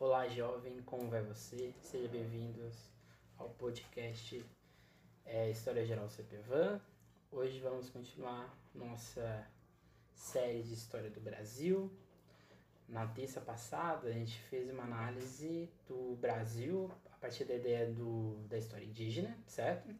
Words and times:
Olá, 0.00 0.28
jovem, 0.28 0.80
como 0.82 1.10
vai 1.10 1.20
você? 1.22 1.74
Sejam 1.82 2.08
bem-vindos 2.08 2.88
ao 3.36 3.48
podcast 3.48 4.46
é, 5.26 5.50
História 5.50 5.84
Geral 5.84 6.08
CPVAN. 6.08 6.80
Hoje 7.32 7.58
vamos 7.58 7.90
continuar 7.90 8.56
nossa 8.72 9.44
série 10.14 10.62
de 10.62 10.72
História 10.72 11.10
do 11.10 11.20
Brasil. 11.20 11.90
Na 12.88 13.08
terça 13.08 13.40
passada, 13.40 14.06
a 14.08 14.12
gente 14.12 14.38
fez 14.42 14.70
uma 14.70 14.84
análise 14.84 15.68
do 15.88 16.14
Brasil 16.20 16.88
a 17.10 17.16
partir 17.16 17.44
da 17.44 17.56
ideia 17.56 17.90
do, 17.92 18.36
da 18.48 18.56
história 18.56 18.84
indígena, 18.84 19.36
certo? 19.48 19.92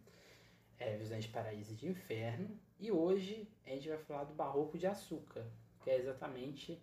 É, 0.78 0.96
visões 0.96 1.24
de 1.24 1.30
paraíso 1.30 1.72
e 1.72 1.74
de 1.74 1.88
inferno. 1.88 2.56
E 2.78 2.92
hoje 2.92 3.48
a 3.66 3.70
gente 3.70 3.88
vai 3.88 3.98
falar 3.98 4.22
do 4.22 4.34
Barroco 4.34 4.78
de 4.78 4.86
Açúcar, 4.86 5.44
que 5.82 5.90
é 5.90 5.96
exatamente 5.96 6.80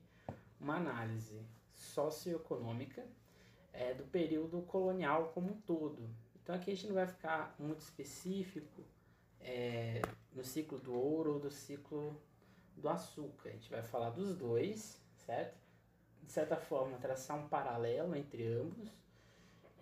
uma 0.60 0.76
análise 0.76 1.46
socioeconômica 1.76 3.06
é, 3.74 3.94
do 3.94 4.04
período 4.06 4.62
colonial 4.64 5.32
como 5.34 5.52
um 5.52 5.62
todo. 5.62 6.10
Então 6.42 6.56
aqui 6.56 6.72
a 6.72 6.76
gente 6.76 6.88
não 6.88 6.96
vai 6.96 7.08
ficar 7.08 7.56
muito 7.60 7.82
específico 7.82 8.84
é, 9.40 10.02
no 10.34 10.44
ciclo 10.44 10.80
do 10.80 10.94
ouro 10.94 11.34
ou 11.34 11.40
do 11.40 11.52
ciclo 11.52 12.20
do 12.76 12.90
açúcar. 12.90 13.50
A 13.50 13.52
gente 13.54 13.70
vai 13.70 13.84
falar 13.84 14.12
dos 14.12 14.36
dois, 14.36 15.02
certo? 15.26 15.58
De 16.24 16.32
certa 16.32 16.56
forma, 16.56 16.98
traçar 16.98 17.38
um 17.38 17.48
paralelo 17.48 18.16
entre 18.16 18.48
ambos 18.48 18.90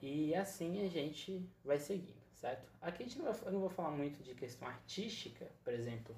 e 0.01 0.35
assim 0.35 0.85
a 0.85 0.89
gente 0.89 1.49
vai 1.63 1.79
seguindo, 1.79 2.21
certo? 2.33 2.69
Aqui 2.81 3.03
a 3.03 3.05
gente 3.05 3.19
não 3.19 3.31
vai, 3.31 3.51
não 3.51 3.61
vou 3.61 3.69
falar 3.69 3.91
muito 3.91 4.21
de 4.21 4.35
questão 4.35 4.67
artística, 4.67 5.49
por 5.63 5.73
exemplo, 5.73 6.13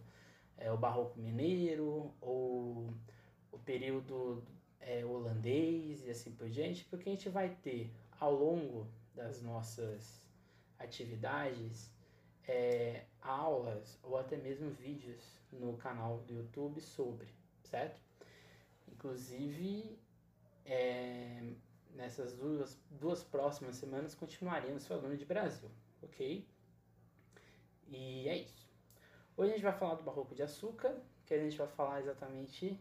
é, 0.57 0.71
o 0.71 0.77
barroco 0.77 1.19
mineiro 1.19 2.11
ou 2.19 2.89
o 3.51 3.59
período 3.59 4.43
é, 4.85 5.03
holandês 5.03 6.05
e 6.05 6.09
assim 6.09 6.31
por 6.31 6.49
diante, 6.49 6.85
porque 6.85 7.09
a 7.09 7.11
gente 7.11 7.27
vai 7.27 7.49
ter 7.63 7.91
ao 8.19 8.33
longo 8.33 8.87
das 9.13 9.41
nossas 9.41 10.25
atividades 10.77 11.91
é, 12.47 13.05
aulas 13.21 13.99
ou 14.03 14.17
até 14.17 14.37
mesmo 14.37 14.69
vídeos 14.69 15.39
no 15.51 15.75
canal 15.77 16.19
do 16.19 16.33
YouTube 16.33 16.79
sobre, 16.79 17.27
certo? 17.63 17.99
Inclusive, 18.87 19.97
é, 20.65 21.53
nessas 21.95 22.35
duas, 22.37 22.79
duas 22.91 23.23
próximas 23.23 23.75
semanas 23.77 24.13
continuaremos 24.13 24.85
falando 24.85 25.17
de 25.17 25.25
Brasil, 25.25 25.71
ok? 26.03 26.47
E 27.87 28.29
é 28.29 28.37
isso. 28.37 28.69
Hoje 29.35 29.51
a 29.51 29.55
gente 29.55 29.63
vai 29.63 29.77
falar 29.77 29.95
do 29.95 30.03
Barroco 30.03 30.35
de 30.35 30.43
Açúcar, 30.43 30.95
que 31.25 31.33
a 31.33 31.39
gente 31.39 31.57
vai 31.57 31.67
falar 31.67 31.99
exatamente 32.01 32.79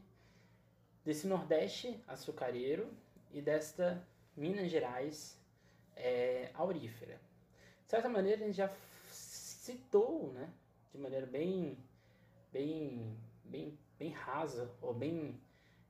desse 1.05 1.27
Nordeste 1.27 2.03
açucareiro 2.09 2.91
e 3.31 3.43
desta 3.43 4.03
Minas 4.37 4.71
Gerais 4.71 5.39
é, 5.95 6.51
aurífera. 6.55 7.21
De 7.85 7.91
certa 7.91 8.09
maneira, 8.09 8.43
a 8.43 8.47
gente 8.47 8.57
já 8.57 8.73
citou, 9.07 10.33
né, 10.33 10.49
de 10.93 10.99
maneira 10.99 11.27
bem, 11.27 11.77
bem, 12.51 13.17
bem, 13.45 13.79
bem 13.99 14.11
rasa 14.11 14.71
ou 14.81 14.95
bem 14.95 15.39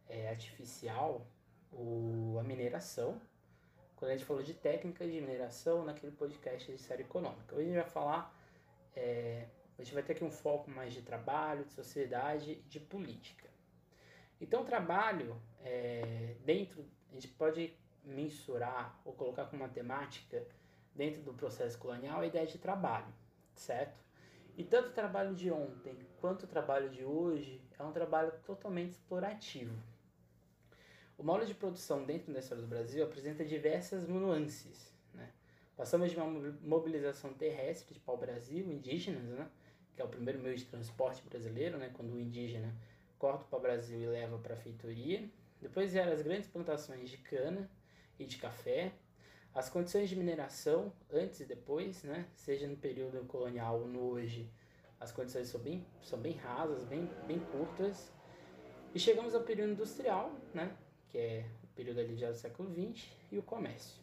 é, 0.08 0.28
artificial, 0.28 1.24
o, 1.72 2.36
a 2.40 2.42
mineração. 2.42 3.20
Quando 3.96 4.10
a 4.10 4.16
gente 4.16 4.26
falou 4.26 4.42
de 4.42 4.52
técnicas 4.52 5.10
de 5.10 5.20
mineração 5.20 5.84
naquele 5.84 6.12
podcast 6.12 6.70
de 6.70 6.78
série 6.78 7.02
econômica. 7.02 7.54
Hoje 7.54 7.64
a 7.64 7.72
gente 7.72 7.82
vai 7.82 7.90
falar, 7.90 8.36
é, 8.96 9.46
a 9.78 9.82
gente 9.82 9.94
vai 9.94 10.02
ter 10.02 10.12
aqui 10.12 10.24
um 10.24 10.30
foco 10.30 10.70
mais 10.70 10.92
de 10.92 11.02
trabalho, 11.02 11.64
de 11.64 11.72
sociedade 11.72 12.52
e 12.52 12.68
de 12.68 12.80
política. 12.80 13.53
Então, 14.40 14.62
o 14.62 14.64
trabalho, 14.64 15.40
é, 15.60 16.36
dentro, 16.44 16.84
a 17.10 17.14
gente 17.14 17.28
pode 17.28 17.72
mensurar 18.04 19.00
ou 19.04 19.12
colocar 19.12 19.46
como 19.46 19.62
matemática 19.62 20.46
dentro 20.94 21.22
do 21.22 21.32
processo 21.32 21.78
colonial 21.78 22.20
a 22.20 22.26
ideia 22.26 22.46
de 22.46 22.58
trabalho, 22.58 23.12
certo? 23.54 24.04
E 24.56 24.62
tanto 24.62 24.90
o 24.90 24.92
trabalho 24.92 25.34
de 25.34 25.50
ontem 25.50 25.96
quanto 26.20 26.44
o 26.44 26.46
trabalho 26.46 26.88
de 26.90 27.04
hoje 27.04 27.60
é 27.78 27.82
um 27.82 27.92
trabalho 27.92 28.32
totalmente 28.44 28.92
explorativo. 28.92 29.74
O 31.18 31.22
modo 31.22 31.44
de 31.44 31.54
produção 31.54 32.04
dentro 32.04 32.32
da 32.32 32.38
história 32.38 32.62
do 32.62 32.68
Brasil 32.68 33.04
apresenta 33.04 33.44
diversas 33.44 34.06
nuances. 34.06 34.92
Né? 35.12 35.28
Passamos 35.76 36.10
de 36.10 36.16
uma 36.16 36.26
mobilização 36.60 37.32
terrestre 37.34 37.94
de 37.94 38.00
pau-brasil, 38.00 38.70
indígenas, 38.70 39.24
né? 39.24 39.48
que 39.94 40.02
é 40.02 40.04
o 40.04 40.08
primeiro 40.08 40.40
meio 40.40 40.56
de 40.56 40.64
transporte 40.64 41.22
brasileiro, 41.22 41.78
né? 41.78 41.90
quando 41.92 42.12
o 42.12 42.20
indígena 42.20 42.74
corta 43.18 43.44
para 43.44 43.58
o 43.58 43.62
Brasil 43.62 44.00
e 44.00 44.06
leva 44.06 44.38
para 44.38 44.54
a 44.54 44.56
feitoria. 44.56 45.28
Depois 45.60 45.92
vieram 45.92 46.12
as 46.12 46.22
grandes 46.22 46.48
plantações 46.48 47.08
de 47.08 47.18
cana 47.18 47.70
e 48.18 48.24
de 48.24 48.36
café. 48.36 48.92
As 49.54 49.68
condições 49.68 50.08
de 50.08 50.16
mineração, 50.16 50.92
antes 51.12 51.40
e 51.40 51.44
depois, 51.44 52.02
né? 52.02 52.26
seja 52.34 52.66
no 52.66 52.76
período 52.76 53.24
colonial 53.26 53.80
ou 53.80 53.86
no 53.86 54.00
hoje, 54.00 54.50
as 54.98 55.12
condições 55.12 55.48
são 55.48 55.60
bem, 55.60 55.86
são 56.02 56.18
bem 56.18 56.32
rasas, 56.32 56.84
bem, 56.84 57.08
bem 57.26 57.38
curtas. 57.38 58.12
E 58.94 58.98
chegamos 58.98 59.34
ao 59.34 59.42
período 59.42 59.72
industrial, 59.72 60.32
né? 60.52 60.76
que 61.08 61.18
é 61.18 61.46
o 61.62 61.66
período 61.68 62.00
ali 62.00 62.16
já 62.16 62.30
do 62.30 62.36
século 62.36 62.68
XX, 62.72 63.06
e 63.30 63.38
o 63.38 63.42
comércio. 63.42 64.02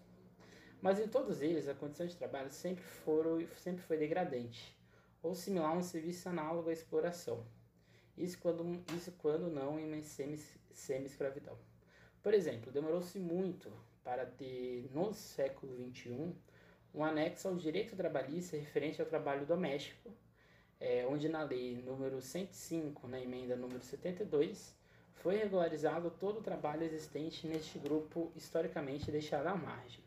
Mas 0.82 1.00
em 1.00 1.08
todos 1.08 1.42
eles, 1.42 1.68
a 1.68 1.76
condição 1.76 2.08
de 2.08 2.16
trabalho 2.16 2.50
sempre, 2.50 2.84
foram, 2.84 3.46
sempre 3.58 3.84
foi 3.84 3.98
degradante, 3.98 4.76
ou 5.22 5.36
similar 5.36 5.72
a 5.72 5.78
um 5.78 5.84
serviço 5.84 6.28
análogo 6.28 6.70
à 6.70 6.74
exploração. 6.74 7.46
Isso 8.18 8.38
quando, 8.40 8.84
isso 8.96 9.12
quando 9.14 9.50
não 9.50 9.80
em 9.80 10.02
semi-escravidão. 10.02 11.58
Por 12.22 12.34
exemplo, 12.34 12.72
demorou-se 12.72 13.18
muito 13.20 13.72
para 14.04 14.26
ter, 14.26 14.90
no 14.94 15.14
século 15.14 15.76
XXI, 15.92 16.34
um 16.94 17.04
anexo 17.04 17.48
ao 17.48 17.56
direito 17.56 17.96
trabalhista 17.96 18.58
referente 18.58 19.02
ao 19.02 19.08
trabalho 19.08 19.46
doméstico, 19.46 20.12
é, 20.80 21.06
onde 21.08 21.30
na 21.30 21.44
lei 21.44 21.82
número 21.82 22.22
105, 22.22 23.08
na 23.08 23.20
emenda 23.20 23.56
número 23.56 23.82
72, 23.82 24.76
foi 25.14 25.38
regularizado 25.38 26.10
todo 26.10 26.40
o 26.40 26.44
trabalho 26.44 26.84
existente 26.84 27.48
neste 27.48 27.78
grupo 27.78 28.32
historicamente 28.36 29.12
deixado 29.12 29.48
à 29.48 29.56
margem. 29.56 30.04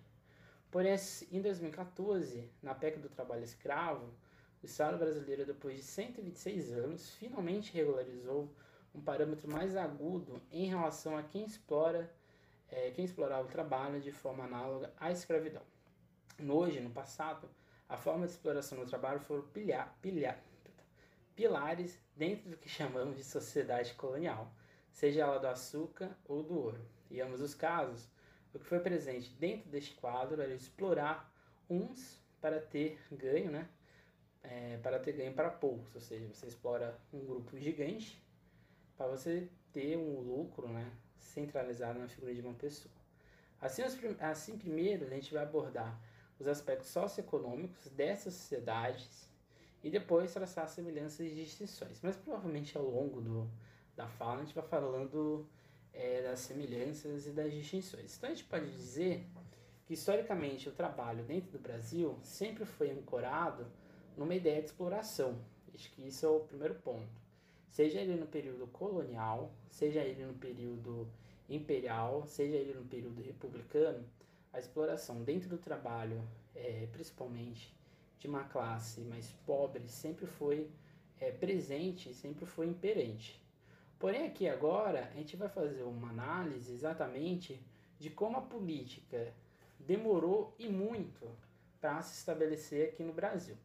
Porém, 0.71 0.97
em 1.31 1.41
2014, 1.41 2.51
na 2.61 2.75
PEC 2.75 2.99
do 2.99 3.09
trabalho 3.09 3.45
escravo, 3.45 4.13
o 4.65 4.67
Estado 4.67 4.97
brasileiro, 4.97 5.45
depois 5.45 5.77
de 5.77 5.83
126 5.83 6.73
anos, 6.73 7.11
finalmente 7.17 7.71
regularizou 7.75 8.49
um 8.95 9.01
parâmetro 9.01 9.47
mais 9.47 9.77
agudo 9.77 10.41
em 10.51 10.65
relação 10.67 11.19
a 11.19 11.23
quem 11.23 11.45
explora, 11.45 12.11
é, 12.71 12.91
quem 12.93 13.05
explorava 13.05 13.47
o 13.47 13.51
trabalho 13.51 14.01
de 14.01 14.11
forma 14.11 14.45
análoga 14.45 14.91
à 14.99 15.13
escravidão. 15.13 15.61
Hoje, 16.49 16.81
no 16.81 16.89
passado, 16.89 17.47
a 17.87 17.99
forma 17.99 18.25
de 18.25 18.33
exploração 18.33 18.79
do 18.79 18.87
trabalho 18.87 19.21
foram 19.21 19.43
pilhar, 19.49 19.99
pilhar, 20.01 20.43
pilares 21.37 22.01
dentro 22.17 22.49
do 22.49 22.57
que 22.57 22.69
chamamos 22.69 23.19
de 23.19 23.25
sociedade 23.25 23.93
colonial, 23.93 24.51
seja 24.91 25.21
ela 25.21 25.39
do 25.39 25.47
açúcar 25.47 26.17
ou 26.27 26.43
do 26.43 26.59
ouro. 26.59 26.81
Em 27.11 27.21
ambos 27.21 27.43
os 27.43 27.55
casos, 27.55 28.09
o 28.55 28.59
que 28.59 28.65
foi 28.65 28.81
presente 28.81 29.31
dentro 29.35 29.69
deste 29.69 29.95
quadro 29.97 30.41
era 30.41 30.55
explorar 30.55 31.31
uns 31.69 32.19
para 32.41 32.61
ter 32.61 32.99
ganho, 33.13 33.51
né? 33.51 33.69
É, 34.45 34.79
para 34.83 34.99
ter 34.99 35.13
ganho 35.13 35.33
para 35.33 35.51
poucos, 35.51 35.95
ou 35.95 36.01
seja, 36.01 36.27
você 36.29 36.47
explora 36.47 36.99
um 37.13 37.25
grupo 37.25 37.59
gigante 37.59 38.23
para 38.97 39.07
você 39.07 39.49
ter 39.73 39.97
um 39.97 40.21
lucro 40.21 40.69
né, 40.69 40.93
centralizado 41.19 41.99
na 41.99 42.07
figura 42.07 42.35
de 42.35 42.41
uma 42.41 42.55
pessoa. 42.55 42.95
Assim, 43.61 43.83
assim, 44.21 44.59
primeiro, 44.59 45.07
a 45.07 45.11
gente 45.11 45.33
vai 45.33 45.43
abordar 45.43 45.99
os 46.39 46.47
aspectos 46.47 46.89
socioeconômicos 46.89 47.89
dessas 47.89 48.35
sociedades 48.35 49.33
e 49.83 49.91
depois 49.91 50.33
traçar 50.33 50.69
semelhanças 50.69 51.21
e 51.21 51.35
distinções. 51.35 52.01
Mas 52.03 52.17
provavelmente 52.17 52.77
ao 52.77 52.85
longo 52.85 53.21
do, 53.21 53.51
da 53.97 54.07
fala 54.07 54.41
a 54.41 54.45
gente 54.45 54.55
vai 54.55 54.67
falando 54.67 55.49
é, 55.93 56.23
das 56.23 56.41
semelhanças 56.41 57.27
e 57.27 57.31
das 57.31 57.53
distinções. 57.53 58.17
Então 58.17 58.29
a 58.29 58.35
gente 58.35 58.45
pode 58.45 58.71
dizer 58.71 59.27
que 59.87 59.95
historicamente 59.95 60.69
o 60.69 60.73
trabalho 60.73 61.25
dentro 61.25 61.51
do 61.51 61.59
Brasil 61.59 62.19
sempre 62.23 62.65
foi 62.65 62.91
ancorado 62.91 63.67
numa 64.17 64.35
ideia 64.35 64.61
de 64.61 64.67
exploração. 64.67 65.39
Acho 65.75 65.91
que 65.91 66.07
isso 66.07 66.25
é 66.25 66.29
o 66.29 66.41
primeiro 66.41 66.75
ponto. 66.77 67.25
Seja 67.69 68.01
ele 68.01 68.15
no 68.15 68.27
período 68.27 68.67
colonial, 68.69 69.51
seja 69.69 70.01
ele 70.01 70.25
no 70.25 70.35
período 70.35 71.09
imperial, 71.49 72.25
seja 72.27 72.57
ele 72.57 72.75
no 72.75 72.85
período 72.85 73.21
republicano, 73.23 74.05
a 74.53 74.59
exploração 74.59 75.23
dentro 75.23 75.49
do 75.49 75.59
trabalho, 75.59 76.23
é, 76.55 76.87
principalmente 76.93 77.75
de 78.19 78.29
uma 78.29 78.45
classe 78.45 79.01
mais 79.01 79.29
pobre, 79.45 79.89
sempre 79.89 80.27
foi 80.27 80.71
é, 81.21 81.33
presente, 81.33 82.15
sempre 82.15 82.47
foi 82.47 82.67
imperante. 82.67 83.43
Porém, 83.99 84.27
aqui 84.27 84.49
agora, 84.49 85.11
a 85.13 85.17
gente 85.17 85.37
vai 85.37 85.49
fazer 85.49 85.83
uma 85.83 86.11
análise 86.11 86.73
exatamente 86.73 87.61
de 87.99 88.11
como 88.11 88.37
a 88.37 88.43
política 88.43 89.33
demorou 89.81 90.55
e 90.59 90.69
muito 90.69 91.29
para 91.81 92.01
se 92.03 92.19
estabelecer 92.19 92.91
aqui 92.91 93.03
no 93.03 93.13
Brasil. 93.13 93.57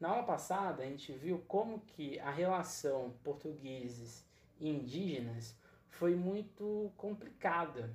Na 0.00 0.08
aula 0.08 0.22
passada, 0.22 0.82
a 0.82 0.86
gente 0.86 1.12
viu 1.12 1.44
como 1.46 1.80
que 1.80 2.18
a 2.20 2.30
relação 2.30 3.12
portugueses 3.22 4.24
e 4.58 4.66
indígenas 4.66 5.54
foi 5.90 6.14
muito 6.14 6.90
complicada. 6.96 7.94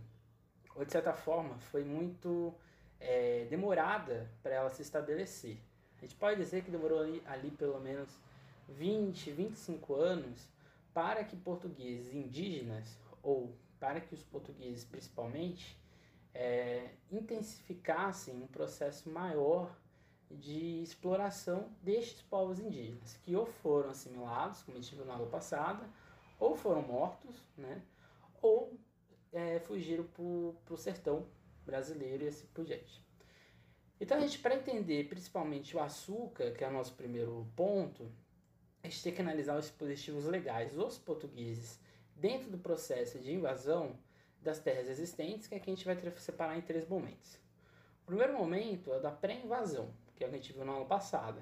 ou 0.76 0.86
de 0.86 0.92
certa 0.92 1.14
forma, 1.14 1.58
foi 1.58 1.84
muito 1.84 2.54
é, 3.00 3.48
demorada 3.50 4.30
para 4.44 4.54
ela 4.54 4.70
se 4.70 4.84
estabelecer. 4.84 5.58
A 5.98 6.02
gente 6.02 6.16
pode 6.16 6.40
dizer 6.40 6.64
que 6.64 6.70
demorou 6.70 7.00
ali, 7.00 7.24
ali 7.26 7.50
pelo 7.50 7.80
menos 7.80 8.10
20, 8.70 9.32
25 9.32 9.96
anos 9.96 10.48
para 10.94 11.24
que 11.24 11.36
portugueses 11.36 12.14
indígenas, 12.14 13.00
ou 13.24 13.52
para 13.80 14.00
que 14.00 14.14
os 14.14 14.24
portugueses 14.24 14.84
principalmente, 14.84 15.76
é, 16.36 16.90
intensificassem 17.12 18.36
um 18.36 18.48
processo 18.48 19.10
maior 19.10 19.76
de 20.36 20.82
exploração 20.82 21.70
destes 21.82 22.22
povos 22.22 22.60
indígenas, 22.60 23.18
que 23.24 23.36
ou 23.36 23.46
foram 23.46 23.90
assimilados, 23.90 24.62
como 24.64 24.80
viu 24.80 25.06
na 25.06 25.14
aula 25.14 25.28
passada, 25.28 25.88
ou 26.40 26.56
foram 26.56 26.82
mortos, 26.82 27.42
né, 27.58 27.82
ou 28.42 28.78
é, 29.32 29.60
fugiram 29.60 30.04
para 30.06 30.74
o 30.74 30.78
sertão 30.78 31.26
brasileiro 31.66 32.24
e 32.24 32.28
assim 32.28 32.48
por 32.54 32.66
diante. 32.66 33.04
Então 34.00 34.18
a 34.18 34.22
gente, 34.22 34.40
para 34.40 34.56
entender 34.56 35.08
principalmente 35.08 35.76
o 35.76 35.80
açúcar, 35.80 36.52
que 36.52 36.64
é 36.64 36.68
o 36.68 36.74
nosso 36.74 36.94
primeiro 36.94 37.48
ponto, 37.56 38.12
a 38.84 38.88
gente 38.88 39.02
tem 39.02 39.14
que 39.14 39.22
analisar 39.22 39.58
os 39.58 39.66
dispositivos 39.66 40.26
legais 40.26 40.74
dos 40.74 40.98
portugueses 40.98 41.80
dentro 42.16 42.50
do 42.52 42.58
processo 42.58 43.20
de 43.20 43.34
invasão 43.34 43.98
das 44.42 44.60
terras 44.60 44.88
existentes, 44.88 45.48
que 45.48 45.56
aqui 45.56 45.72
a 45.72 45.74
gente 45.74 45.86
vai 45.86 45.98
separar 46.18 46.58
em 46.58 46.62
três 46.62 46.88
momentos. 46.88 47.40
O 48.04 48.06
primeiro 48.06 48.34
momento 48.34 48.94
é 48.94 48.98
o 48.98 49.02
da 49.02 49.10
pré-invasão, 49.10 49.92
que 50.16 50.24
é 50.24 50.28
o 50.28 50.30
que 50.30 50.36
a 50.36 50.40
gente 50.40 50.54
viu 50.54 50.66
na 50.66 50.72
aula 50.72 50.86
passada. 50.86 51.42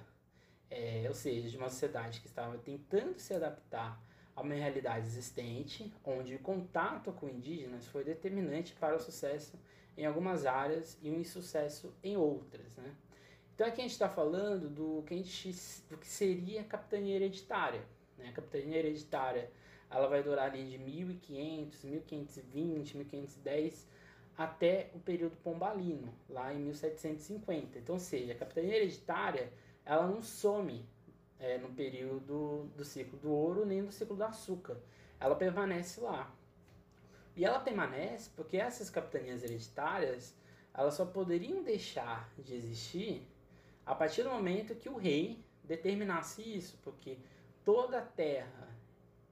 É, 0.70 1.06
ou 1.08 1.14
seja, 1.14 1.50
de 1.50 1.58
uma 1.58 1.70
sociedade 1.70 2.20
que 2.20 2.28
estava 2.28 2.58
tentando 2.58 3.20
se 3.20 3.34
adaptar 3.34 4.02
a 4.36 4.42
uma 4.42 4.56
realidade 4.56 5.06
existente, 5.06 5.94
onde 6.04 6.36
o 6.36 6.40
contato 6.40 7.12
com 7.12 7.30
indígenas 7.30 7.86
foi 7.88 8.04
determinante 8.04 8.74
para 8.74 8.96
o 8.96 9.00
sucesso 9.00 9.60
em 9.96 10.06
algumas 10.06 10.46
áreas 10.46 10.98
e 11.02 11.12
um 11.12 11.20
insucesso 11.20 11.94
em 12.04 12.18
outras. 12.18 12.76
Né? 12.76 12.96
Então 13.54 13.68
aqui 13.68 13.82
a 13.82 13.84
gente 13.84 13.92
está 13.92 14.10
falando 14.10 14.68
do 14.70 15.04
que, 15.04 15.14
a 15.14 15.18
gente, 15.18 15.56
do 15.88 15.98
que 15.98 16.08
seria 16.08 16.62
a 16.62 16.64
capitania 16.64 17.16
hereditária. 17.16 17.84
Né? 18.18 18.30
A 18.30 18.32
capitania 18.32 18.80
hereditária 18.80 19.52
ela 19.92 20.08
vai 20.08 20.24
durar 20.24 20.50
ali 20.50 20.68
de 20.68 20.80
1500, 20.80 21.84
1520, 21.84 22.98
1510 22.98 23.88
até 24.38 24.90
o 24.94 25.00
período 25.00 25.36
pombalino, 25.38 26.14
lá 26.30 26.54
em 26.54 26.60
1750. 26.60 27.80
Então, 27.80 27.96
ou 27.96 28.00
seja, 28.00 28.34
a 28.34 28.36
capitania 28.36 28.76
hereditária 28.76 29.52
ela 29.86 30.08
não 30.08 30.22
some 30.22 30.86
é, 31.40 31.58
no 31.58 31.70
período 31.70 32.70
do 32.76 32.86
ciclo 32.86 33.20
do 33.20 33.32
ouro 33.32 33.66
nem 33.66 33.84
do 33.84 33.92
ciclo 33.92 34.16
do 34.16 34.24
açúcar. 34.24 34.78
Ela 35.20 35.36
permanece 35.36 36.00
lá. 36.02 36.34
E 37.36 37.44
ela 37.44 37.60
permanece 37.60 38.30
porque 38.36 38.58
essas 38.58 38.90
capitanias 38.90 39.44
hereditárias 39.44 40.36
elas 40.74 40.96
só 40.96 41.06
poderiam 41.06 41.62
deixar 41.64 42.32
de 42.38 42.56
existir 42.56 43.28
a 43.86 43.94
partir 43.94 44.24
do 44.24 44.30
momento 44.30 44.76
que 44.76 44.90
o 44.90 44.96
rei 44.96 45.44
determinasse 45.64 46.42
isso, 46.42 46.78
porque 46.84 47.18
toda 47.64 48.00
a 48.00 48.02
terra 48.02 48.70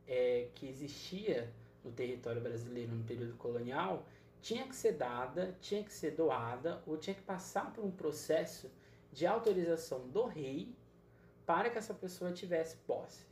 é, 0.08 0.50
que 0.54 0.68
existia 0.68 1.52
no 1.84 1.92
território 1.92 2.42
brasileiro 2.42 2.94
no 2.94 3.04
período 3.04 3.36
colonial 3.38 4.06
tinha 4.42 4.68
que 4.68 4.76
ser 4.76 4.94
dada, 4.94 5.56
tinha 5.62 5.84
que 5.84 5.94
ser 5.94 6.12
doada 6.12 6.82
ou 6.86 6.98
tinha 6.98 7.14
que 7.14 7.22
passar 7.22 7.72
por 7.72 7.86
um 7.86 7.92
processo 7.92 8.72
de 9.12 9.28
autorização 9.28 10.08
do 10.08 10.26
rei 10.26 10.76
para 11.46 11.70
que 11.70 11.78
essa 11.78 11.94
pessoa 11.94 12.32
tivesse 12.32 12.78
posse. 12.78 13.26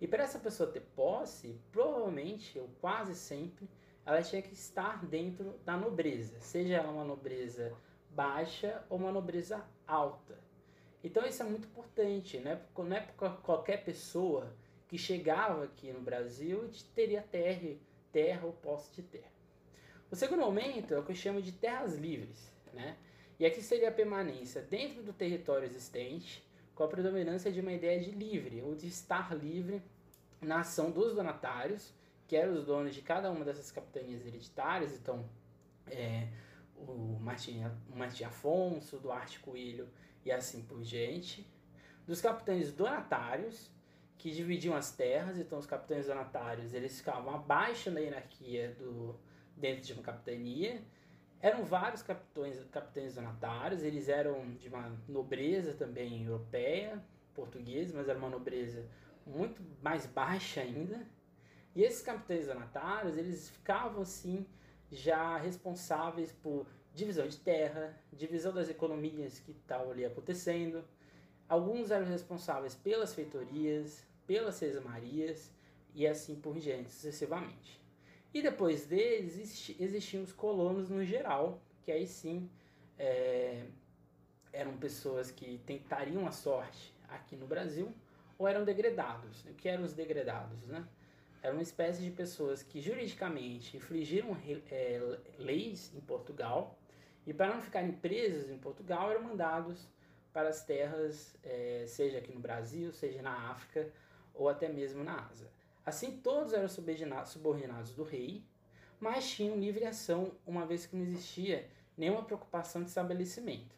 E 0.00 0.06
para 0.06 0.22
essa 0.22 0.38
pessoa 0.38 0.70
ter 0.70 0.80
posse, 0.94 1.60
provavelmente, 1.70 2.58
ou 2.58 2.68
quase 2.80 3.14
sempre, 3.14 3.68
ela 4.04 4.22
tinha 4.22 4.40
que 4.40 4.52
estar 4.52 5.04
dentro 5.04 5.58
da 5.64 5.76
nobreza, 5.76 6.40
seja 6.40 6.76
ela 6.76 6.90
uma 6.90 7.04
nobreza 7.04 7.76
baixa 8.10 8.84
ou 8.88 8.98
uma 8.98 9.12
nobreza 9.12 9.64
alta. 9.86 10.38
Então 11.04 11.26
isso 11.26 11.42
é 11.42 11.46
muito 11.46 11.68
importante, 11.68 12.38
né? 12.38 12.60
não 12.76 12.96
é 12.96 13.06
qualquer 13.42 13.84
pessoa 13.84 14.52
que 14.88 14.96
chegava 14.96 15.64
aqui 15.64 15.92
no 15.92 16.00
Brasil 16.00 16.64
e 16.66 16.82
teria 16.94 17.22
terra, 17.22 17.76
terra 18.10 18.46
ou 18.46 18.52
posse 18.52 18.90
de 18.92 19.02
terra. 19.02 19.37
O 20.10 20.16
segundo 20.16 20.40
momento 20.40 20.94
é 20.94 20.98
o 20.98 21.04
que 21.04 21.12
eu 21.12 21.16
chamo 21.16 21.42
de 21.42 21.52
terras 21.52 21.96
livres, 21.96 22.50
né? 22.72 22.96
E 23.38 23.44
aqui 23.44 23.62
seria 23.62 23.90
a 23.90 23.92
permanência 23.92 24.62
dentro 24.62 25.02
do 25.02 25.12
território 25.12 25.66
existente, 25.66 26.42
com 26.74 26.82
a 26.82 26.88
predominância 26.88 27.52
de 27.52 27.60
uma 27.60 27.72
ideia 27.72 28.00
de 28.00 28.10
livre, 28.10 28.62
ou 28.62 28.74
de 28.74 28.86
estar 28.86 29.34
livre 29.36 29.82
na 30.40 30.60
ação 30.60 30.90
dos 30.90 31.14
donatários, 31.14 31.92
que 32.26 32.36
eram 32.36 32.54
os 32.54 32.64
donos 32.64 32.94
de 32.94 33.02
cada 33.02 33.30
uma 33.30 33.44
dessas 33.44 33.70
capitanias 33.70 34.24
hereditárias, 34.26 34.92
então 34.92 35.28
é, 35.86 36.28
o 36.76 37.18
Martim, 37.20 37.62
Martim 37.94 38.24
Afonso, 38.24 38.98
Duarte 38.98 39.40
Coelho 39.40 39.88
e 40.24 40.32
assim 40.32 40.62
por 40.62 40.82
diante, 40.82 41.46
dos 42.06 42.20
capitães 42.20 42.72
donatários, 42.72 43.70
que 44.16 44.30
dividiam 44.30 44.74
as 44.74 44.90
terras, 44.90 45.38
então 45.38 45.58
os 45.58 45.66
capitães 45.66 46.06
donatários 46.06 46.74
eles 46.74 46.98
ficavam 46.98 47.34
abaixo 47.34 47.90
na 47.90 48.00
hierarquia 48.00 48.74
do, 48.78 49.14
dentro 49.58 49.82
de 49.82 49.92
uma 49.92 50.02
capitania, 50.02 50.82
eram 51.40 51.64
vários 51.64 52.02
capitães, 52.02 52.62
capitães 52.72 53.14
donatários, 53.14 53.82
eles 53.82 54.08
eram 54.08 54.54
de 54.56 54.68
uma 54.68 54.96
nobreza 55.08 55.72
também 55.72 56.24
europeia, 56.24 57.02
portuguesa, 57.34 57.92
mas 57.96 58.08
era 58.08 58.18
uma 58.18 58.28
nobreza 58.28 58.84
muito 59.24 59.62
mais 59.82 60.06
baixa 60.06 60.60
ainda. 60.60 61.06
E 61.76 61.82
esses 61.82 62.02
capitães 62.02 62.46
donatários, 62.46 63.16
eles 63.16 63.50
ficavam 63.50 64.02
assim 64.02 64.44
já 64.90 65.36
responsáveis 65.36 66.32
por 66.32 66.66
divisão 66.92 67.28
de 67.28 67.36
terra, 67.36 67.96
divisão 68.12 68.52
das 68.52 68.68
economias 68.68 69.38
que 69.38 69.52
estavam 69.52 69.92
ali 69.92 70.04
acontecendo. 70.04 70.82
Alguns 71.48 71.90
eram 71.90 72.06
responsáveis 72.06 72.74
pelas 72.74 73.14
feitorias, 73.14 74.04
pelas 74.26 74.56
sesmarias 74.56 75.52
e 75.94 76.06
assim 76.06 76.34
por 76.34 76.58
diante, 76.58 76.90
sucessivamente. 76.90 77.77
E 78.32 78.42
depois 78.42 78.86
deles 78.86 79.74
existiam 79.78 80.22
os 80.22 80.32
colonos 80.32 80.88
no 80.90 81.04
geral, 81.04 81.60
que 81.82 81.90
aí 81.90 82.06
sim 82.06 82.48
é, 82.98 83.64
eram 84.52 84.76
pessoas 84.76 85.30
que 85.30 85.58
tentariam 85.64 86.26
a 86.26 86.30
sorte 86.30 86.94
aqui 87.08 87.36
no 87.36 87.46
Brasil 87.46 87.92
ou 88.38 88.46
eram 88.46 88.64
degredados. 88.64 89.44
O 89.46 89.54
que 89.54 89.68
eram 89.68 89.84
os 89.84 89.94
degredados? 89.94 90.66
Né? 90.66 90.86
Era 91.42 91.52
uma 91.52 91.62
espécie 91.62 92.02
de 92.02 92.10
pessoas 92.10 92.62
que 92.62 92.80
juridicamente 92.80 93.76
infligiram 93.76 94.36
é, 94.70 95.18
leis 95.38 95.92
em 95.94 96.00
Portugal 96.00 96.78
e 97.26 97.32
para 97.32 97.54
não 97.54 97.60
ficarem 97.60 97.92
presos 97.92 98.50
em 98.50 98.58
Portugal 98.58 99.10
eram 99.10 99.22
mandados 99.22 99.88
para 100.32 100.48
as 100.48 100.64
terras, 100.64 101.34
é, 101.42 101.84
seja 101.86 102.18
aqui 102.18 102.32
no 102.32 102.40
Brasil, 102.40 102.92
seja 102.92 103.22
na 103.22 103.50
África 103.50 103.90
ou 104.34 104.48
até 104.48 104.68
mesmo 104.68 105.02
na 105.02 105.26
Ásia. 105.26 105.48
Assim, 105.88 106.18
todos 106.18 106.52
eram 106.52 106.68
subordinados 106.68 107.94
do 107.94 108.02
rei, 108.02 108.44
mas 109.00 109.26
tinham 109.30 109.58
livre 109.58 109.86
ação, 109.86 110.32
uma 110.46 110.66
vez 110.66 110.84
que 110.84 110.94
não 110.94 111.02
existia 111.02 111.66
nenhuma 111.96 112.22
preocupação 112.22 112.82
de 112.82 112.90
estabelecimento. 112.90 113.74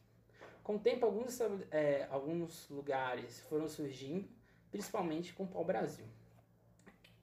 Com 0.65 0.75
o 0.75 0.79
tempo, 0.81 1.07
alguns, 1.07 1.41
é, 1.71 2.09
alguns 2.11 2.69
lugares 2.69 3.39
foram 3.43 3.69
surgindo, 3.69 4.29
principalmente 4.73 5.33
com 5.33 5.45
o 5.45 5.47
pau-brasil, 5.47 6.05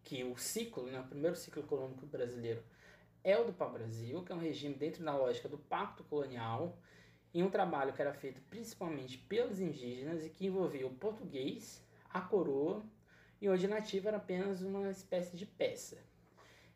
que 0.06 0.24
o 0.24 0.38
ciclo, 0.38 0.86
né, 0.86 1.02
o 1.02 1.04
primeiro 1.04 1.36
ciclo 1.36 1.64
econômico 1.64 2.06
brasileiro 2.06 2.64
é 3.26 3.38
o 3.38 3.44
do 3.44 3.52
pau-brasil, 3.52 4.24
que 4.24 4.32
é 4.32 4.36
um 4.36 4.40
regime 4.40 4.76
dentro 4.76 5.04
da 5.04 5.18
lógica 5.18 5.50
do 5.50 5.58
pacto 5.58 6.06
colonial, 6.06 6.78
em 7.34 7.44
um 7.44 7.50
trabalho 7.50 7.92
que 7.92 8.02
era 8.02 8.14
feito 8.14 8.40
principalmente 8.44 9.18
pelos 9.18 9.60
indígenas 9.60 10.26
e 10.26 10.30
que 10.30 10.46
envolvia 10.46 10.88
o 10.88 10.96
português, 10.96 11.86
a 12.10 12.22
coroa 12.22 12.86
e 13.42 13.50
onde 13.50 13.68
nativa 13.68 14.10
era 14.10 14.18
apenas 14.18 14.62
uma 14.62 14.90
espécie 14.90 15.36
de 15.38 15.46
peça. 15.46 15.98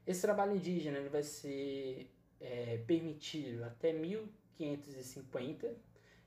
Esse 0.05 0.21
trabalho 0.21 0.55
indígena 0.55 0.97
ele 0.97 1.09
vai 1.09 1.23
ser 1.23 2.09
é, 2.39 2.77
permitido 2.85 3.63
até 3.63 3.93
1550, 3.93 5.75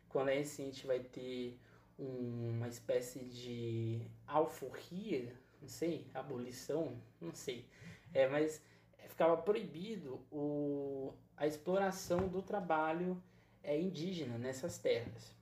quando 0.08 0.28
aí 0.28 0.44
sim 0.44 0.62
a 0.62 0.66
gente 0.66 0.86
vai 0.86 1.00
ter 1.00 1.58
uma 1.98 2.68
espécie 2.68 3.20
de 3.20 4.00
alforria, 4.26 5.32
não 5.60 5.68
sei, 5.68 6.06
abolição, 6.12 6.96
não 7.20 7.34
sei, 7.34 7.64
é, 8.12 8.28
mas 8.28 8.62
ficava 9.08 9.36
proibido 9.36 10.20
o, 10.30 11.12
a 11.36 11.46
exploração 11.46 12.28
do 12.28 12.42
trabalho 12.42 13.20
é, 13.62 13.80
indígena 13.80 14.38
nessas 14.38 14.78
terras. 14.78 15.33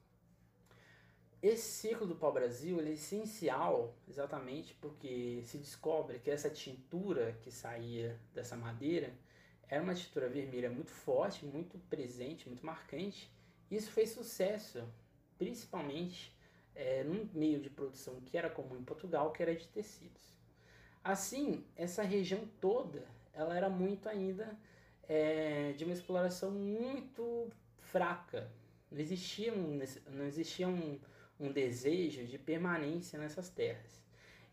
Esse 1.42 1.88
ciclo 1.88 2.06
do 2.06 2.14
pau-brasil 2.14 2.80
é 2.80 2.90
essencial 2.90 3.96
exatamente 4.08 4.74
porque 4.74 5.42
se 5.44 5.58
descobre 5.58 6.20
que 6.20 6.30
essa 6.30 6.48
tintura 6.48 7.36
que 7.42 7.50
saía 7.50 8.16
dessa 8.32 8.56
madeira 8.56 9.12
era 9.68 9.82
uma 9.82 9.92
tintura 9.92 10.28
vermelha 10.28 10.70
muito 10.70 10.92
forte, 10.92 11.44
muito 11.44 11.76
presente, 11.90 12.48
muito 12.48 12.64
marcante. 12.64 13.28
Isso 13.68 13.90
fez 13.90 14.10
sucesso, 14.10 14.88
principalmente 15.36 16.32
é, 16.76 17.02
num 17.02 17.28
meio 17.34 17.60
de 17.60 17.68
produção 17.68 18.20
que 18.20 18.38
era 18.38 18.48
comum 18.48 18.76
em 18.76 18.84
Portugal, 18.84 19.32
que 19.32 19.42
era 19.42 19.56
de 19.56 19.66
tecidos. 19.66 20.22
Assim, 21.02 21.64
essa 21.74 22.04
região 22.04 22.46
toda 22.60 23.04
ela 23.32 23.56
era 23.56 23.68
muito 23.68 24.08
ainda 24.08 24.56
é, 25.08 25.72
de 25.72 25.82
uma 25.82 25.92
exploração 25.92 26.52
muito 26.52 27.50
fraca. 27.78 28.48
Não 28.90 29.00
existia 29.00 29.52
um, 29.52 29.80
não 30.10 30.26
existia 30.26 30.68
um, 30.68 31.00
um 31.42 31.52
desejo 31.52 32.24
de 32.24 32.38
permanência 32.38 33.18
nessas 33.18 33.48
terras. 33.48 34.02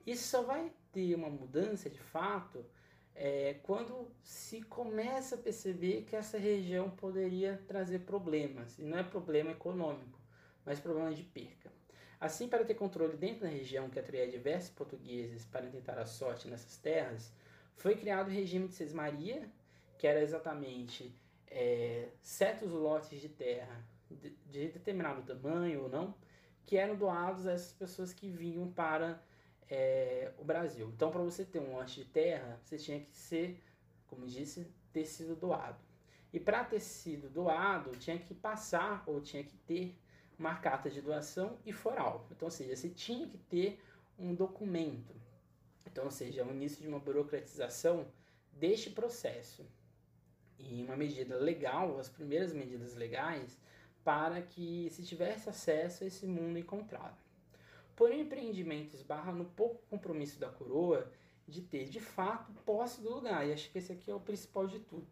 Isso 0.05 0.27
só 0.27 0.41
vai 0.41 0.71
ter 0.91 1.13
uma 1.15 1.29
mudança 1.29 1.89
de 1.89 1.99
fato 1.99 2.65
é, 3.13 3.55
quando 3.63 4.09
se 4.23 4.61
começa 4.61 5.35
a 5.35 5.37
perceber 5.37 6.03
que 6.03 6.15
essa 6.15 6.37
região 6.37 6.89
poderia 6.89 7.61
trazer 7.67 7.99
problemas. 7.99 8.79
E 8.79 8.83
não 8.83 8.97
é 8.97 9.03
problema 9.03 9.51
econômico, 9.51 10.19
mas 10.65 10.79
problema 10.79 11.13
de 11.13 11.23
perca. 11.23 11.71
Assim, 12.19 12.47
para 12.47 12.65
ter 12.65 12.73
controle 12.73 13.15
dentro 13.15 13.41
da 13.41 13.49
região 13.49 13.89
que 13.89 13.99
atraía 13.99 14.27
diversos 14.27 14.71
portugueses 14.71 15.45
para 15.45 15.67
tentar 15.67 15.97
a 15.99 16.05
sorte 16.05 16.47
nessas 16.47 16.75
terras, 16.77 17.31
foi 17.75 17.95
criado 17.95 18.27
o 18.27 18.31
regime 18.31 18.67
de 18.67 18.73
Sesmaria, 18.73 19.49
que 19.97 20.07
era 20.07 20.21
exatamente 20.21 21.13
é, 21.47 22.09
certos 22.21 22.71
lotes 22.71 23.21
de 23.21 23.29
terra 23.29 23.85
de, 24.09 24.31
de 24.49 24.67
determinado 24.69 25.21
tamanho 25.21 25.83
ou 25.83 25.89
não, 25.89 26.15
que 26.69 26.77
eram 26.77 26.95
doados 26.95 27.47
a 27.47 27.53
essas 27.53 27.73
pessoas 27.73 28.13
que 28.13 28.29
vinham 28.29 28.71
para 28.71 29.19
é, 29.67 30.31
o 30.37 30.43
Brasil. 30.43 30.87
Então, 30.95 31.09
para 31.09 31.23
você 31.23 31.43
ter 31.43 31.57
um 31.59 31.73
lote 31.73 32.03
de 32.03 32.05
terra, 32.05 32.59
você 32.61 32.77
tinha 32.77 32.99
que 32.99 33.17
ser, 33.17 33.59
como 34.05 34.27
disse, 34.27 34.71
ter 34.93 35.03
sido 35.07 35.35
doado. 35.35 35.79
E 36.31 36.39
para 36.39 36.63
ter 36.63 36.79
sido 36.79 37.27
doado, 37.27 37.89
tinha 37.97 38.19
que 38.19 38.35
passar 38.35 39.03
ou 39.07 39.19
tinha 39.19 39.43
que 39.43 39.57
ter 39.57 39.97
uma 40.37 40.57
carta 40.57 40.91
de 40.91 41.01
doação 41.01 41.57
e 41.65 41.73
foral. 41.73 42.27
Então, 42.29 42.45
ou 42.45 42.51
seja, 42.51 42.75
você 42.75 42.89
tinha 42.89 43.25
que 43.25 43.39
ter 43.39 43.81
um 44.19 44.35
documento. 44.35 45.15
Então, 45.87 46.03
ou 46.03 46.11
seja, 46.11 46.45
o 46.45 46.51
início 46.51 46.83
de 46.83 46.87
uma 46.87 46.99
burocratização 46.99 48.05
deste 48.53 48.91
processo. 48.91 49.65
E 50.59 50.83
uma 50.83 50.95
medida 50.95 51.35
legal, 51.35 51.97
as 51.97 52.09
primeiras 52.09 52.53
medidas 52.53 52.93
legais, 52.93 53.57
para 54.09 54.41
que 54.41 54.89
se 54.89 55.03
tivesse 55.03 55.47
acesso 55.49 56.03
a 56.03 56.07
esse 56.07 56.25
mundo 56.25 56.57
encontrado. 56.57 57.15
Porém, 57.95 58.21
o 58.21 58.23
empreendimento 58.23 58.95
esbarra 58.95 59.31
no 59.31 59.45
pouco 59.45 59.83
compromisso 59.87 60.39
da 60.39 60.49
coroa 60.49 61.11
de 61.47 61.61
ter 61.61 61.87
de 61.87 61.99
fato 61.99 62.51
posse 62.65 63.01
do 63.01 63.13
lugar, 63.13 63.47
e 63.47 63.53
acho 63.53 63.69
que 63.69 63.77
esse 63.77 63.91
aqui 63.91 64.09
é 64.09 64.15
o 64.15 64.19
principal 64.19 64.65
de 64.65 64.79
tudo, 64.79 65.07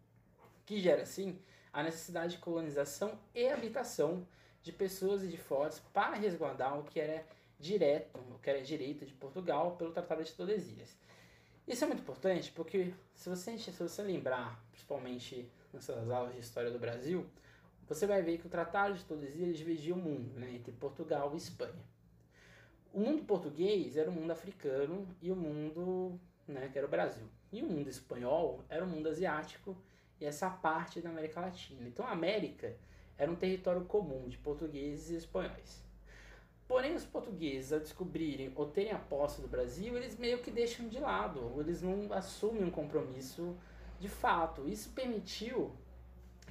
que 0.66 0.80
gera 0.80 1.04
assim 1.04 1.40
a 1.72 1.84
necessidade 1.84 2.38
de 2.38 2.40
colonização 2.40 3.20
e 3.36 3.48
habitação 3.48 4.28
de 4.64 4.72
pessoas 4.72 5.22
e 5.24 5.28
de 5.28 5.38
fortes 5.38 5.78
para 5.94 6.16
resguardar 6.16 6.80
o 6.80 6.84
que 6.84 7.00
era 7.00 7.24
direto, 7.60 8.18
o 8.18 8.40
que 8.40 8.50
era 8.50 8.64
direito 8.64 9.06
de 9.06 9.14
Portugal 9.14 9.76
pelo 9.76 9.92
Tratado 9.92 10.24
de 10.24 10.34
Tordesilhas. 10.34 10.98
Isso 11.68 11.84
é 11.84 11.88
muito 11.88 12.02
importante 12.02 12.52
porque 12.52 12.92
se 13.14 13.30
você, 13.30 13.60
se 13.60 13.70
você 13.70 14.02
lembrar, 14.02 14.60
principalmente 14.72 15.48
nessas 15.72 16.10
aulas 16.10 16.34
de 16.34 16.40
história 16.40 16.72
do 16.72 16.80
Brasil, 16.80 17.30
você 17.88 18.06
vai 18.06 18.22
ver 18.22 18.38
que 18.38 18.48
o 18.48 18.50
Tratado 18.50 18.96
de 18.96 19.06
Tordesilhas 19.06 19.58
dividia 19.58 19.94
o 19.94 19.98
mundo 19.98 20.38
né, 20.40 20.52
entre 20.54 20.72
Portugal 20.74 21.32
e 21.34 21.38
Espanha. 21.38 21.86
O 22.94 23.00
mundo 23.00 23.24
português 23.24 23.96
era 23.96 24.10
o 24.10 24.14
mundo 24.14 24.32
africano 24.32 25.08
e 25.22 25.32
o 25.32 25.36
mundo 25.36 26.20
né, 26.48 26.70
que 26.72 26.78
era 26.78 26.88
o 26.88 26.90
Brasil. 26.90 27.28
E 27.52 27.62
o 27.62 27.66
mundo 27.66 27.90
espanhol 27.90 28.64
era 28.70 28.84
o 28.84 28.88
mundo 28.88 29.08
asiático 29.08 29.78
e 30.20 30.26
essa 30.26 30.50
parte 30.50 31.00
da 31.00 31.10
América 31.10 31.40
Latina. 31.40 31.88
Então 31.88 32.06
a 32.06 32.12
América 32.12 32.76
era 33.18 33.32
um 33.32 33.36
território 33.36 33.86
comum 33.86 34.28
de 34.28 34.38
portugueses 34.38 35.10
e 35.10 35.16
espanhóis. 35.16 35.86
Porém, 36.68 36.94
os 36.94 37.06
portugueses, 37.06 37.72
ao 37.72 37.80
descobrirem 37.80 38.52
ou 38.54 38.66
terem 38.66 38.92
a 38.92 39.00
posse 39.00 39.42
do 39.42 39.48
Brasil, 39.48 39.96
eles 39.96 40.18
meio 40.18 40.40
que 40.40 40.52
deixam 40.52 40.90
de 40.90 41.00
lado, 41.00 41.54
eles 41.62 41.82
não 41.82 42.12
assumem 42.12 42.66
um 42.66 42.70
compromisso 42.70 43.56
de 44.00 44.10
fato. 44.10 44.68
Isso 44.68 44.90
permitiu 44.90 45.72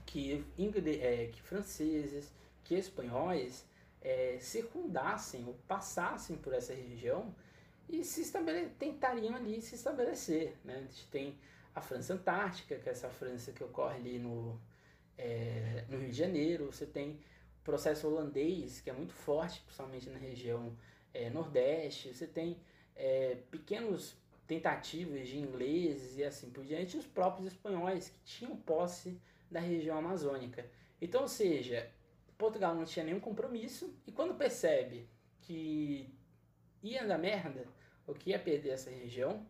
que, 0.06 0.44
é, 1.02 1.26
que 1.26 1.42
franceses, 1.42 2.32
que 2.64 2.74
espanhóis 2.74 3.66
é, 4.00 4.38
circundassem 4.40 5.44
ou 5.46 5.54
passassem 5.66 6.36
por 6.36 6.54
essa 6.54 6.72
região 6.72 7.34
e 7.88 8.04
se 8.04 8.22
estabele 8.22 8.70
tentariam 8.78 9.34
ali 9.34 9.60
se 9.60 9.74
estabelecer. 9.74 10.56
Né? 10.64 10.76
A 10.76 10.80
gente 10.82 11.06
tem 11.08 11.38
a 11.74 11.80
França 11.80 12.14
Antártica, 12.14 12.76
que 12.76 12.88
é 12.88 12.92
essa 12.92 13.10
França 13.10 13.52
que 13.52 13.62
ocorre 13.62 13.96
ali 13.96 14.18
no, 14.18 14.58
é, 15.18 15.84
no 15.88 15.98
Rio 15.98 16.10
de 16.10 16.16
Janeiro, 16.16 16.66
você 16.66 16.86
tem 16.86 17.20
o 17.60 17.64
processo 17.64 18.06
holandês, 18.06 18.80
que 18.80 18.88
é 18.88 18.92
muito 18.92 19.12
forte, 19.12 19.60
principalmente 19.60 20.08
na 20.08 20.18
região 20.18 20.76
é, 21.12 21.28
nordeste, 21.28 22.14
você 22.14 22.26
tem 22.26 22.58
é, 22.94 23.36
pequenos 23.50 24.16
tentativas 24.46 25.28
de 25.28 25.38
ingleses 25.38 26.16
e 26.16 26.24
assim 26.24 26.48
por 26.50 26.64
diante, 26.64 26.96
e 26.96 27.00
os 27.00 27.06
próprios 27.06 27.48
espanhóis 27.48 28.08
que 28.08 28.20
tinham 28.24 28.56
posse 28.56 29.20
da 29.50 29.60
região 29.60 29.98
amazônica. 29.98 30.68
Então, 31.00 31.22
ou 31.22 31.28
seja, 31.28 31.90
Portugal 32.36 32.74
não 32.74 32.84
tinha 32.84 33.04
nenhum 33.04 33.20
compromisso 33.20 33.94
e 34.06 34.12
quando 34.12 34.34
percebe 34.34 35.08
que 35.40 36.12
ia 36.82 37.06
dar 37.06 37.18
merda, 37.18 37.66
ou 38.06 38.14
que 38.14 38.30
ia 38.30 38.38
perder 38.38 38.70
essa 38.70 38.90
região, 38.90 39.46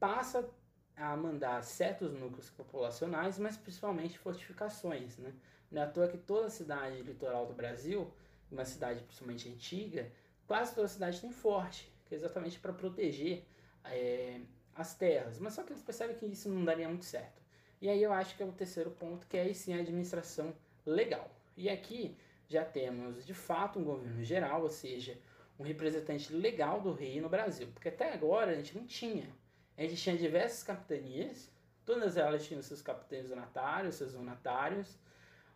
passa 0.00 0.48
a 0.96 1.16
mandar 1.16 1.62
certos 1.62 2.12
núcleos 2.12 2.50
populacionais, 2.50 3.38
mas 3.38 3.56
principalmente 3.56 4.18
fortificações. 4.18 5.18
Né? 5.18 5.32
Não 5.70 5.82
é 5.82 5.84
à 5.84 5.88
toa 5.88 6.08
que 6.08 6.16
toda 6.16 6.48
cidade 6.48 7.02
litoral 7.02 7.46
do 7.46 7.54
Brasil, 7.54 8.12
uma 8.50 8.64
cidade 8.64 9.02
principalmente 9.02 9.48
antiga, 9.48 10.10
quase 10.46 10.74
toda 10.74 10.88
cidade 10.88 11.20
tem 11.20 11.30
forte, 11.30 11.92
que 12.06 12.14
é 12.14 12.16
exatamente 12.16 12.58
para 12.58 12.72
proteger 12.72 13.44
é, 13.84 14.40
as 14.74 14.94
terras. 14.94 15.38
Mas 15.38 15.52
só 15.52 15.62
que 15.62 15.72
eles 15.72 15.82
percebem 15.82 16.16
que 16.16 16.26
isso 16.26 16.48
não 16.48 16.64
daria 16.64 16.88
muito 16.88 17.04
certo. 17.04 17.42
E 17.80 17.88
aí 17.88 18.02
eu 18.02 18.12
acho 18.12 18.36
que 18.36 18.42
é 18.42 18.46
o 18.46 18.52
terceiro 18.52 18.90
ponto, 18.90 19.26
que 19.26 19.36
é 19.36 19.52
sim 19.52 19.74
a 19.74 19.80
administração 19.80 20.54
legal. 20.84 21.30
E 21.56 21.68
aqui 21.68 22.16
já 22.48 22.64
temos 22.64 23.24
de 23.26 23.34
fato 23.34 23.78
um 23.78 23.84
governo 23.84 24.22
geral, 24.22 24.62
ou 24.62 24.70
seja, 24.70 25.18
um 25.58 25.62
representante 25.62 26.32
legal 26.32 26.80
do 26.80 26.92
rei 26.92 27.20
no 27.20 27.28
Brasil, 27.28 27.68
porque 27.72 27.88
até 27.88 28.12
agora 28.12 28.52
a 28.52 28.54
gente 28.54 28.76
não 28.76 28.86
tinha. 28.86 29.28
A 29.76 29.82
gente 29.82 29.96
tinha 29.96 30.16
diversas 30.16 30.62
capitanias, 30.62 31.50
todas 31.84 32.16
elas 32.16 32.44
tinham 32.44 32.62
seus 32.62 32.80
capitães 32.80 33.28
donatários, 33.28 33.96
seus 33.96 34.12
donatários, 34.12 34.98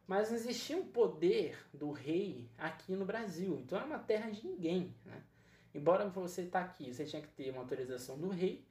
mas 0.07 0.29
não 0.29 0.37
existia 0.37 0.77
um 0.77 0.87
poder 0.87 1.57
do 1.73 1.91
rei 1.91 2.49
aqui 2.59 2.93
no 2.93 3.05
Brasil. 3.05 3.59
Então 3.61 3.79
era 3.79 3.87
uma 3.87 3.99
terra 3.99 4.31
de 4.31 4.47
ninguém. 4.47 4.95
Né? 5.05 5.23
Embora 5.75 6.09
você 6.09 6.43
estar 6.43 6.61
tá 6.61 6.67
aqui, 6.67 6.93
você 6.93 7.05
tinha 7.05 7.23
que 7.23 7.29
ter 7.29 7.51
uma 7.51 7.61
autorização 7.61 8.19
do 8.19 8.29
rei, 8.29 8.65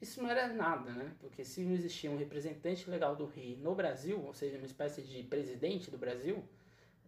isso 0.00 0.22
não 0.22 0.30
era 0.30 0.48
nada, 0.48 0.90
né? 0.92 1.12
Porque 1.20 1.44
se 1.44 1.60
não 1.62 1.74
existia 1.74 2.10
um 2.10 2.16
representante 2.16 2.88
legal 2.88 3.14
do 3.14 3.26
rei 3.26 3.58
no 3.60 3.74
Brasil, 3.74 4.22
ou 4.24 4.32
seja, 4.32 4.56
uma 4.56 4.66
espécie 4.66 5.02
de 5.02 5.22
presidente 5.22 5.90
do 5.90 5.98
Brasil, 5.98 6.42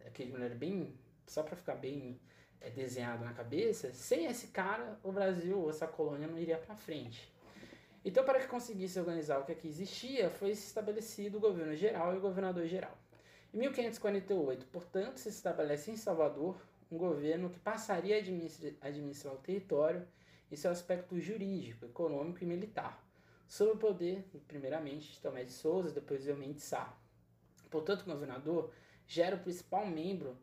aquele 0.06 0.30
maneira 0.30 0.54
bem, 0.54 0.94
só 1.26 1.42
para 1.42 1.56
ficar 1.56 1.76
bem 1.76 2.20
é, 2.60 2.68
desenhado 2.68 3.24
na 3.24 3.32
cabeça, 3.32 3.92
sem 3.94 4.26
esse 4.26 4.48
cara, 4.48 4.98
o 5.02 5.10
Brasil 5.10 5.58
ou 5.58 5.70
essa 5.70 5.86
colônia 5.86 6.28
não 6.28 6.38
iria 6.38 6.58
para 6.58 6.76
frente. 6.76 7.32
Então, 8.04 8.24
para 8.24 8.40
que 8.40 8.46
conseguisse 8.46 8.98
organizar 8.98 9.38
o 9.38 9.44
que 9.44 9.52
aqui 9.52 9.68
existia, 9.68 10.28
foi 10.28 10.50
estabelecido 10.50 11.38
o 11.38 11.40
governo 11.40 11.74
geral 11.74 12.12
e 12.14 12.18
o 12.18 12.20
governador 12.20 12.66
geral. 12.66 12.98
Em 13.54 13.58
1548, 13.58 14.66
portanto, 14.66 15.18
se 15.18 15.28
estabelece 15.28 15.90
em 15.90 15.96
Salvador 15.96 16.56
um 16.90 16.98
governo 16.98 17.48
que 17.48 17.58
passaria 17.58 18.16
a 18.16 18.86
administrar 18.86 19.32
o 19.34 19.38
território 19.38 20.06
em 20.52 20.56
seu 20.56 20.70
aspecto 20.70 21.18
jurídico, 21.18 21.86
econômico 21.86 22.44
e 22.44 22.46
militar, 22.46 23.02
sob 23.48 23.72
o 23.72 23.76
poder, 23.76 24.22
primeiramente, 24.46 25.10
de 25.10 25.20
Tomé 25.20 25.44
de 25.44 25.52
Souza, 25.52 25.90
depois 25.90 26.22
de 26.22 26.28
Eumene 26.28 26.52
de 26.52 26.60
Sá. 26.60 26.94
Portanto, 27.70 28.02
o 28.02 28.04
governador 28.04 28.70
já 29.06 29.24
era 29.26 29.36
o 29.36 29.40
principal 29.40 29.86
membro 29.86 30.36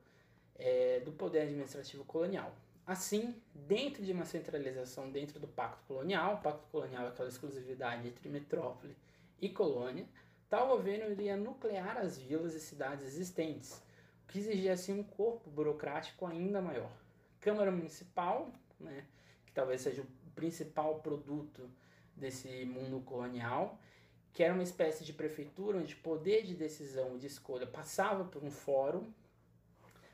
é, 0.56 1.00
do 1.01 1.12
poder 1.12 1.42
administrativo 1.42 2.04
colonial. 2.06 2.56
Assim, 2.88 3.39
dentro 3.54 4.04
de 4.04 4.12
uma 4.12 4.25
centralização 4.25 5.12
dentro 5.12 5.39
do 5.39 5.48
Pacto 5.48 5.84
Colonial, 5.88 6.36
o 6.36 6.42
Pacto 6.42 6.68
Colonial 6.72 7.06
é 7.06 7.10
aquela 7.10 7.30
exclusividade 7.30 8.08
entre 8.08 8.28
metrópole 8.30 8.98
e 9.39 9.48
colônia, 9.48 10.08
tal 10.50 10.70
governo 10.70 11.12
iria 11.12 11.38
nuclear 11.38 11.98
as 12.00 12.18
vilas 12.18 12.56
e 12.56 12.60
cidades 12.60 13.06
existentes, 13.06 13.80
o 14.24 14.28
que 14.28 14.39
exigia 14.39 14.74
assim 14.74 15.00
um 15.00 15.04
corpo 15.04 15.51
burocrático 15.51 16.25
ainda 16.25 16.63
maior. 16.63 16.92
Câmara 17.39 17.72
Municipal, 17.72 18.51
né, 18.80 19.06
talvez 19.60 19.82
seja 19.82 20.01
o 20.01 20.32
principal 20.34 21.01
produto 21.01 21.70
desse 22.16 22.63
mundo 22.63 23.01
colonial, 23.01 23.78
que 24.32 24.42
era 24.42 24.54
uma 24.54 24.63
espécie 24.63 25.04
de 25.04 25.12
prefeitura 25.12 25.78
onde 25.78 25.98
poder 25.98 26.46
de 26.46 26.54
decisão 26.54 27.16
e 27.16 27.20
de 27.20 27.28
escolha 27.28 27.68
passava 27.68 28.24
por 28.24 28.42
um 28.42 28.50
fórum. 28.50 29.12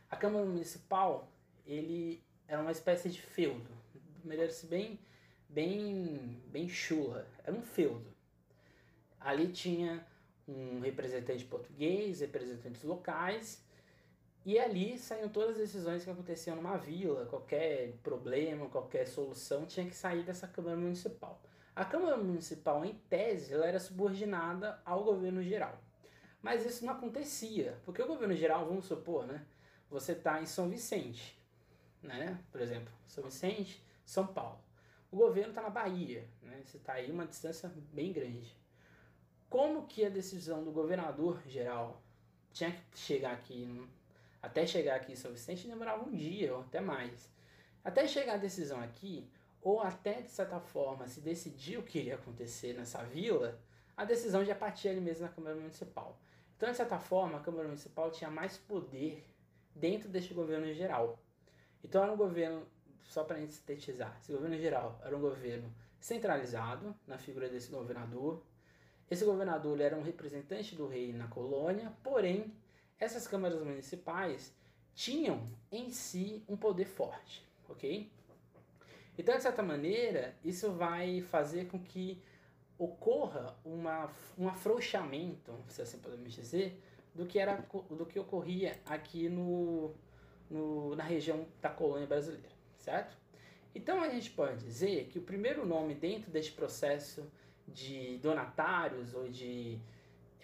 A 0.10 0.16
Câmara 0.16 0.46
Municipal, 0.46 1.32
ele 1.64 2.24
era 2.48 2.60
uma 2.60 2.72
espécie 2.72 3.08
de 3.08 3.22
feudo, 3.22 3.70
merece 4.24 4.66
bem, 4.66 5.00
bem, 5.48 6.42
bem 6.48 6.68
chula, 6.68 7.28
era 7.44 7.56
um 7.56 7.62
feudo. 7.62 8.12
Ali 9.20 9.50
tinha 9.50 10.08
um 10.48 10.80
representante 10.80 11.46
português, 11.46 12.22
representantes 12.22 12.82
locais, 12.82 13.64
e 14.46 14.60
ali 14.60 15.00
saíam 15.00 15.28
todas 15.28 15.52
as 15.52 15.58
decisões 15.58 16.04
que 16.04 16.10
aconteciam 16.10 16.56
numa 16.56 16.78
vila, 16.78 17.26
qualquer 17.26 17.94
problema, 18.04 18.70
qualquer 18.70 19.08
solução 19.08 19.66
tinha 19.66 19.88
que 19.88 19.96
sair 19.96 20.24
dessa 20.24 20.48
Câmara 20.48 20.78
Municipal. 20.78 21.42
A 21.76 21.84
Câmara 21.84 22.16
Municipal, 22.16 22.86
em 22.86 22.94
tese, 23.10 23.56
ela 23.56 23.66
era 23.66 23.80
subordinada 23.80 24.80
ao 24.86 25.04
governo 25.04 25.42
geral. 25.42 25.82
Mas 26.44 26.64
isso 26.64 26.86
não 26.86 26.94
acontecia, 26.94 27.82
porque 27.84 28.04
o 28.04 28.08
governo 28.08 28.36
geral, 28.36 28.68
vamos 28.68 28.86
supor, 28.86 29.26
né? 29.26 29.44
Você 29.90 30.12
está 30.12 30.40
em 30.40 30.46
São 30.46 30.70
Vicente, 30.70 31.42
né? 32.04 32.40
Por 32.52 32.62
exemplo, 32.62 32.94
São 33.08 33.24
Vicente, 33.24 33.84
São 34.06 34.28
Paulo. 34.28 34.60
O 35.12 35.18
governo 35.18 35.50
está 35.50 35.64
na 35.64 35.72
Bahia, 35.72 36.30
né? 36.44 36.62
Você 36.64 36.78
está 36.78 36.94
aí 36.94 37.12
uma 37.12 37.26
distância 37.26 37.72
bem 37.92 38.14
grande. 38.14 38.56
Como 39.50 39.88
que 39.88 40.06
a 40.06 40.10
decisão 40.10 40.64
do 40.64 40.72
governador 40.72 41.42
geral 41.48 42.00
tinha 42.54 42.72
que 42.72 43.00
chegar 43.00 43.34
aqui, 43.34 43.66
até 44.46 44.66
chegar 44.66 44.96
aqui 44.96 45.14
em 45.14 45.16
São 45.16 45.32
Vicente, 45.32 45.68
demorava 45.68 46.04
um 46.04 46.12
dia 46.12 46.54
ou 46.54 46.62
até 46.62 46.80
mais. 46.80 47.30
Até 47.84 48.08
chegar 48.08 48.36
a 48.36 48.38
decisão 48.38 48.80
aqui, 48.80 49.30
ou 49.62 49.82
até 49.82 50.22
de 50.22 50.30
certa 50.30 50.60
forma 50.60 51.08
se 51.08 51.20
decidir 51.20 51.78
o 51.78 51.84
que 51.84 51.98
iria 51.98 52.16
acontecer 52.16 52.74
nessa 52.74 53.04
vila, 53.04 53.60
a 53.98 54.06
decisão 54.06 54.46
já 54.46 54.54
partia 54.54 54.92
ali 54.92 55.02
mesmo 55.02 55.26
na 55.26 55.32
Câmara 55.32 55.56
Municipal. 55.56 56.20
Então, 56.56 56.70
de 56.70 56.78
certa 56.78 57.00
forma, 57.00 57.38
a 57.38 57.42
Câmara 57.42 57.66
Municipal 57.66 58.12
tinha 58.12 58.30
mais 58.30 58.58
poder 58.58 59.26
dentro 59.74 60.08
deste 60.08 60.34
governo 60.34 60.72
geral. 60.74 61.20
Então, 61.84 62.04
era 62.04 62.14
um 62.14 62.18
governo, 62.18 62.68
só 63.04 63.24
para 63.24 63.38
a 63.38 63.40
gente 63.40 63.54
sintetizar, 63.54 64.18
esse 64.22 64.32
governo 64.32 64.58
geral 64.58 65.00
era 65.04 65.18
um 65.18 65.22
governo 65.22 65.74
centralizado 66.00 66.96
na 67.08 67.18
figura 67.18 67.50
desse 67.50 67.72
governador. 67.72 68.44
Esse 69.10 69.26
governador 69.26 69.82
era 69.82 69.98
um 69.98 70.04
representante 70.04 70.76
do 70.76 70.88
rei 70.88 71.12
na 71.12 71.28
colônia, 71.28 71.92
porém, 72.04 72.54
essas 73.00 73.28
câmaras 73.28 73.62
municipais 73.62 74.54
tinham 74.94 75.48
em 75.72 75.90
si 75.90 76.44
um 76.48 76.56
poder 76.56 76.86
forte, 76.86 77.46
ok? 77.68 78.10
Então, 79.18 79.36
de 79.36 79.42
certa 79.42 79.64
maneira, 79.64 80.36
isso 80.44 80.72
vai 80.72 81.22
fazer 81.22 81.68
com 81.68 81.80
que 81.80 82.22
ocorra 82.78 83.56
uma, 83.64 84.12
um 84.38 84.48
afrouxamento, 84.48 85.54
se 85.68 85.82
assim 85.82 86.00
podemos 86.00 86.34
dizer, 86.34 86.82
do 87.14 87.26
que, 87.26 87.40
era, 87.40 87.56
do 87.90 88.06
que 88.06 88.20
ocorria 88.20 88.78
aqui 88.86 89.30
no, 89.30 89.94
no, 90.50 90.96
na 90.96 91.04
região 91.04 91.46
da 91.62 91.70
colônia 91.70 92.06
brasileira, 92.06 92.52
certo? 92.78 93.18
Então 93.74 94.02
a 94.02 94.10
gente 94.10 94.32
pode 94.32 94.64
dizer 94.64 95.08
que 95.08 95.20
o 95.20 95.22
primeiro 95.22 95.66
nome 95.66 95.96
dentro 95.96 96.30
deste 96.30 96.52
processo 96.52 97.30
de 97.68 98.18
donatários 98.18 99.14
ou 99.14 99.28
de 99.30 99.80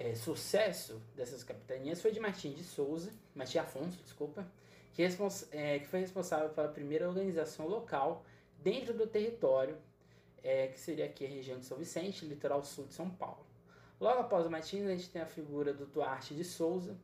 é, 0.01 0.15
sucesso 0.15 1.00
dessas 1.15 1.43
capitanias 1.43 2.01
foi 2.01 2.12
de 2.12 2.20
Martim 2.20 2.53
de 2.53 2.63
Souza, 2.63 3.12
Martim 3.36 3.60
Afonso, 3.60 4.01
desculpa, 4.01 4.48
que, 4.93 5.03
é, 5.51 5.79
que 5.79 5.88
foi 5.88 6.00
responsável 6.00 6.50
pela 6.50 6.67
primeira 6.67 7.08
organização 7.08 7.67
local 7.67 8.25
dentro 8.58 8.93
do 8.96 9.05
território, 9.05 9.77
é, 10.43 10.67
que 10.67 10.79
seria 10.79 11.05
aqui 11.05 11.25
a 11.25 11.29
região 11.29 11.60
de 11.60 11.65
São 11.65 11.77
Vicente, 11.77 12.25
litoral 12.25 12.63
sul 12.63 12.88
de 12.88 12.96
São 12.96 13.10
Paulo. 13.10 13.46
Logo 14.00 14.22
após 14.22 14.48
o 14.48 14.50
Martins, 14.50 14.88
a 14.88 14.89
gente 14.89 15.10
tem 15.12 15.22
a 15.22 15.27
figura 15.27 15.72
do 15.72 15.86
Duarte 15.86 16.34
de 16.34 16.43
Souza, 16.43 16.98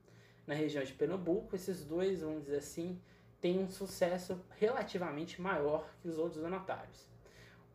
na 0.47 0.55
região 0.55 0.83
de 0.83 0.93
Pernambuco. 0.93 1.55
Esses 1.55 1.83
dois, 1.83 2.21
vamos 2.21 2.45
dizer 2.45 2.57
assim, 2.57 2.99
têm 3.39 3.59
um 3.59 3.69
sucesso 3.69 4.41
relativamente 4.57 5.39
maior 5.39 5.87
que 6.01 6.07
os 6.07 6.17
outros 6.17 6.41
donatários. 6.41 7.05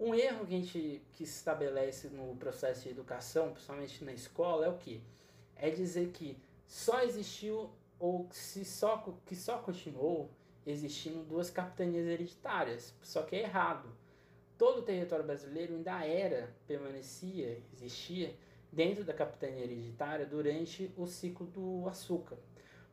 Um 0.04 0.16
erro 0.16 0.44
que 0.44 0.56
a 0.56 0.58
gente 0.58 1.00
que 1.12 1.24
se 1.24 1.36
estabelece 1.36 2.08
no 2.08 2.34
processo 2.34 2.82
de 2.82 2.88
educação, 2.88 3.52
principalmente 3.52 4.02
na 4.02 4.12
escola, 4.12 4.66
é 4.66 4.68
o 4.68 4.76
que? 4.76 5.00
É 5.54 5.70
dizer 5.70 6.08
que 6.08 6.36
só 6.66 7.04
existiu 7.04 7.70
ou 8.00 8.26
se 8.32 8.64
só, 8.64 8.96
que 9.24 9.36
só 9.36 9.58
continuou 9.58 10.28
existindo 10.66 11.22
duas 11.22 11.50
capitanias 11.50 12.04
hereditárias, 12.04 12.92
só 13.00 13.22
que 13.22 13.36
é 13.36 13.42
errado. 13.42 13.88
Todo 14.58 14.80
o 14.80 14.82
território 14.82 15.24
brasileiro 15.24 15.74
ainda 15.74 16.04
era, 16.04 16.52
permanecia, 16.66 17.62
existia 17.72 18.34
dentro 18.72 19.04
da 19.04 19.14
capitania 19.14 19.62
hereditária 19.62 20.26
durante 20.26 20.92
o 20.96 21.06
ciclo 21.06 21.46
do 21.46 21.88
açúcar. 21.88 22.38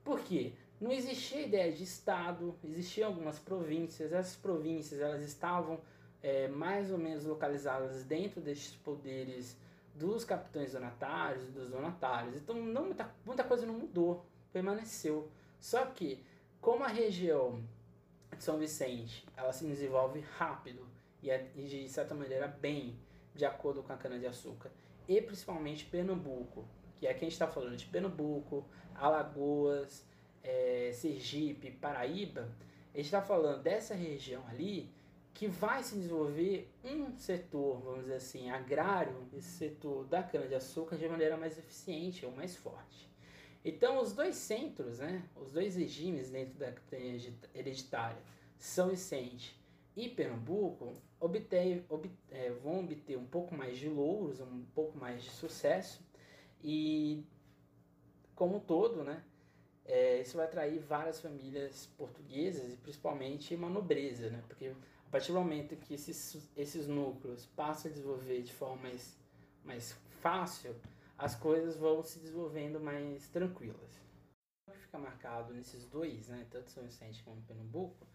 Por 0.03 0.19
quê? 0.19 0.53
Não 0.79 0.91
existia 0.91 1.41
ideia 1.41 1.73
de 1.73 1.83
Estado, 1.83 2.55
existiam 2.63 3.07
algumas 3.07 3.39
províncias, 3.39 4.13
essas 4.13 4.35
províncias 4.35 5.01
elas 5.01 5.23
estavam 5.23 5.81
é, 6.21 6.47
mais 6.47 6.91
ou 6.91 6.97
menos 6.97 7.25
localizadas 7.25 8.03
dentro 8.03 8.41
destes 8.41 8.75
poderes 8.75 9.57
dos 9.95 10.23
capitães 10.23 10.73
donatários 10.73 11.47
e 11.47 11.51
dos 11.51 11.69
donatários. 11.69 12.37
Então 12.37 12.55
não, 12.55 12.85
muita, 12.85 13.09
muita 13.25 13.43
coisa 13.43 13.65
não 13.65 13.73
mudou, 13.73 14.25
permaneceu. 14.51 15.29
Só 15.59 15.85
que, 15.85 16.23
como 16.61 16.83
a 16.83 16.87
região 16.87 17.61
de 18.35 18.43
São 18.43 18.57
Vicente 18.57 19.25
ela 19.35 19.51
se 19.51 19.65
desenvolve 19.65 20.21
rápido 20.37 20.87
e, 21.21 21.29
é, 21.29 21.49
e 21.55 21.63
de 21.63 21.89
certa 21.89 22.15
maneira 22.15 22.47
bem 22.47 22.97
de 23.35 23.45
acordo 23.45 23.83
com 23.83 23.93
a 23.93 23.97
cana-de-açúcar, 23.97 24.69
e 25.07 25.21
principalmente 25.21 25.85
Pernambuco, 25.85 26.65
que 26.97 27.07
é 27.07 27.11
aqui 27.11 27.19
a 27.19 27.23
gente 27.23 27.33
está 27.33 27.47
falando 27.47 27.75
de 27.75 27.85
Pernambuco, 27.85 28.65
Alagoas, 28.95 30.05
é, 30.43 30.91
Sergipe, 30.93 31.71
Paraíba, 31.71 32.49
a 32.93 32.97
gente 32.97 33.05
está 33.05 33.21
falando 33.21 33.61
dessa 33.61 33.93
região 33.93 34.45
ali 34.47 34.91
que 35.33 35.47
vai 35.47 35.83
se 35.83 35.95
desenvolver 35.95 36.69
um 36.83 37.15
setor, 37.17 37.79
vamos 37.81 38.01
dizer 38.01 38.15
assim, 38.15 38.49
agrário, 38.49 39.27
esse 39.33 39.49
setor 39.49 40.05
da 40.05 40.21
cana-de-açúcar 40.21 40.97
de 40.97 41.07
maneira 41.07 41.37
mais 41.37 41.57
eficiente 41.57 42.25
ou 42.25 42.31
mais 42.31 42.55
forte. 42.55 43.09
Então, 43.63 44.01
os 44.01 44.13
dois 44.13 44.35
centros, 44.35 44.99
né, 44.99 45.23
os 45.35 45.51
dois 45.51 45.75
regimes 45.75 46.29
dentro 46.29 46.57
da 46.57 46.73
hereditária, 47.53 48.21
São 48.57 48.89
Vicente 48.89 49.57
e 49.95 50.07
Pernambuco, 50.07 50.93
é, 52.31 52.49
vão 52.63 52.79
obter 52.79 53.17
um 53.17 53.25
pouco 53.25 53.53
mais 53.53 53.77
de 53.77 53.89
louros, 53.89 54.39
um 54.39 54.63
pouco 54.73 54.97
mais 54.97 55.23
de 55.23 55.29
sucesso, 55.29 56.01
e 56.63 57.25
como 58.35 58.57
um 58.57 58.59
todo, 58.59 59.03
né, 59.03 59.23
é, 59.85 60.21
isso 60.21 60.37
vai 60.37 60.45
atrair 60.45 60.79
várias 60.79 61.19
famílias 61.19 61.87
portuguesas 61.97 62.73
e 62.73 62.77
principalmente 62.77 63.55
uma 63.55 63.69
nobreza, 63.69 64.29
né, 64.29 64.41
porque 64.47 64.73
a 65.09 65.11
partir 65.11 65.31
do 65.31 65.39
momento 65.39 65.75
que 65.75 65.95
esses, 65.95 66.47
esses 66.55 66.87
núcleos 66.87 67.47
passam 67.47 67.89
a 67.89 67.93
desenvolver 67.93 68.43
de 68.43 68.53
forma 68.53 68.83
mais, 68.83 69.17
mais 69.65 69.91
fácil, 70.21 70.75
as 71.17 71.33
coisas 71.33 71.75
vão 71.77 72.03
se 72.03 72.19
desenvolvendo 72.19 72.79
mais 72.79 73.27
tranquilas. 73.29 73.99
O 74.67 74.71
que 74.71 74.77
fica 74.77 74.99
marcado 74.99 75.51
nesses 75.51 75.83
dois, 75.87 76.27
né, 76.27 76.45
tanto 76.51 76.69
São 76.69 76.83
Vicente 76.83 77.23
como 77.23 77.41
Pernambuco, 77.41 78.05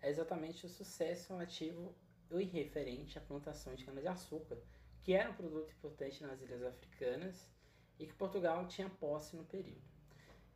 é 0.00 0.08
exatamente 0.08 0.64
o 0.64 0.68
sucesso 0.68 1.32
relativo 1.32 1.92
e 2.30 2.44
referente 2.44 3.18
à 3.18 3.20
plantação 3.20 3.74
de 3.74 3.84
cana-de-açúcar, 3.84 4.56
que 5.02 5.12
era 5.12 5.30
um 5.30 5.34
produto 5.34 5.72
importante 5.72 6.22
nas 6.22 6.40
ilhas 6.40 6.62
africanas 6.62 7.48
e 7.98 8.06
que 8.06 8.14
Portugal 8.14 8.64
tinha 8.68 8.88
posse 8.88 9.34
no 9.34 9.44
período. 9.44 9.82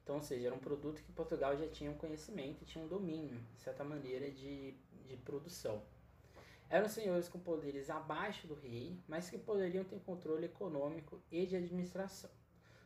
Então, 0.04 0.16
ou 0.16 0.22
seja, 0.22 0.46
era 0.46 0.54
um 0.54 0.60
produto 0.60 1.02
que 1.02 1.12
Portugal 1.12 1.54
já 1.58 1.68
tinha 1.68 1.90
um 1.90 1.98
conhecimento 1.98 2.64
tinha 2.64 2.82
um 2.82 2.88
domínio, 2.88 3.38
de 3.56 3.60
certa 3.60 3.84
maneira, 3.84 4.30
de 4.30 4.74
de 5.08 5.16
produção. 5.16 5.82
Eram 6.70 6.88
senhores 6.88 7.28
com 7.28 7.40
poderes 7.40 7.88
abaixo 7.88 8.46
do 8.46 8.54
rei, 8.54 9.00
mas 9.08 9.30
que 9.30 9.38
poderiam 9.38 9.84
ter 9.84 10.00
controle 10.00 10.44
econômico 10.44 11.20
e 11.30 11.46
de 11.46 11.56
administração. 11.56 12.30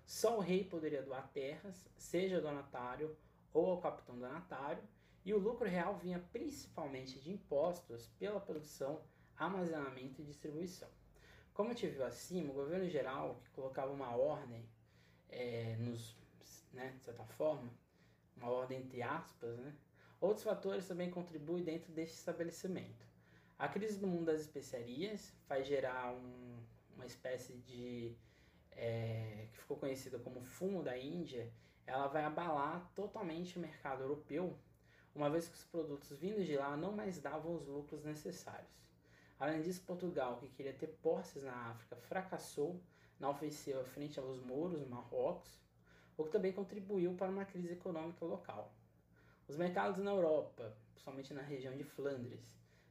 Só 0.06 0.38
o 0.38 0.40
rei 0.40 0.64
poderia 0.64 1.02
doar 1.02 1.28
terras, 1.32 1.88
seja 1.96 2.36
ao 2.36 2.42
donatário 2.42 3.16
ou 3.52 3.70
ao 3.70 3.80
capitão 3.80 4.16
donatário, 4.16 4.82
e 5.24 5.34
o 5.34 5.38
lucro 5.38 5.68
real 5.68 5.96
vinha 5.96 6.24
principalmente 6.32 7.20
de 7.20 7.30
impostos 7.30 8.08
pela 8.18 8.40
produção, 8.40 9.02
armazenamento 9.36 10.20
e 10.20 10.24
distribuição. 10.24 10.88
Como 11.52 11.74
te 11.74 11.86
viu 11.86 12.04
acima, 12.04 12.50
o 12.50 12.54
governo 12.54 12.88
geral, 12.88 13.40
que 13.44 13.50
colocava 13.50 13.92
uma 13.92 14.16
ordem 14.16 14.64
é, 15.28 15.76
nos, 15.78 16.16
né, 16.72 16.94
de 16.96 17.04
certa 17.04 17.24
forma, 17.24 17.70
uma 18.36 18.48
ordem 18.48 18.80
entre 18.80 19.02
aspas, 19.02 19.58
né, 19.58 19.74
Outros 20.22 20.44
fatores 20.44 20.86
também 20.86 21.10
contribuem 21.10 21.64
dentro 21.64 21.92
deste 21.92 22.14
estabelecimento. 22.14 23.04
A 23.58 23.66
crise 23.66 23.98
do 23.98 24.06
mundo 24.06 24.26
das 24.26 24.40
especiarias 24.40 25.34
faz 25.48 25.66
gerar 25.66 26.14
um, 26.14 26.62
uma 26.94 27.04
espécie 27.04 27.54
de. 27.54 28.16
É, 28.70 29.48
que 29.50 29.58
ficou 29.58 29.76
conhecida 29.76 30.20
como 30.20 30.40
fumo 30.40 30.80
da 30.80 30.96
Índia, 30.96 31.52
ela 31.84 32.06
vai 32.06 32.22
abalar 32.22 32.88
totalmente 32.94 33.58
o 33.58 33.60
mercado 33.60 34.04
europeu, 34.04 34.56
uma 35.12 35.28
vez 35.28 35.48
que 35.48 35.56
os 35.56 35.64
produtos 35.64 36.16
vindos 36.16 36.46
de 36.46 36.56
lá 36.56 36.76
não 36.76 36.92
mais 36.92 37.18
davam 37.20 37.56
os 37.56 37.66
lucros 37.66 38.04
necessários. 38.04 38.80
Além 39.40 39.60
disso, 39.60 39.82
Portugal, 39.84 40.36
que 40.36 40.48
queria 40.50 40.72
ter 40.72 40.86
posses 41.02 41.42
na 41.42 41.70
África, 41.70 41.96
fracassou 41.96 42.80
na 43.18 43.28
ofensiva 43.28 43.82
frente 43.82 44.20
aos 44.20 44.38
mouros, 44.38 44.86
Marrocos, 44.86 45.60
o 46.16 46.22
que 46.22 46.30
também 46.30 46.52
contribuiu 46.52 47.12
para 47.14 47.28
uma 47.28 47.44
crise 47.44 47.72
econômica 47.72 48.24
local. 48.24 48.72
Os 49.52 49.58
mercados 49.58 49.98
na 49.98 50.10
Europa, 50.10 50.74
principalmente 50.94 51.34
na 51.34 51.42
região 51.42 51.76
de 51.76 51.84
Flandres, 51.84 52.40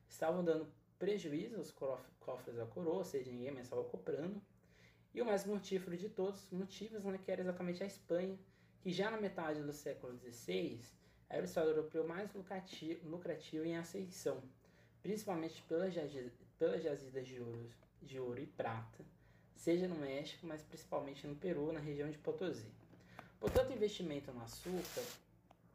estavam 0.07 0.43
dando 0.43 0.71
prejuízo 0.99 1.55
aos 1.55 1.71
cofres 2.19 2.55
da 2.55 2.67
coroa, 2.67 2.97
ou 2.97 3.03
seja, 3.03 3.31
ninguém 3.31 3.49
mais 3.49 3.65
estava 3.65 3.83
comprando. 3.83 4.39
E 5.11 5.19
o 5.23 5.25
mais 5.25 5.43
mortífero 5.43 5.97
de 5.97 6.07
todos 6.07 6.43
os 6.43 6.51
motivos, 6.51 7.03
né, 7.03 7.17
que 7.17 7.31
era 7.31 7.41
exatamente 7.41 7.81
a 7.81 7.87
Espanha, 7.87 8.37
que 8.79 8.91
já 8.91 9.09
na 9.09 9.19
metade 9.19 9.63
do 9.63 9.73
século 9.73 10.15
XVI 10.19 10.79
era 11.27 11.41
o 11.41 11.45
estado 11.45 11.71
europeu 11.71 12.07
mais 12.07 12.31
lucrativo, 12.31 13.09
lucrativo 13.09 13.65
em 13.65 13.75
ascensão, 13.75 14.43
principalmente 15.01 15.63
pelas, 15.63 15.95
pelas 16.59 16.83
jazidas 16.83 17.27
de 17.27 17.41
ouro 17.41 17.71
de 18.03 18.19
ouro 18.19 18.39
e 18.39 18.45
prata, 18.45 19.03
seja 19.55 19.87
no 19.87 19.95
México, 19.95 20.45
mas 20.45 20.61
principalmente 20.61 21.25
no 21.25 21.35
Peru, 21.35 21.71
na 21.71 21.79
região 21.79 22.11
de 22.11 22.19
Potosí. 22.19 22.69
Portanto, 23.39 23.73
investimento 23.73 24.31
no 24.31 24.43
açúcar 24.43 25.01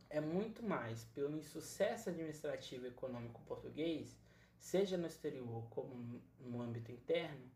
é 0.09 0.21
muito 0.21 0.63
mais 0.63 1.05
pelo 1.05 1.37
insucesso 1.37 2.11
administrativo 2.11 2.85
e 2.85 2.89
econômico 2.89 3.41
português, 3.47 4.17
seja 4.59 4.97
no 4.97 5.07
exterior 5.07 5.67
como 5.71 6.21
no 6.41 6.63
âmbito 6.63 6.91
interno, 6.93 7.51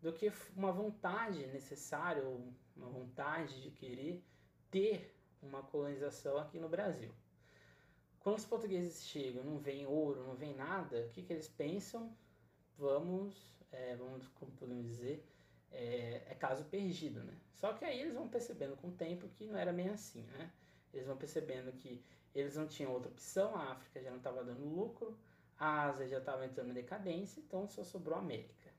do 0.00 0.12
que 0.12 0.32
uma 0.54 0.70
vontade 0.70 1.46
necessária 1.46 2.22
ou 2.22 2.52
uma 2.76 2.88
vontade 2.88 3.62
de 3.62 3.70
querer 3.70 4.22
ter 4.70 5.14
uma 5.42 5.62
colonização 5.62 6.38
aqui 6.38 6.58
no 6.58 6.68
Brasil. 6.68 7.10
Quando 8.20 8.38
os 8.38 8.46
portugueses 8.46 9.06
chegam, 9.06 9.44
não 9.44 9.58
vem 9.58 9.86
ouro, 9.86 10.24
não 10.26 10.34
vem 10.34 10.54
nada, 10.54 11.06
o 11.06 11.08
que, 11.10 11.22
que 11.22 11.32
eles 11.32 11.48
pensam? 11.48 12.14
Vamos, 12.78 13.34
é, 13.70 13.94
vamos, 13.96 14.26
como 14.28 14.50
podemos 14.52 14.86
dizer, 14.86 15.24
é, 15.70 16.22
é, 16.28 16.34
caso 16.34 16.64
perdido, 16.64 17.22
né? 17.22 17.36
Só 17.52 17.72
que 17.72 17.84
aí 17.84 18.00
eles 18.00 18.14
vão 18.14 18.28
percebendo 18.28 18.76
com 18.76 18.88
o 18.88 18.92
tempo 18.92 19.28
que 19.28 19.44
não 19.44 19.58
era 19.58 19.72
bem 19.72 19.88
assim, 19.88 20.22
né? 20.38 20.50
Eles 20.94 21.06
vão 21.06 21.16
percebendo 21.16 21.72
que 21.72 22.02
eles 22.34 22.56
não 22.56 22.66
tinham 22.66 22.92
outra 22.92 23.10
opção, 23.10 23.54
a 23.56 23.72
África 23.72 24.00
já 24.00 24.10
não 24.10 24.18
estava 24.18 24.42
dando 24.42 24.64
lucro, 24.64 25.16
a 25.58 25.82
Ásia 25.82 26.08
já 26.08 26.18
estava 26.18 26.44
entrando 26.44 26.70
em 26.70 26.74
decadência, 26.74 27.40
então 27.40 27.68
só 27.68 27.84
sobrou 27.84 28.16
a 28.16 28.20
América. 28.20 28.70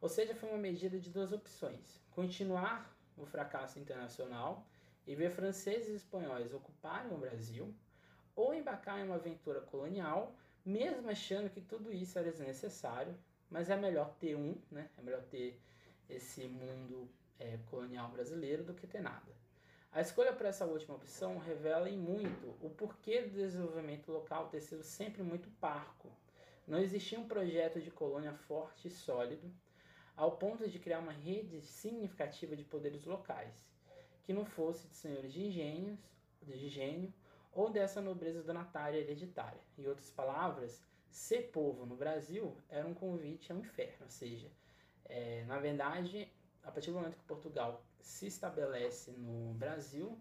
Ou 0.00 0.08
seja, 0.08 0.34
foi 0.34 0.50
uma 0.50 0.58
medida 0.58 0.98
de 0.98 1.10
duas 1.10 1.32
opções: 1.32 2.00
continuar 2.10 2.94
o 3.16 3.24
fracasso 3.24 3.78
internacional 3.78 4.66
e 5.06 5.14
ver 5.14 5.30
franceses 5.30 5.88
e 5.88 5.96
espanhóis 5.96 6.52
ocuparem 6.52 7.12
o 7.12 7.18
Brasil, 7.18 7.74
ou 8.34 8.54
embarcar 8.54 9.00
em 9.00 9.04
uma 9.04 9.16
aventura 9.16 9.60
colonial, 9.60 10.34
mesmo 10.64 11.08
achando 11.08 11.50
que 11.50 11.60
tudo 11.60 11.92
isso 11.92 12.18
era 12.18 12.30
desnecessário, 12.30 13.14
mas 13.50 13.70
é 13.70 13.76
melhor 13.76 14.14
ter 14.14 14.34
um, 14.34 14.56
né? 14.70 14.90
É 14.98 15.02
melhor 15.02 15.22
ter 15.24 15.60
esse 16.08 16.46
mundo 16.48 17.08
é, 17.38 17.58
colonial 17.70 18.10
brasileiro 18.10 18.64
do 18.64 18.74
que 18.74 18.86
ter 18.86 19.00
nada. 19.00 19.43
A 19.94 20.00
escolha 20.00 20.32
por 20.32 20.44
essa 20.44 20.66
última 20.66 20.96
opção 20.96 21.38
revela 21.38 21.88
em 21.88 21.96
muito 21.96 22.48
o 22.60 22.68
porquê 22.68 23.22
do 23.22 23.30
desenvolvimento 23.30 24.10
local 24.10 24.48
ter 24.48 24.60
sido 24.60 24.82
sempre 24.82 25.22
muito 25.22 25.48
parco. 25.60 26.10
Não 26.66 26.80
existia 26.80 27.16
um 27.20 27.28
projeto 27.28 27.80
de 27.80 27.92
colônia 27.92 28.32
forte 28.32 28.88
e 28.88 28.90
sólido, 28.90 29.48
ao 30.16 30.32
ponto 30.32 30.68
de 30.68 30.80
criar 30.80 30.98
uma 30.98 31.12
rede 31.12 31.62
significativa 31.62 32.56
de 32.56 32.64
poderes 32.64 33.04
locais, 33.04 33.54
que 34.24 34.32
não 34.32 34.44
fosse 34.44 34.88
de 34.88 34.96
senhores 34.96 35.32
de 35.32 35.46
engenhos, 35.46 36.00
de 36.42 36.66
engenho 36.66 37.14
ou 37.52 37.70
dessa 37.70 38.00
nobreza 38.00 38.42
donatária 38.42 38.98
hereditária. 38.98 39.60
Em 39.78 39.86
outras 39.86 40.10
palavras, 40.10 40.82
ser 41.08 41.52
povo 41.52 41.86
no 41.86 41.94
Brasil 41.94 42.56
era 42.68 42.84
um 42.84 42.94
convite 42.94 43.52
ao 43.52 43.58
inferno, 43.58 44.06
ou 44.06 44.10
seja, 44.10 44.50
é, 45.04 45.44
na 45.44 45.60
verdade, 45.60 46.28
a 46.64 46.72
partir 46.72 46.90
do 46.90 46.96
momento 46.96 47.16
que 47.16 47.22
Portugal 47.22 47.80
se 48.04 48.26
estabelece 48.26 49.10
no 49.12 49.54
Brasil, 49.54 50.16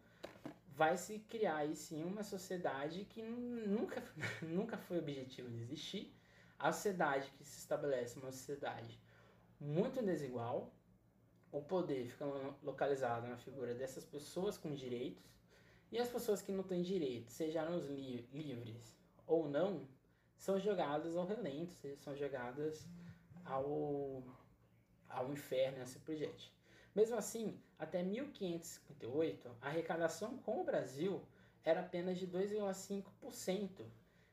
vai 0.70 0.98
se 0.98 1.20
criar 1.20 1.58
aí 1.58 1.76
sim 1.76 2.04
uma 2.04 2.24
sociedade 2.24 3.06
que 3.06 3.22
nunca, 3.22 4.02
nunca 4.42 4.78
foi 4.78 5.00
objetivo 5.00 5.50
de 5.50 5.62
existir. 5.62 6.16
A 6.58 6.72
sociedade 6.72 7.30
que 7.38 7.44
se 7.44 7.60
estabelece 7.60 8.18
uma 8.18 8.32
sociedade 8.32 8.98
muito 9.60 10.02
desigual. 10.02 10.74
O 11.52 11.62
poder 11.62 12.08
fica 12.08 12.26
localizado 12.64 13.28
na 13.28 13.38
figura 13.38 13.76
dessas 13.76 14.06
pessoas 14.06 14.58
com 14.58 14.74
direitos 14.74 15.24
e 15.92 16.00
as 16.00 16.08
pessoas 16.08 16.42
que 16.42 16.52
não 16.52 16.64
têm 16.64 16.82
direitos, 16.82 17.34
sejam 17.34 17.78
os 17.78 17.86
li 17.86 18.28
livres 18.34 18.98
ou 19.28 19.48
não, 19.48 19.88
são 20.36 20.60
jogadas 20.60 21.16
ao 21.16 21.28
relento, 21.28 21.76
são 21.98 22.16
jogadas 22.16 22.88
ao, 23.46 24.24
ao 25.08 25.32
inferno 25.32 25.84
assim 25.84 26.00
por 26.00 26.16
diante. 26.16 26.52
Mesmo 26.96 27.18
assim, 27.18 27.60
até 27.80 28.04
1558, 28.04 29.50
a 29.62 29.68
arrecadação 29.68 30.38
com 30.38 30.62
o 30.62 30.64
Brasil 30.64 31.22
era 31.64 31.80
apenas 31.80 32.20
de 32.20 32.28
2,5%, 32.28 33.86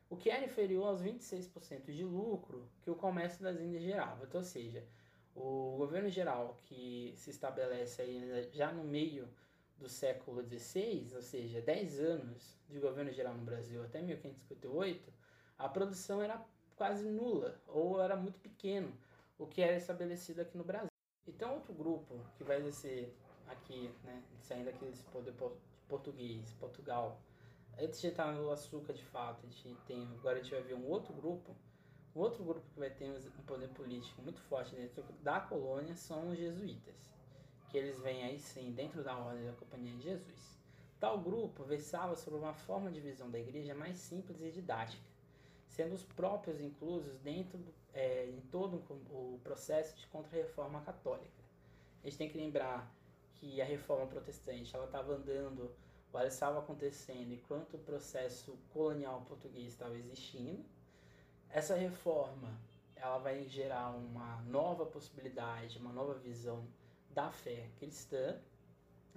o 0.09 0.15
que 0.15 0.29
era 0.29 0.45
inferior 0.45 0.87
aos 0.87 1.01
26% 1.01 1.91
de 1.91 2.03
lucro 2.03 2.69
que 2.81 2.91
o 2.91 2.95
comércio 2.95 3.41
das 3.41 3.59
Índias 3.59 3.81
gerava. 3.81 4.25
Então, 4.25 4.41
ou 4.41 4.45
seja, 4.45 4.85
o 5.35 5.75
governo 5.77 6.09
geral 6.09 6.59
que 6.65 7.13
se 7.17 7.31
estabelece 7.31 8.01
aí 8.01 8.49
já 8.51 8.71
no 8.71 8.83
meio 8.83 9.27
do 9.77 9.89
século 9.89 10.43
XVI, 10.43 11.15
ou 11.15 11.21
seja, 11.21 11.61
10 11.61 11.99
anos 11.99 12.59
de 12.69 12.79
governo 12.79 13.11
geral 13.11 13.33
no 13.33 13.43
Brasil 13.43 13.83
até 13.83 14.01
1558, 14.01 15.11
a 15.57 15.67
produção 15.67 16.21
era 16.21 16.39
quase 16.75 17.09
nula 17.09 17.59
ou 17.67 17.99
era 17.99 18.15
muito 18.15 18.39
pequeno, 18.39 18.95
o 19.39 19.47
que 19.47 19.61
era 19.61 19.75
estabelecido 19.75 20.41
aqui 20.41 20.57
no 20.57 20.63
Brasil. 20.63 20.90
Então, 21.27 21.55
outro 21.55 21.73
grupo 21.73 22.19
que 22.37 22.43
vai 22.43 22.71
ser 22.71 23.15
aqui, 23.47 23.93
né, 24.03 24.23
saindo 24.39 24.69
aqui 24.69 24.85
desse 24.85 25.03
poder 25.05 25.33
português, 25.87 26.51
Portugal, 26.59 27.19
antes 27.79 28.01
de 28.01 28.07
estar 28.07 28.31
no 28.31 28.49
açúcar 28.51 28.93
de 28.93 29.03
fato, 29.05 29.45
a 29.45 29.49
gente 29.49 29.75
tem, 29.85 30.07
agora 30.19 30.39
a 30.39 30.41
gente 30.41 30.51
vai 30.51 30.61
ver 30.61 30.75
um 30.75 30.87
outro 30.87 31.13
grupo 31.13 31.55
o 32.13 32.19
outro 32.19 32.43
grupo 32.43 32.67
que 32.73 32.79
vai 32.79 32.89
ter 32.89 33.09
um 33.09 33.43
poder 33.43 33.69
político 33.69 34.21
muito 34.21 34.41
forte 34.41 34.75
dentro 34.75 35.01
da 35.23 35.39
colônia 35.39 35.95
são 35.95 36.29
os 36.29 36.37
jesuítas, 36.37 37.09
que 37.69 37.77
eles 37.77 37.97
vêm 37.99 38.23
aí 38.23 38.37
sim 38.37 38.73
dentro 38.73 39.01
da 39.01 39.17
ordem 39.17 39.45
da 39.45 39.53
Companhia 39.53 39.95
de 39.95 40.03
Jesus. 40.03 40.59
Tal 40.99 41.17
grupo 41.21 41.63
versava 41.63 42.17
sobre 42.17 42.37
uma 42.37 42.53
forma 42.53 42.91
de 42.91 42.99
visão 42.99 43.31
da 43.31 43.39
igreja 43.39 43.73
mais 43.73 43.97
simples 43.97 44.41
e 44.41 44.51
didática, 44.51 45.01
sendo 45.69 45.95
os 45.95 46.03
próprios 46.03 46.59
inclusos 46.59 47.17
dentro 47.19 47.57
do, 47.57 47.73
é, 47.93 48.25
em 48.25 48.39
todo 48.51 48.77
o 49.09 49.39
processo 49.43 49.95
de 49.97 50.07
contra-reforma 50.07 50.81
católica. 50.81 51.41
A 52.03 52.07
gente 52.07 52.17
tem 52.17 52.29
que 52.29 52.37
lembrar 52.37 52.91
que 53.35 53.61
a 53.61 53.65
reforma 53.65 54.07
protestante 54.07 54.75
ela 54.75 54.85
estava 54.85 55.13
andando, 55.13 55.71
ela 56.13 56.27
estava 56.27 56.59
acontecendo 56.59 57.33
enquanto 57.33 57.75
o 57.75 57.79
processo 57.79 58.57
colonial 58.73 59.21
português 59.27 59.67
estava 59.67 59.95
existindo, 59.95 60.63
essa 61.49 61.75
reforma 61.75 62.59
ela 62.95 63.17
vai 63.17 63.47
gerar 63.47 63.89
uma 63.89 64.41
nova 64.43 64.85
possibilidade, 64.85 65.79
uma 65.79 65.91
nova 65.91 66.13
visão 66.13 66.65
da 67.09 67.31
fé 67.31 67.67
cristã. 67.77 68.39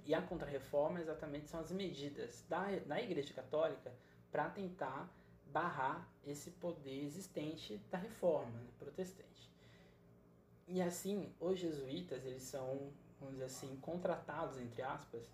E 0.05 0.13
a 0.13 0.21
contrarreforma 0.21 0.99
exatamente 0.99 1.47
são 1.47 1.59
as 1.59 1.71
medidas 1.71 2.43
da, 2.47 2.65
da 2.85 3.01
Igreja 3.01 3.33
Católica 3.33 3.91
para 4.31 4.49
tentar 4.49 5.09
barrar 5.55 6.05
esse 6.27 6.51
poder 6.51 7.05
existente 7.05 7.77
da 7.89 7.97
reforma 7.97 8.59
né, 8.59 8.67
protestante. 8.77 9.49
E 10.67 10.81
assim, 10.81 11.33
os 11.39 11.57
jesuítas, 11.57 12.25
eles 12.25 12.43
são, 12.43 12.91
vamos 13.17 13.35
dizer 13.35 13.45
assim, 13.45 13.77
contratados, 13.77 14.57
entre 14.57 14.81
aspas, 14.81 15.31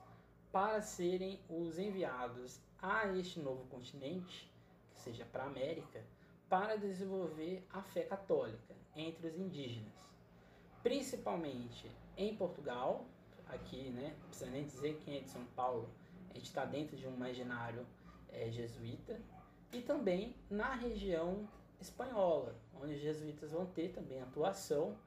para 0.51 0.79
serem 0.79 1.39
os 1.49 1.79
enviados 1.79 2.59
a 2.79 3.07
este 3.17 3.39
novo 3.39 3.65
continente, 3.65 4.53
que 4.93 5.01
seja 5.01 5.25
para 5.25 5.43
a 5.43 5.47
América, 5.47 6.05
para 6.47 6.75
desenvolver 6.75 7.65
a 7.71 7.81
fé 7.81 8.03
católica 8.03 8.75
entre 8.95 9.25
os 9.25 9.35
indígenas, 9.35 10.07
principalmente 10.83 11.89
em 12.15 12.35
Portugal, 12.35 13.07
aqui, 13.47 13.89
né, 13.89 14.15
não 14.19 14.27
precisa 14.27 14.51
nem 14.51 14.65
dizer 14.65 14.99
quem 15.03 15.17
é 15.17 15.21
de 15.21 15.29
São 15.29 15.45
Paulo, 15.55 15.89
a 16.29 16.33
gente 16.33 16.45
está 16.45 16.63
dentro 16.63 16.95
de 16.95 17.07
um 17.07 17.13
imaginário 17.15 17.87
é, 18.29 18.51
jesuíta, 18.51 19.19
e 19.71 19.81
também 19.81 20.35
na 20.49 20.73
região 20.75 21.47
espanhola, 21.79 22.55
onde 22.81 22.93
os 22.93 23.01
jesuítas 23.01 23.51
vão 23.51 23.65
ter 23.65 23.89
também 23.89 24.21
atuação 24.21 24.97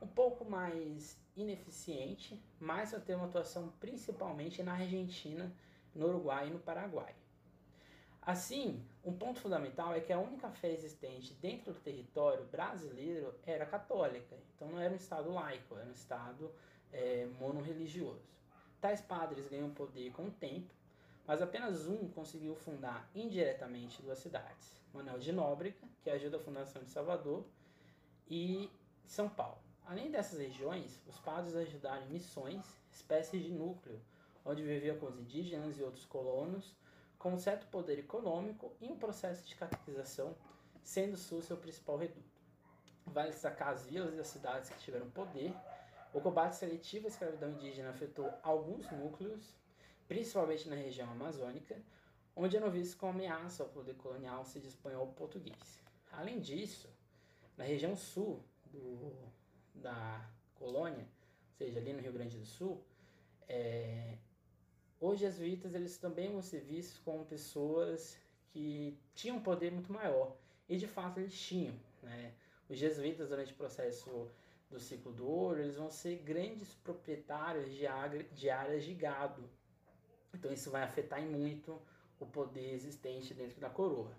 um 0.00 0.06
pouco 0.06 0.44
mais 0.44 1.18
ineficiente, 1.36 2.40
mas 2.60 2.90
vai 2.90 3.00
ter 3.00 3.14
uma 3.14 3.26
atuação 3.26 3.72
principalmente 3.80 4.62
na 4.62 4.74
Argentina, 4.74 5.52
no 5.94 6.08
Uruguai 6.08 6.48
e 6.48 6.50
no 6.50 6.58
Paraguai. 6.58 7.14
Assim, 8.20 8.84
um 9.04 9.12
ponto 9.12 9.40
fundamental 9.40 9.94
é 9.94 10.00
que 10.00 10.12
a 10.12 10.18
única 10.18 10.48
fé 10.50 10.70
existente 10.70 11.34
dentro 11.34 11.72
do 11.72 11.80
território 11.80 12.44
brasileiro 12.44 13.34
era 13.44 13.66
católica, 13.66 14.36
então 14.54 14.68
não 14.68 14.78
era 14.78 14.92
um 14.92 14.96
Estado 14.96 15.32
laico, 15.32 15.76
era 15.76 15.88
um 15.88 15.92
Estado 15.92 16.52
é, 16.92 17.26
monorreligioso. 17.40 18.30
Tais 18.80 19.00
padres 19.00 19.48
ganham 19.48 19.70
poder 19.70 20.12
com 20.12 20.26
o 20.26 20.30
tempo, 20.30 20.72
mas 21.26 21.40
apenas 21.42 21.86
um 21.86 22.08
conseguiu 22.08 22.54
fundar 22.54 23.08
indiretamente 23.14 24.02
duas 24.02 24.18
cidades: 24.18 24.80
Manuel 24.92 25.18
de 25.18 25.32
Nóbrega, 25.32 25.76
que 26.02 26.10
ajuda 26.10 26.36
a 26.36 26.40
fundação 26.40 26.82
de 26.82 26.90
Salvador, 26.90 27.44
e 28.28 28.70
São 29.04 29.28
Paulo. 29.28 29.58
Além 29.84 30.10
dessas 30.10 30.38
regiões, 30.38 31.00
os 31.06 31.18
padres 31.18 31.54
ajudaram 31.54 32.06
missões, 32.06 32.64
espécies 32.90 33.42
de 33.42 33.50
núcleo, 33.50 34.00
onde 34.44 34.62
viviam 34.62 34.98
com 34.98 35.06
os 35.06 35.18
indígenas 35.18 35.78
e 35.78 35.82
outros 35.82 36.04
colonos 36.04 36.74
com 37.22 37.34
um 37.34 37.38
certo 37.38 37.68
poder 37.68 38.00
econômico 38.00 38.72
e 38.80 38.88
um 38.88 38.98
processo 38.98 39.46
de 39.46 39.54
catequização, 39.54 40.34
sendo 40.82 41.16
Sul 41.16 41.40
seu 41.40 41.56
principal 41.56 41.96
reduto. 41.96 42.32
Vale 43.06 43.30
destacar 43.30 43.68
as 43.68 43.86
vilas 43.86 44.16
e 44.16 44.18
as 44.18 44.26
cidades 44.26 44.68
que 44.70 44.80
tiveram 44.80 45.08
poder. 45.10 45.54
O 46.12 46.20
combate 46.20 46.56
seletivo 46.56 47.06
à 47.06 47.08
escravidão 47.08 47.52
indígena 47.52 47.90
afetou 47.90 48.28
alguns 48.42 48.90
núcleos, 48.90 49.54
principalmente 50.12 50.68
na 50.68 50.76
região 50.76 51.10
amazônica, 51.10 51.74
onde 52.36 52.54
eram 52.54 52.70
vistos 52.70 52.94
como 52.94 53.12
ameaça 53.12 53.62
ao 53.62 53.70
poder 53.70 53.94
colonial 53.94 54.44
se 54.44 54.60
ao 54.94 55.06
português. 55.06 55.80
Além 56.10 56.38
disso, 56.38 56.86
na 57.56 57.64
região 57.64 57.96
sul 57.96 58.44
do, 58.66 59.10
da 59.74 60.30
colônia, 60.54 61.06
ou 61.48 61.56
seja, 61.56 61.80
ali 61.80 61.94
no 61.94 62.00
Rio 62.00 62.12
Grande 62.12 62.36
do 62.36 62.44
Sul, 62.44 62.84
é, 63.48 64.18
os 65.00 65.18
jesuítas 65.18 65.74
eles 65.74 65.96
também 65.96 66.30
vão 66.30 66.42
ser 66.42 66.60
vistos 66.60 66.98
como 66.98 67.24
pessoas 67.24 68.18
que 68.50 68.98
tinham 69.14 69.38
um 69.38 69.42
poder 69.42 69.72
muito 69.72 69.90
maior. 69.90 70.36
E 70.68 70.76
de 70.76 70.86
fato 70.86 71.20
eles 71.20 71.40
tinham. 71.40 71.74
Né? 72.02 72.34
Os 72.68 72.76
jesuítas, 72.76 73.30
durante 73.30 73.54
o 73.54 73.56
processo 73.56 74.30
do 74.70 74.78
ciclo 74.78 75.10
do 75.10 75.26
ouro, 75.26 75.62
eles 75.62 75.76
vão 75.76 75.90
ser 75.90 76.16
grandes 76.16 76.74
proprietários 76.74 77.70
de, 77.70 77.86
de 78.34 78.50
áreas 78.50 78.84
de 78.84 78.92
gado. 78.92 79.48
Então 80.34 80.52
isso 80.52 80.70
vai 80.70 80.82
afetar 80.82 81.20
muito 81.22 81.80
o 82.18 82.26
poder 82.26 82.72
existente 82.72 83.34
dentro 83.34 83.60
da 83.60 83.68
coroa. 83.68 84.12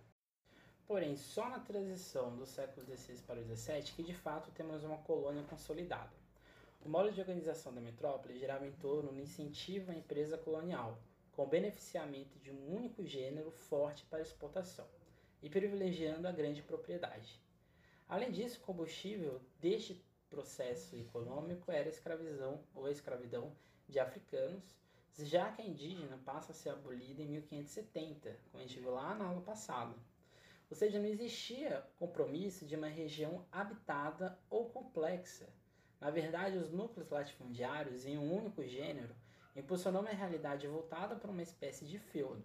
Porém, 0.86 1.16
só 1.16 1.50
na 1.50 1.60
transição 1.60 2.36
do 2.36 2.46
século 2.46 2.86
XVI 2.86 3.22
para 3.22 3.40
o 3.40 3.56
XVII 3.56 3.94
que 3.96 4.04
de 4.04 4.14
fato 4.14 4.52
temos 4.52 4.84
uma 4.84 4.98
colônia 4.98 5.44
consolidada. 5.44 6.12
O 6.86 6.90
modo 6.90 7.12
de 7.12 7.22
organização 7.22 7.74
da 7.74 7.80
metrópole 7.80 8.38
girava 8.38 8.68
em 8.68 8.72
torno 8.74 9.14
do 9.14 9.22
incentivo 9.22 9.92
à 9.92 9.96
empresa 9.96 10.38
colonial, 10.38 11.02
com 11.32 11.48
beneficiamento 11.48 12.38
de 12.40 12.52
um 12.52 12.76
único 12.76 13.06
gênero 13.06 13.50
forte 13.52 14.06
para 14.06 14.22
exportação 14.22 14.86
e 15.42 15.50
privilegiando 15.50 16.28
a 16.28 16.32
grande 16.32 16.62
propriedade. 16.62 17.42
Além 18.08 18.32
disso, 18.32 18.60
o 18.60 18.66
combustível 18.66 19.42
deste 19.60 20.04
processo 20.30 20.96
econômico 20.98 21.72
era 21.72 21.86
a 21.86 21.90
escravidão 21.90 22.62
ou 22.76 22.86
a 22.86 22.92
escravidão 22.92 23.56
de 23.88 24.00
africanos, 24.00 24.76
já 25.20 25.52
que 25.52 25.62
a 25.62 25.66
indígena 25.66 26.18
passa 26.26 26.52
a 26.52 26.56
ser 26.56 26.70
abolida 26.70 27.22
em 27.22 27.28
1570, 27.28 28.40
como 28.52 28.64
a 28.64 28.66
gente 28.66 28.80
viu 28.80 28.92
lá 28.92 29.14
na 29.14 29.26
aula 29.26 29.42
passada. 29.42 29.96
Ou 30.70 30.76
seja, 30.76 31.00
não 31.00 31.08
existia 31.08 31.86
compromisso 32.00 32.66
de 32.66 32.76
uma 32.76 32.88
região 32.88 33.46
habitada 33.52 34.40
ou 34.50 34.70
complexa. 34.70 35.48
Na 36.02 36.10
verdade, 36.10 36.58
os 36.58 36.72
núcleos 36.72 37.10
latifundiários 37.10 38.06
em 38.06 38.18
um 38.18 38.34
único 38.34 38.64
gênero 38.64 39.16
impulsionou 39.56 40.02
uma 40.02 40.10
realidade 40.10 40.68
voltada 40.68 41.16
para 41.16 41.30
uma 41.30 41.44
espécie 41.44 41.86
de 41.86 42.00
feudo. 42.00 42.44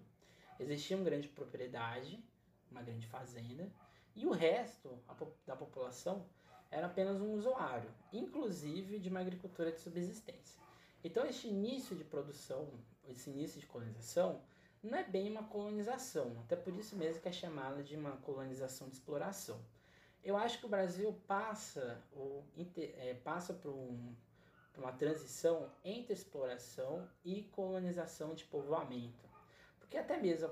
Existia 0.61 0.97
uma 0.97 1.07
grande 1.07 1.29
propriedade, 1.29 2.23
uma 2.71 2.83
grande 2.83 3.07
fazenda, 3.07 3.71
e 4.15 4.27
o 4.27 4.31
resto 4.31 4.99
da 5.47 5.57
população 5.57 6.27
era 6.71 6.87
apenas 6.87 7.21
um 7.21 7.33
usuário, 7.33 7.91
inclusive 8.13 8.99
de 8.99 9.09
uma 9.09 9.21
agricultura 9.21 9.73
de 9.73 9.81
subsistência. 9.81 10.61
Então, 11.03 11.25
este 11.27 11.49
início 11.49 11.97
de 11.97 12.05
produção, 12.05 12.69
esse 13.09 13.31
início 13.31 13.61
de 13.61 13.67
colonização, 13.67 14.41
não 14.83 14.97
é 14.97 15.05
bem 15.05 15.31
uma 15.31 15.45
colonização, 15.45 16.37
até 16.45 16.57
por 16.57 16.75
isso 16.75 16.97
mesmo 16.97 17.21
que 17.21 17.29
é 17.29 17.33
chamada 17.33 17.83
de 17.83 17.97
uma 17.97 18.13
colonização 18.19 18.89
de 18.89 18.95
exploração. 18.95 19.61
Eu 20.23 20.37
acho 20.37 20.59
que 20.59 20.67
o 20.67 20.69
Brasil 20.69 21.13
passa, 21.27 22.03
ou, 22.13 22.45
é, 22.77 23.15
passa 23.25 23.55
por, 23.55 23.71
um, 23.71 24.15
por 24.73 24.83
uma 24.85 24.93
transição 24.93 25.71
entre 25.85 26.13
exploração 26.13 27.09
e 27.25 27.43
colonização 27.53 28.35
de 28.35 28.45
povoamento. 28.45 29.27
Porque 29.79 29.97
até 29.97 30.19
mesmo 30.19 30.51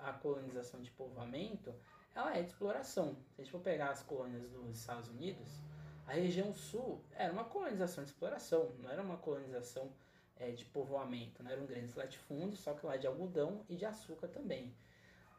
a 0.00 0.12
colonização 0.12 0.82
de 0.82 0.90
povoamento 0.90 1.72
ela 2.14 2.34
é 2.34 2.42
de 2.42 2.48
exploração. 2.48 3.14
Se 3.34 3.42
a 3.42 3.44
gente 3.44 3.52
for 3.52 3.60
pegar 3.60 3.90
as 3.90 4.02
colônias 4.02 4.48
dos 4.48 4.78
Estados 4.78 5.08
Unidos, 5.08 5.60
a 6.06 6.12
região 6.12 6.52
sul 6.52 7.04
era 7.14 7.32
uma 7.32 7.44
colonização 7.44 8.04
de 8.04 8.10
exploração, 8.10 8.72
não 8.78 8.90
era 8.90 9.02
uma 9.02 9.16
colonização 9.16 9.92
é, 10.36 10.50
de 10.52 10.64
povoamento, 10.64 11.42
não 11.42 11.50
eram 11.50 11.66
grandes 11.66 11.94
latifúndios, 11.94 12.60
só 12.60 12.74
que 12.74 12.86
lá 12.86 12.96
de 12.96 13.06
algodão 13.06 13.64
e 13.68 13.74
de 13.74 13.84
açúcar 13.84 14.28
também. 14.28 14.74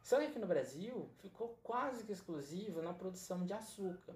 Só 0.04 0.18
que 0.20 0.26
aqui 0.26 0.40
no 0.40 0.48
Brasil 0.48 1.10
ficou 1.20 1.58
quase 1.64 2.04
que 2.04 2.12
exclusivo 2.12 2.82
na 2.82 2.94
produção 2.94 3.46
de 3.46 3.54
açúcar. 3.54 4.16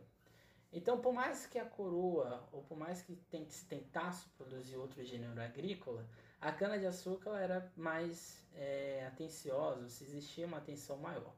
Então, 0.74 1.02
por 1.02 1.14
mais 1.14 1.46
que 1.46 1.60
a 1.60 1.66
coroa, 1.66 2.48
ou 2.52 2.64
por 2.64 2.78
mais 2.78 3.02
que 3.02 3.18
se 3.50 3.66
tentasse 3.66 4.30
produzir 4.38 4.78
outro 4.78 5.04
gênero 5.04 5.40
agrícola, 5.42 6.08
a 6.40 6.52
cana-de-açúcar 6.52 7.38
era 7.38 7.72
mais 7.76 8.42
é, 8.56 9.06
atenciosa, 9.06 9.90
se 9.90 10.06
existia 10.06 10.48
uma 10.48 10.58
atenção 10.58 10.98
maior. 10.98 11.34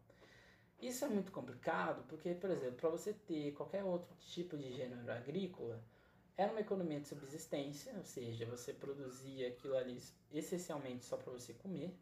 Isso 0.83 1.05
é 1.05 1.07
muito 1.07 1.31
complicado 1.31 2.03
porque, 2.09 2.35
por 2.35 2.49
exemplo, 2.49 2.75
para 2.75 2.89
você 2.89 3.13
ter 3.13 3.53
qualquer 3.53 3.85
outro 3.85 4.13
tipo 4.19 4.57
de 4.57 4.69
gênero 4.69 5.09
agrícola, 5.09 5.81
era 6.35 6.51
uma 6.51 6.59
economia 6.59 6.99
de 6.99 7.07
subsistência, 7.07 7.93
ou 7.95 8.03
seja, 8.03 8.45
você 8.45 8.73
produzia 8.73 9.47
aquilo 9.47 9.77
ali 9.77 9.97
essencialmente 10.33 11.05
só 11.05 11.15
para 11.15 11.31
você 11.31 11.53
comer, 11.53 11.97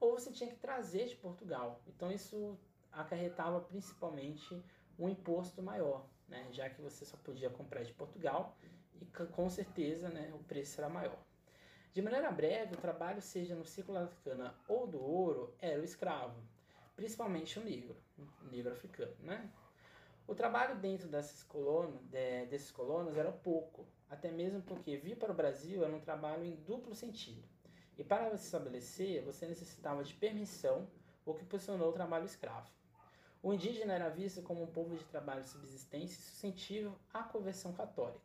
ou 0.00 0.18
você 0.18 0.32
tinha 0.32 0.50
que 0.50 0.56
trazer 0.56 1.06
de 1.06 1.14
Portugal. 1.14 1.80
Então 1.86 2.10
isso 2.10 2.58
acarretava 2.90 3.60
principalmente 3.60 4.60
um 4.98 5.08
imposto 5.08 5.62
maior, 5.62 6.04
né? 6.26 6.48
já 6.50 6.68
que 6.68 6.82
você 6.82 7.04
só 7.04 7.16
podia 7.18 7.48
comprar 7.48 7.84
de 7.84 7.92
Portugal 7.92 8.56
e 9.00 9.04
com 9.04 9.48
certeza 9.48 10.08
né, 10.08 10.32
o 10.34 10.38
preço 10.42 10.80
era 10.80 10.90
maior. 10.90 11.22
De 11.92 12.02
maneira 12.02 12.32
breve, 12.32 12.74
o 12.74 12.78
trabalho, 12.80 13.22
seja 13.22 13.54
no 13.54 13.64
ciclo 13.64 13.94
da 13.94 14.08
cana 14.24 14.52
ou 14.66 14.84
do 14.84 15.00
ouro, 15.00 15.54
era 15.60 15.80
o 15.80 15.84
escravo 15.84 16.55
principalmente 16.96 17.58
o 17.58 17.62
negro, 17.62 17.96
o 18.18 18.48
negro 18.50 18.72
africano, 18.72 19.14
né? 19.20 19.50
O 20.26 20.34
trabalho 20.34 20.76
dentro 20.76 21.06
dessas 21.06 21.46
de, 22.10 22.46
desses 22.46 22.72
colonos 22.72 23.16
era 23.16 23.30
pouco, 23.30 23.86
até 24.10 24.30
mesmo 24.30 24.60
porque 24.62 24.96
vir 24.96 25.16
para 25.16 25.30
o 25.30 25.34
Brasil 25.34 25.84
era 25.84 25.94
um 25.94 26.00
trabalho 26.00 26.44
em 26.44 26.56
duplo 26.56 26.94
sentido. 26.94 27.46
E 27.96 28.02
para 28.02 28.36
se 28.36 28.46
estabelecer, 28.46 29.22
você 29.22 29.46
necessitava 29.46 30.02
de 30.02 30.14
permissão, 30.14 30.88
o 31.24 31.32
que 31.34 31.44
posicionou 31.44 31.90
o 31.90 31.92
trabalho 31.92 32.24
escravo. 32.24 32.70
O 33.42 33.52
indígena 33.52 33.94
era 33.94 34.08
visto 34.08 34.42
como 34.42 34.62
um 34.62 34.66
povo 34.66 34.96
de 34.96 35.04
trabalho 35.04 35.42
de 35.42 35.48
subsistência 35.48 36.18
e 36.18 36.22
suscetível 36.22 36.98
à 37.12 37.22
conversão 37.22 37.72
católica. 37.72 38.24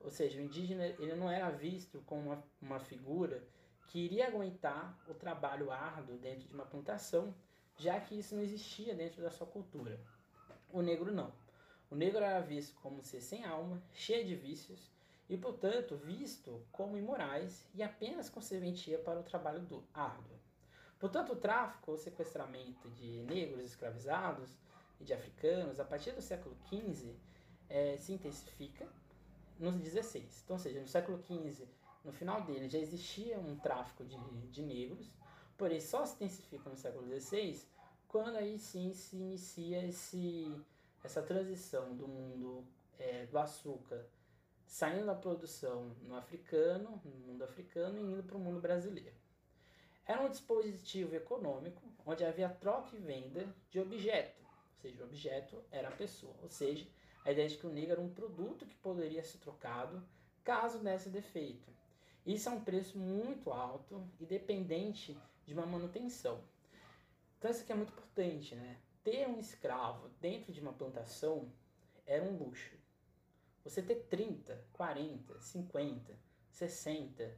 Ou 0.00 0.10
seja, 0.10 0.38
o 0.38 0.42
indígena 0.42 0.86
ele 0.86 1.14
não 1.14 1.30
era 1.30 1.50
visto 1.50 2.02
como 2.06 2.22
uma, 2.22 2.44
uma 2.60 2.80
figura 2.80 3.44
que 3.88 3.98
iria 3.98 4.26
aguentar 4.26 4.98
o 5.08 5.14
trabalho 5.14 5.70
árduo 5.70 6.16
dentro 6.18 6.48
de 6.48 6.54
uma 6.54 6.64
plantação 6.64 7.34
já 7.78 8.00
que 8.00 8.18
isso 8.18 8.34
não 8.34 8.42
existia 8.42 8.94
dentro 8.94 9.22
da 9.22 9.30
sua 9.30 9.46
cultura. 9.46 9.98
O 10.70 10.82
negro 10.82 11.12
não. 11.12 11.32
O 11.90 11.94
negro 11.94 12.22
era 12.22 12.40
visto 12.40 12.78
como 12.82 13.02
ser 13.02 13.20
sem 13.20 13.44
alma, 13.44 13.82
cheio 13.94 14.26
de 14.26 14.34
vícios 14.34 14.90
e, 15.28 15.36
portanto, 15.38 15.96
visto 15.96 16.62
como 16.70 16.98
imorais 16.98 17.66
e 17.74 17.82
apenas 17.82 18.28
com 18.28 18.42
serventia 18.42 18.98
para 18.98 19.20
o 19.20 19.22
trabalho 19.22 19.60
do 19.60 19.82
árduo. 19.94 20.36
Portanto, 20.98 21.32
o 21.32 21.36
tráfico 21.36 21.92
ou 21.92 21.96
sequestramento 21.96 22.90
de 22.90 23.22
negros 23.22 23.64
escravizados 23.64 24.58
e 25.00 25.04
de 25.04 25.14
africanos, 25.14 25.78
a 25.78 25.84
partir 25.84 26.12
do 26.12 26.20
século 26.20 26.56
XV, 26.68 27.14
é, 27.68 27.96
se 27.96 28.12
intensifica 28.12 28.86
nos 29.58 29.76
16. 29.76 30.42
Então, 30.44 30.56
ou 30.56 30.60
seja, 30.60 30.80
no 30.80 30.88
século 30.88 31.22
XV, 31.22 31.68
no 32.04 32.12
final 32.12 32.42
dele, 32.42 32.68
já 32.68 32.78
existia 32.78 33.38
um 33.38 33.56
tráfico 33.56 34.04
de, 34.04 34.16
de 34.48 34.62
negros, 34.62 35.10
porém 35.58 35.80
só 35.80 36.06
se 36.06 36.14
intensifica 36.14 36.70
no 36.70 36.76
século 36.76 37.04
XVI 37.20 37.60
quando 38.06 38.36
aí 38.36 38.58
sim 38.58 38.92
se 38.94 39.16
inicia 39.16 39.84
esse, 39.86 40.50
essa 41.04 41.20
transição 41.20 41.94
do 41.94 42.08
mundo 42.08 42.64
é, 42.98 43.26
do 43.26 43.38
açúcar 43.38 44.06
saindo 44.66 45.06
da 45.06 45.14
produção 45.14 45.94
no 46.02 46.14
africano, 46.14 47.00
no 47.04 47.10
mundo 47.26 47.42
africano 47.42 47.98
e 47.98 48.12
indo 48.12 48.22
para 48.22 48.36
o 48.36 48.40
mundo 48.40 48.60
brasileiro. 48.60 49.16
Era 50.06 50.22
um 50.22 50.30
dispositivo 50.30 51.14
econômico 51.14 51.82
onde 52.06 52.24
havia 52.24 52.48
troca 52.48 52.96
e 52.96 53.00
venda 53.00 53.46
de 53.70 53.80
objeto, 53.80 54.40
ou 54.42 54.80
seja, 54.80 55.02
o 55.02 55.06
objeto 55.06 55.62
era 55.70 55.88
a 55.88 55.92
pessoa, 55.92 56.34
ou 56.42 56.48
seja, 56.48 56.86
a 57.24 57.32
ideia 57.32 57.48
de 57.48 57.56
que 57.56 57.66
o 57.66 57.70
negro 57.70 57.92
era 57.92 58.00
um 58.00 58.08
produto 58.08 58.64
que 58.64 58.74
poderia 58.76 59.22
ser 59.22 59.38
trocado 59.38 60.02
caso 60.44 60.78
desse 60.78 61.10
defeito. 61.10 61.68
Isso 62.24 62.48
é 62.48 62.52
um 62.52 62.60
preço 62.60 62.98
muito 62.98 63.50
alto 63.50 64.06
e 64.20 64.24
dependente 64.24 65.16
de 65.48 65.54
uma 65.54 65.64
manutenção. 65.64 66.44
Então 67.38 67.50
isso 67.50 67.62
aqui 67.62 67.72
é 67.72 67.74
muito 67.74 67.90
importante, 67.90 68.54
né? 68.54 68.78
Ter 69.02 69.26
um 69.26 69.40
escravo 69.40 70.10
dentro 70.20 70.52
de 70.52 70.60
uma 70.60 70.74
plantação 70.74 71.50
era 72.04 72.22
um 72.22 72.36
luxo. 72.36 72.76
Você 73.64 73.80
ter 73.80 74.06
30, 74.10 74.62
40, 74.74 75.40
50, 75.40 76.14
60, 76.50 77.34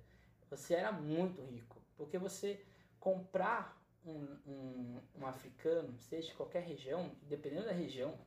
você 0.50 0.74
era 0.74 0.90
muito 0.90 1.40
rico. 1.42 1.80
Porque 1.96 2.18
você 2.18 2.66
comprar 2.98 3.80
um, 4.04 4.26
um, 4.44 5.00
um 5.20 5.26
africano, 5.26 5.96
seja 6.00 6.28
de 6.28 6.34
qualquer 6.34 6.64
região, 6.64 7.14
dependendo 7.22 7.66
da 7.66 7.72
região, 7.72 8.18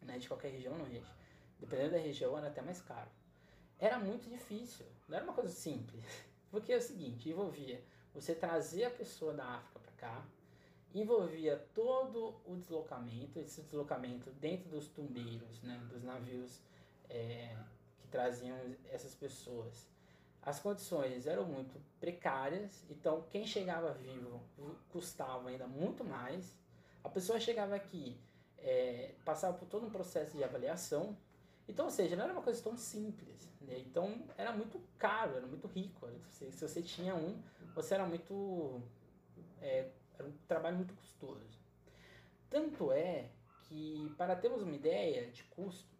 né, 0.00 0.18
de 0.18 0.26
qualquer 0.26 0.50
região 0.50 0.76
não 0.76 0.84
rege, 0.84 1.12
dependendo 1.60 1.92
da 1.92 1.98
região 1.98 2.36
era 2.36 2.48
até 2.48 2.60
mais 2.60 2.80
caro. 2.80 3.10
Era 3.78 4.00
muito 4.00 4.28
difícil, 4.28 4.84
não 5.06 5.16
era 5.16 5.24
uma 5.24 5.34
coisa 5.34 5.50
simples. 5.50 6.04
Porque 6.50 6.72
é 6.72 6.76
o 6.76 6.82
seguinte, 6.82 7.30
envolvia 7.30 7.82
você 8.14 8.34
trazer 8.34 8.84
a 8.84 8.90
pessoa 8.90 9.32
da 9.32 9.44
África 9.44 9.80
para 9.80 9.92
cá, 9.92 10.24
envolvia 10.94 11.56
todo 11.74 12.34
o 12.46 12.56
deslocamento, 12.56 13.38
esse 13.38 13.62
deslocamento 13.62 14.30
dentro 14.32 14.68
dos 14.68 14.88
tumbeiros, 14.88 15.62
né, 15.62 15.80
dos 15.90 16.02
navios 16.02 16.60
é, 17.08 17.56
que 18.00 18.08
traziam 18.08 18.56
essas 18.90 19.14
pessoas. 19.14 19.88
As 20.42 20.58
condições 20.58 21.26
eram 21.26 21.44
muito 21.44 21.80
precárias, 22.00 22.84
então 22.90 23.24
quem 23.30 23.46
chegava 23.46 23.92
vivo 23.94 24.42
custava 24.90 25.48
ainda 25.48 25.66
muito 25.66 26.04
mais. 26.04 26.58
A 27.02 27.08
pessoa 27.08 27.38
chegava 27.40 27.74
aqui, 27.74 28.20
é, 28.58 29.14
passava 29.24 29.56
por 29.56 29.66
todo 29.66 29.86
um 29.86 29.90
processo 29.90 30.36
de 30.36 30.44
avaliação, 30.44 31.16
Então, 31.68 31.86
ou 31.86 31.90
seja, 31.90 32.16
não 32.16 32.24
era 32.24 32.32
uma 32.32 32.42
coisa 32.42 32.62
tão 32.62 32.76
simples. 32.76 33.48
Né? 33.60 33.78
Então, 33.78 34.22
era 34.36 34.52
muito 34.52 34.80
caro, 34.98 35.36
era 35.36 35.46
muito 35.46 35.66
rico. 35.68 36.08
Se, 36.28 36.50
se 36.52 36.68
você 36.68 36.82
tinha 36.82 37.14
um, 37.14 37.40
você 37.74 37.94
era 37.94 38.06
muito. 38.06 38.82
É, 39.60 39.90
era 40.18 40.28
um 40.28 40.32
trabalho 40.46 40.76
muito 40.76 40.94
custoso. 40.94 41.60
Tanto 42.50 42.92
é 42.92 43.30
que, 43.62 44.12
para 44.18 44.36
termos 44.36 44.62
uma 44.62 44.74
ideia 44.74 45.30
de 45.30 45.42
custo, 45.44 45.90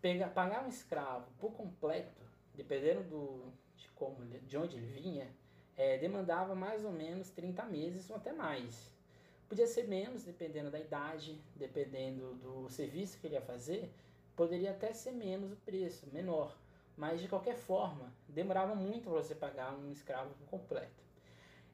pegar, 0.00 0.28
pagar 0.30 0.64
um 0.64 0.68
escravo 0.68 1.30
por 1.38 1.52
completo, 1.52 2.20
dependendo 2.54 3.04
do, 3.04 3.52
de, 3.76 3.88
como, 3.90 4.24
de 4.24 4.56
onde 4.56 4.76
ele 4.76 4.86
vinha, 4.86 5.30
é, 5.76 5.98
demandava 5.98 6.54
mais 6.54 6.84
ou 6.84 6.92
menos 6.92 7.30
30 7.30 7.64
meses 7.64 8.10
ou 8.10 8.16
até 8.16 8.32
mais. 8.32 8.92
Podia 9.48 9.66
ser 9.66 9.86
menos, 9.86 10.24
dependendo 10.24 10.70
da 10.70 10.80
idade, 10.80 11.40
dependendo 11.54 12.34
do 12.34 12.68
serviço 12.68 13.18
que 13.18 13.26
ele 13.26 13.34
ia 13.34 13.42
fazer, 13.42 13.92
poderia 14.34 14.72
até 14.72 14.92
ser 14.92 15.12
menos 15.12 15.52
o 15.52 15.56
preço, 15.56 16.08
menor. 16.12 16.56
Mas 16.96 17.20
de 17.20 17.28
qualquer 17.28 17.56
forma, 17.56 18.12
demorava 18.28 18.74
muito 18.74 19.04
para 19.04 19.22
você 19.22 19.34
pagar 19.34 19.76
um 19.76 19.92
escravo 19.92 20.34
por 20.34 20.46
completo. 20.48 21.03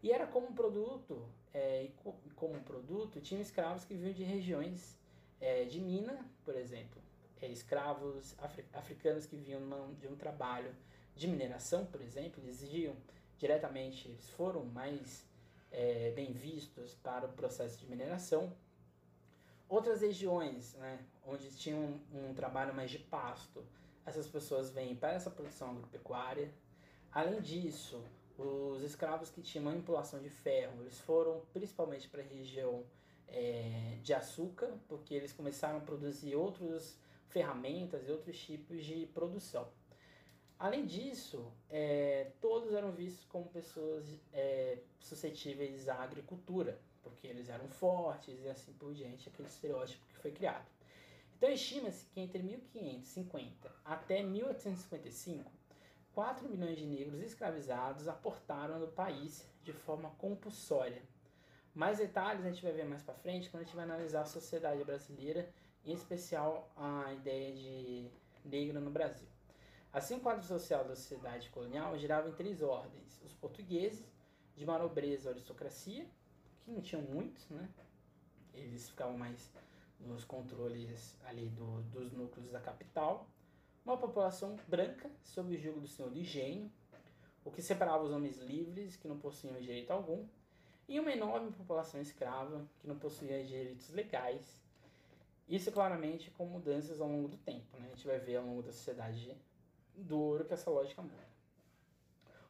E 0.02 0.12
era 0.12 0.26
como 0.26 0.52
produto, 0.54 1.28
é, 1.52 1.90
como 2.34 2.60
produto, 2.62 3.20
tinha 3.20 3.40
escravos 3.40 3.84
que 3.84 3.94
vinham 3.94 4.12
de 4.12 4.22
regiões 4.22 4.98
é, 5.40 5.64
de 5.64 5.80
mina, 5.80 6.24
por 6.44 6.56
exemplo, 6.56 7.00
é, 7.40 7.48
escravos 7.48 8.34
afri 8.38 8.64
africanos 8.72 9.26
que 9.26 9.36
vinham 9.36 9.94
de 9.94 10.08
um 10.08 10.16
trabalho 10.16 10.74
de 11.14 11.26
mineração, 11.26 11.84
por 11.86 12.00
exemplo, 12.00 12.42
eles 12.42 12.62
exigiam 12.62 12.96
diretamente, 13.38 14.08
eles 14.08 14.28
foram 14.30 14.64
mais 14.64 15.26
é, 15.70 16.12
bem 16.12 16.32
vistos 16.32 16.94
para 16.94 17.26
o 17.26 17.32
processo 17.32 17.78
de 17.78 17.86
mineração. 17.86 18.52
Outras 19.68 20.00
regiões, 20.00 20.74
né, 20.74 20.98
onde 21.26 21.50
tinha 21.56 21.76
um, 21.76 22.00
um 22.12 22.34
trabalho 22.34 22.74
mais 22.74 22.90
de 22.90 22.98
pasto, 22.98 23.64
essas 24.04 24.26
pessoas 24.26 24.70
vêm 24.70 24.96
para 24.96 25.12
essa 25.12 25.30
produção 25.30 25.70
agropecuária. 25.70 26.52
Além 27.12 27.40
disso, 27.40 28.02
os 28.40 28.83
escravos 28.83 29.31
que 29.31 29.42
tinham 29.42 29.64
manipulação 29.64 30.20
de 30.20 30.31
ferro, 30.31 30.81
eles 30.83 30.98
foram 31.00 31.42
principalmente 31.53 32.09
para 32.09 32.22
a 32.22 32.24
região 32.24 32.85
é, 33.29 33.98
de 34.03 34.14
açúcar, 34.14 34.72
porque 34.88 35.14
eles 35.14 35.33
começaram 35.33 35.79
a 35.79 35.81
produzir 35.81 36.35
outras 36.35 36.98
ferramentas 37.29 38.09
e 38.09 38.11
outros 38.11 38.38
tipos 38.38 38.85
de 38.85 39.07
produção. 39.07 39.68
Além 40.59 40.85
disso, 40.85 41.50
é, 41.70 42.33
todos 42.40 42.74
eram 42.74 42.92
vistos 42.92 43.24
como 43.24 43.46
pessoas 43.46 44.05
é, 44.33 44.79
suscetíveis 44.98 45.88
à 45.88 46.03
agricultura, 46.03 46.79
porque 47.03 47.26
eles 47.26 47.48
eram 47.48 47.68
fortes 47.68 48.44
e 48.44 48.48
assim 48.48 48.72
por 48.74 48.92
diante, 48.92 49.29
aquele 49.29 49.48
estereótipo 49.48 50.05
que 50.07 50.18
foi 50.18 50.33
criado. 50.33 50.66
Então 51.37 51.50
estima-se 51.50 52.05
que 52.07 52.20
entre 52.20 52.42
1550 52.42 53.72
até 53.83 54.22
1855, 54.22 55.50
4 56.14 56.49
milhões 56.49 56.77
de 56.77 56.87
negros 56.87 57.20
escravizados 57.20 58.09
aportaram 58.09 58.79
no 58.79 58.88
país 58.88 59.49
de 59.62 59.73
forma 59.73 60.11
compulsória. 60.11 61.03
Mais 61.75 61.99
detalhes 61.99 62.44
a 62.44 62.51
gente 62.51 62.62
vai 62.62 62.73
ver 62.73 62.85
mais 62.85 63.03
para 63.03 63.14
frente 63.14 63.49
quando 63.49 63.62
a 63.62 63.64
gente 63.64 63.77
vai 63.77 63.85
analisar 63.85 64.23
a 64.23 64.27
sociedade 64.27 64.83
brasileira, 64.85 65.49
em 65.85 65.92
especial 65.92 66.70
a 66.77 67.12
ideia 67.12 67.53
de 67.55 68.11
negro 68.44 68.81
no 68.81 68.90
Brasil. 68.90 69.29
Assim, 69.92 70.16
o 70.16 70.20
quadro 70.20 70.44
social 70.44 70.85
da 70.85 70.94
sociedade 70.94 71.49
colonial 71.51 71.96
girava 71.99 72.29
em 72.29 72.33
três 72.33 72.62
ordens: 72.62 73.20
os 73.25 73.33
portugueses, 73.35 74.05
de 74.57 74.64
uma 74.64 74.79
nobreza 74.79 75.31
aristocracia, 75.31 76.07
que 76.64 76.70
não 76.70 76.81
tinham 76.81 77.03
muitos, 77.03 77.49
né? 77.49 77.68
Eles 78.53 78.90
ficavam 78.90 79.16
mais 79.16 79.51
nos 80.01 80.25
controles 80.25 81.16
ali 81.25 81.49
do, 81.51 81.83
dos 81.83 82.12
núcleos 82.12 82.51
da 82.51 82.61
capital. 82.61 83.29
Uma 83.84 83.96
população 83.96 84.56
branca, 84.68 85.10
sob 85.24 85.54
o 85.54 85.58
jugo 85.58 85.80
do 85.80 85.88
senhor 85.88 86.10
de 86.10 86.20
engenho, 86.20 86.70
o 87.44 87.50
que 87.50 87.62
separava 87.62 88.04
os 88.04 88.12
homens 88.12 88.36
livres, 88.38 88.96
que 88.96 89.08
não 89.08 89.18
possuíam 89.18 89.58
direito 89.60 89.90
algum, 89.90 90.26
e 90.88 91.00
uma 91.00 91.12
enorme 91.12 91.50
população 91.52 92.00
escrava, 92.00 92.66
que 92.80 92.86
não 92.86 92.98
possuía 92.98 93.44
direitos 93.44 93.90
legais. 93.90 94.58
Isso 95.48 95.72
claramente 95.72 96.30
com 96.32 96.46
mudanças 96.46 97.00
ao 97.00 97.08
longo 97.08 97.28
do 97.28 97.36
tempo. 97.38 97.76
Né? 97.78 97.86
A 97.86 97.94
gente 97.94 98.06
vai 98.06 98.18
ver 98.18 98.36
ao 98.36 98.44
longo 98.44 98.62
da 98.62 98.72
sociedade 98.72 99.36
do 99.94 100.18
ouro 100.18 100.44
que 100.44 100.54
essa 100.54 100.70
lógica 100.70 101.00
muda. 101.00 101.30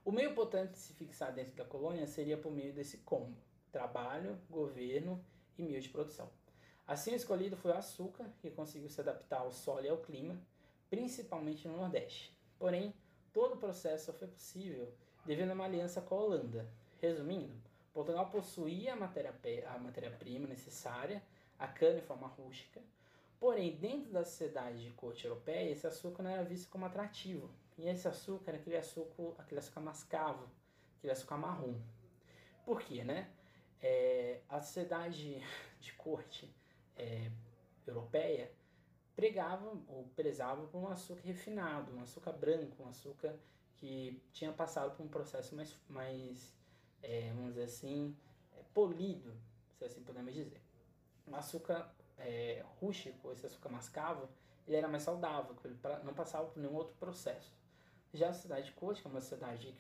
O 0.04 0.10
meio 0.10 0.30
importante 0.30 0.72
de 0.72 0.78
se 0.78 0.94
fixar 0.94 1.32
dentro 1.32 1.54
da 1.54 1.64
colônia 1.64 2.06
seria 2.06 2.36
por 2.36 2.50
meio 2.50 2.72
desse 2.72 2.98
combo: 2.98 3.36
trabalho, 3.70 4.38
governo 4.48 5.22
e 5.56 5.62
meio 5.62 5.80
de 5.80 5.88
produção. 5.88 6.28
Assim, 6.86 7.12
o 7.12 7.16
escolhido 7.16 7.56
foi 7.56 7.70
o 7.70 7.76
açúcar, 7.76 8.26
que 8.38 8.50
conseguiu 8.50 8.88
se 8.88 9.00
adaptar 9.00 9.40
ao 9.40 9.52
solo 9.52 9.84
e 9.84 9.88
ao 9.88 9.98
clima, 9.98 10.36
principalmente 10.90 11.66
no 11.66 11.76
Nordeste. 11.76 12.36
Porém, 12.58 12.92
todo 13.32 13.54
o 13.54 13.58
processo 13.58 14.06
só 14.06 14.12
foi 14.12 14.28
possível 14.28 14.92
devido 15.24 15.50
a 15.50 15.54
uma 15.54 15.64
aliança 15.64 16.02
com 16.02 16.16
a 16.16 16.18
Holanda. 16.18 16.68
Resumindo, 17.00 17.54
Portugal 17.94 18.28
possuía 18.28 18.92
a 18.92 18.96
matéria-prima 18.96 19.78
matéria 19.78 20.18
necessária, 20.46 21.22
a 21.58 21.66
cana 21.66 21.98
em 21.98 22.02
forma 22.02 22.26
rústica, 22.26 22.80
Porém, 23.40 23.74
dentro 23.74 24.12
da 24.12 24.22
sociedade 24.22 24.84
de 24.84 24.90
corte 24.90 25.24
europeia, 25.24 25.70
esse 25.70 25.86
açúcar 25.86 26.22
não 26.22 26.30
era 26.30 26.44
visto 26.44 26.68
como 26.68 26.84
atrativo. 26.84 27.48
E 27.78 27.88
esse 27.88 28.06
açúcar 28.06 28.50
era 28.50 28.58
aquele 28.58 28.76
açúcar, 28.76 29.34
aquele 29.38 29.58
açúcar 29.58 29.80
mascavo, 29.80 30.46
aquele 30.98 31.14
açúcar 31.14 31.38
marrom. 31.38 31.74
Por 32.66 32.82
quê, 32.82 33.02
né? 33.02 33.30
É, 33.80 34.40
a 34.46 34.60
sociedade 34.60 35.42
de 35.80 35.92
corte 35.94 36.54
é, 36.98 37.30
europeia 37.86 38.52
pregava 39.20 39.66
ou 39.86 40.10
prezava 40.16 40.66
por 40.68 40.78
um 40.78 40.88
açúcar 40.88 41.20
refinado, 41.22 41.94
um 41.94 42.00
açúcar 42.00 42.32
branco, 42.32 42.82
um 42.82 42.88
açúcar 42.88 43.38
que 43.76 44.18
tinha 44.32 44.50
passado 44.50 44.96
por 44.96 45.04
um 45.04 45.08
processo 45.08 45.54
mais, 45.54 45.76
mais 45.90 46.56
é, 47.02 47.30
vamos 47.34 47.50
dizer 47.50 47.64
assim, 47.64 48.16
é, 48.56 48.62
polido, 48.72 49.36
se 49.76 49.84
assim 49.84 50.02
podemos 50.02 50.32
dizer. 50.32 50.58
Um 51.28 51.36
açúcar 51.36 51.94
é, 52.16 52.64
rústico, 52.80 53.30
esse 53.30 53.44
açúcar 53.44 53.68
mascavo, 53.68 54.26
ele 54.66 54.76
era 54.76 54.88
mais 54.88 55.02
saudável, 55.02 55.54
ele 55.66 55.76
não 56.02 56.14
passava 56.14 56.48
por 56.48 56.58
nenhum 56.58 56.74
outro 56.74 56.94
processo. 56.94 57.54
Já 58.14 58.30
a 58.30 58.32
cidade 58.32 58.68
de 58.68 58.72
que 58.72 59.06
é 59.06 59.10
uma 59.10 59.20
cidade 59.20 59.74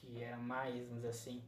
que 0.00 0.20
era 0.20 0.36
mais, 0.36 0.74
vamos 0.80 0.96
dizer 0.96 1.10
assim, 1.10 1.44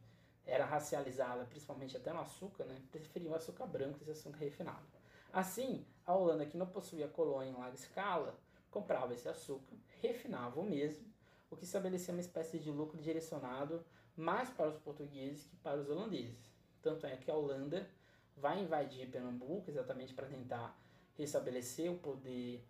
era 0.47 0.65
racializada, 0.65 1.45
principalmente 1.47 1.97
até 1.97 2.13
no 2.13 2.21
açúcar, 2.21 2.67
né, 2.67 2.81
preferia 2.93 3.31
o 3.31 3.35
açúcar 3.35 3.67
branco 3.67 3.99
esse 4.01 4.13
açúcar 4.13 4.39
refinado. 4.39 5.02
Assim, 5.33 5.87
a 6.05 6.15
Holanda, 6.15 6.45
que 6.45 6.57
não 6.57 6.67
possuía 6.67 7.09
colônia 7.09 7.51
em 7.51 7.55
larga 7.55 7.75
escala, 7.75 8.39
comprava 8.71 9.15
esse 9.15 9.29
açúcar, 9.29 9.75
refinava 10.01 10.61
o 10.61 10.65
mesmo, 10.65 11.07
o 11.51 11.57
que 11.57 11.65
estabelecia 11.65 12.13
uma 12.13 12.21
espécie 12.21 12.59
de 12.59 12.71
lucro 12.71 13.01
direcionado 13.01 13.85
mais 14.17 14.51
para 14.51 14.69
os 14.69 14.77
portugueses 14.77 15.47
que 15.47 15.57
para 15.57 15.81
os 15.81 15.89
holandeses. 15.89 16.51
Tanto 16.83 17.07
é 17.07 17.17
que 17.17 17.31
a 17.31 17.35
Holanda 17.35 17.89
vai 18.37 18.63
invadir 18.63 19.11
Pernambuco 19.11 19.71
exatamente 19.71 20.13
para 20.13 20.27
tentar 20.27 20.79
restabelecer 21.15 21.91
o 21.91 21.99
poder, 21.99 22.67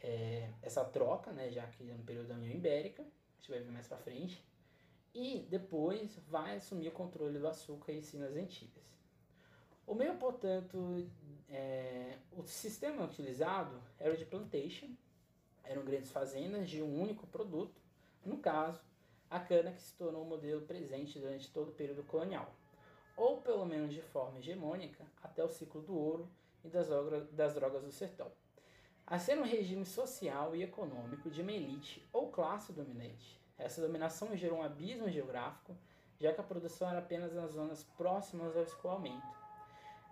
é, 0.00 0.50
essa 0.62 0.84
troca, 0.84 1.30
né, 1.32 1.50
já 1.50 1.66
que 1.66 1.90
é 1.90 1.94
no 1.94 2.02
período 2.02 2.28
da 2.28 2.34
União 2.34 2.52
Ibérica, 2.52 3.02
a 3.02 3.36
gente 3.36 3.50
vai 3.50 3.60
ver 3.60 3.70
mais 3.70 3.86
para 3.86 3.98
frente, 3.98 4.44
e 5.14 5.46
depois 5.50 6.18
vai 6.26 6.56
assumir 6.56 6.88
o 6.88 6.92
controle 6.92 7.38
do 7.38 7.46
açúcar 7.46 7.92
e 7.92 8.02
sim 8.02 8.18
nas 8.18 8.34
Antilhas. 8.34 8.82
O 9.86 9.94
meio, 9.94 10.16
portanto, 10.16 11.06
é, 11.52 12.18
o 12.36 12.42
sistema 12.44 13.04
utilizado 13.04 13.80
era 13.98 14.12
o 14.12 14.16
de 14.16 14.24
plantation, 14.24 14.88
eram 15.62 15.84
grandes 15.84 16.10
fazendas 16.10 16.68
de 16.68 16.82
um 16.82 17.00
único 17.00 17.26
produto, 17.26 17.80
no 18.24 18.38
caso, 18.38 18.80
a 19.30 19.38
cana 19.38 19.72
que 19.72 19.80
se 19.80 19.94
tornou 19.94 20.22
o 20.22 20.28
modelo 20.28 20.62
presente 20.62 21.18
durante 21.18 21.50
todo 21.50 21.68
o 21.68 21.74
período 21.74 22.02
colonial 22.02 22.52
ou 23.16 23.40
pelo 23.40 23.64
menos 23.64 23.92
de 23.92 24.02
forma 24.02 24.38
hegemônica, 24.38 25.04
até 25.22 25.44
o 25.44 25.48
ciclo 25.48 25.82
do 25.82 25.96
ouro 25.96 26.28
e 26.64 26.68
das, 26.68 26.88
das 27.32 27.54
drogas 27.54 27.82
do 27.82 27.92
sertão. 27.92 28.30
A 29.06 29.18
ser 29.18 29.38
um 29.38 29.44
regime 29.44 29.84
social 29.84 30.54
e 30.54 30.62
econômico 30.62 31.30
de 31.30 31.42
uma 31.42 31.52
elite 31.52 32.06
ou 32.12 32.30
classe 32.30 32.72
dominante. 32.72 33.40
Essa 33.58 33.80
dominação 33.80 34.36
gerou 34.36 34.58
um 34.58 34.62
abismo 34.62 35.08
geográfico, 35.10 35.76
já 36.18 36.32
que 36.32 36.40
a 36.40 36.44
produção 36.44 36.88
era 36.88 37.00
apenas 37.00 37.32
nas 37.32 37.52
zonas 37.52 37.82
próximas 37.96 38.56
ao 38.56 38.62
escoamento, 38.62 39.26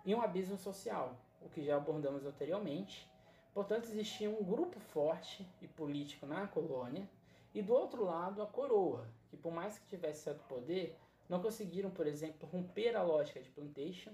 e 0.05 0.13
um 0.13 0.21
abismo 0.21 0.57
social, 0.57 1.15
o 1.41 1.49
que 1.49 1.63
já 1.63 1.77
abordamos 1.77 2.25
anteriormente. 2.25 3.09
Portanto, 3.53 3.85
existia 3.85 4.29
um 4.29 4.43
grupo 4.43 4.79
forte 4.79 5.47
e 5.61 5.67
político 5.67 6.25
na 6.25 6.47
colônia, 6.47 7.07
e 7.53 7.61
do 7.61 7.73
outro 7.73 8.05
lado 8.05 8.41
a 8.41 8.45
coroa, 8.45 9.05
que 9.29 9.35
por 9.35 9.51
mais 9.51 9.77
que 9.77 9.85
tivesse 9.87 10.23
certo 10.23 10.43
poder, 10.47 10.97
não 11.27 11.41
conseguiram, 11.41 11.89
por 11.89 12.07
exemplo, 12.07 12.47
romper 12.47 12.95
a 12.95 13.03
lógica 13.03 13.41
de 13.41 13.49
plantation. 13.49 14.11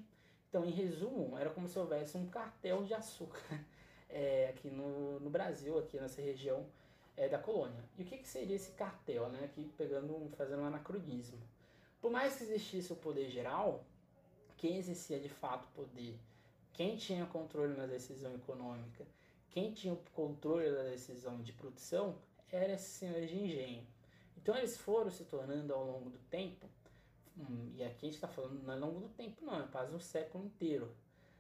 Então, 0.49 0.65
em 0.65 0.71
resumo, 0.71 1.37
era 1.37 1.49
como 1.49 1.67
se 1.67 1.77
houvesse 1.77 2.17
um 2.17 2.27
cartel 2.27 2.83
de 2.83 2.93
açúcar 2.93 3.63
é, 4.09 4.49
aqui 4.49 4.69
no, 4.69 5.19
no 5.19 5.29
Brasil, 5.29 5.77
aqui 5.77 5.99
nessa 5.99 6.21
região 6.21 6.65
é, 7.15 7.27
da 7.27 7.37
colônia. 7.37 7.83
E 7.97 8.03
o 8.03 8.05
que, 8.05 8.17
que 8.17 8.27
seria 8.27 8.55
esse 8.55 8.71
cartel, 8.71 9.29
né? 9.29 9.45
Aqui 9.45 9.71
pegando, 9.77 10.29
fazendo 10.37 10.61
um 10.61 10.65
anacronismo. 10.65 11.39
Por 11.99 12.11
mais 12.11 12.35
que 12.37 12.43
existisse 12.43 12.93
o 12.93 12.95
poder 12.95 13.29
geral, 13.29 13.83
quem 14.55 14.77
exercia 14.77 15.19
de 15.19 15.29
fato 15.29 15.67
poder, 15.69 16.17
quem 16.77 16.95
tinha 16.95 17.25
controle 17.25 17.75
na 17.75 17.87
decisão 17.87 18.35
econômica, 18.35 19.03
quem 19.49 19.73
tinha 19.73 19.91
o 19.91 19.97
controle 20.13 20.71
da 20.71 20.83
decisão 20.83 21.41
de 21.41 21.51
produção 21.51 22.15
era 22.51 22.73
esses 22.73 22.93
senhores 22.93 23.31
de 23.31 23.35
engenho. 23.35 23.85
Então 24.37 24.55
eles 24.55 24.77
foram 24.77 25.09
se 25.09 25.25
tornando 25.25 25.73
ao 25.73 25.83
longo 25.83 26.11
do 26.11 26.19
tempo, 26.29 26.69
hum, 27.35 27.71
e 27.75 27.83
aqui 27.83 28.05
a 28.05 28.09
gente 28.09 28.13
está 28.13 28.27
falando 28.27 28.61
não 28.61 28.71
é 28.71 28.75
ao 28.75 28.81
longo 28.81 28.99
do 28.99 29.09
tempo, 29.09 29.43
não, 29.43 29.59
é 29.59 29.67
quase 29.67 29.95
um 29.95 29.99
século 29.99 30.45
inteiro. 30.45 30.95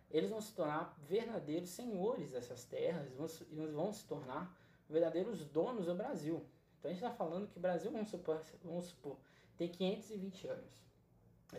Eles 0.09 0.31
vão 0.31 0.41
se 0.41 0.53
tornar 0.53 0.97
verdadeiros 1.07 1.69
senhores 1.69 2.31
dessas 2.31 2.65
terras, 2.65 3.07
vão, 3.13 3.27
vão 3.71 3.93
se 3.93 4.05
tornar 4.05 4.57
verdadeiros 4.89 5.45
donos 5.45 5.85
do 5.85 5.93
Brasil. 5.93 6.43
Então 6.79 6.89
a 6.89 6.93
gente 6.93 7.03
está 7.03 7.15
falando 7.15 7.47
que 7.47 7.59
o 7.59 7.61
Brasil, 7.61 7.91
vamos 7.91 8.09
supor, 8.09 8.41
vamos 8.63 8.85
supor, 8.85 9.17
tem 9.55 9.69
520 9.69 10.47
anos. 10.47 10.87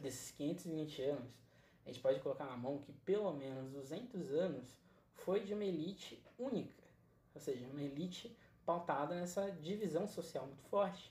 Desses 0.02 0.32
520 0.32 1.02
anos, 1.02 1.30
a 1.88 1.90
gente 1.90 2.02
pode 2.02 2.20
colocar 2.20 2.44
na 2.44 2.56
mão 2.56 2.78
que 2.78 2.92
pelo 2.92 3.32
menos 3.32 3.70
200 3.70 4.30
anos 4.32 4.76
foi 5.14 5.40
de 5.40 5.54
uma 5.54 5.64
elite 5.64 6.22
única, 6.38 6.84
ou 7.34 7.40
seja, 7.40 7.66
uma 7.66 7.80
elite 7.80 8.36
pautada 8.66 9.14
nessa 9.14 9.50
divisão 9.50 10.06
social 10.06 10.46
muito 10.46 10.62
forte. 10.64 11.10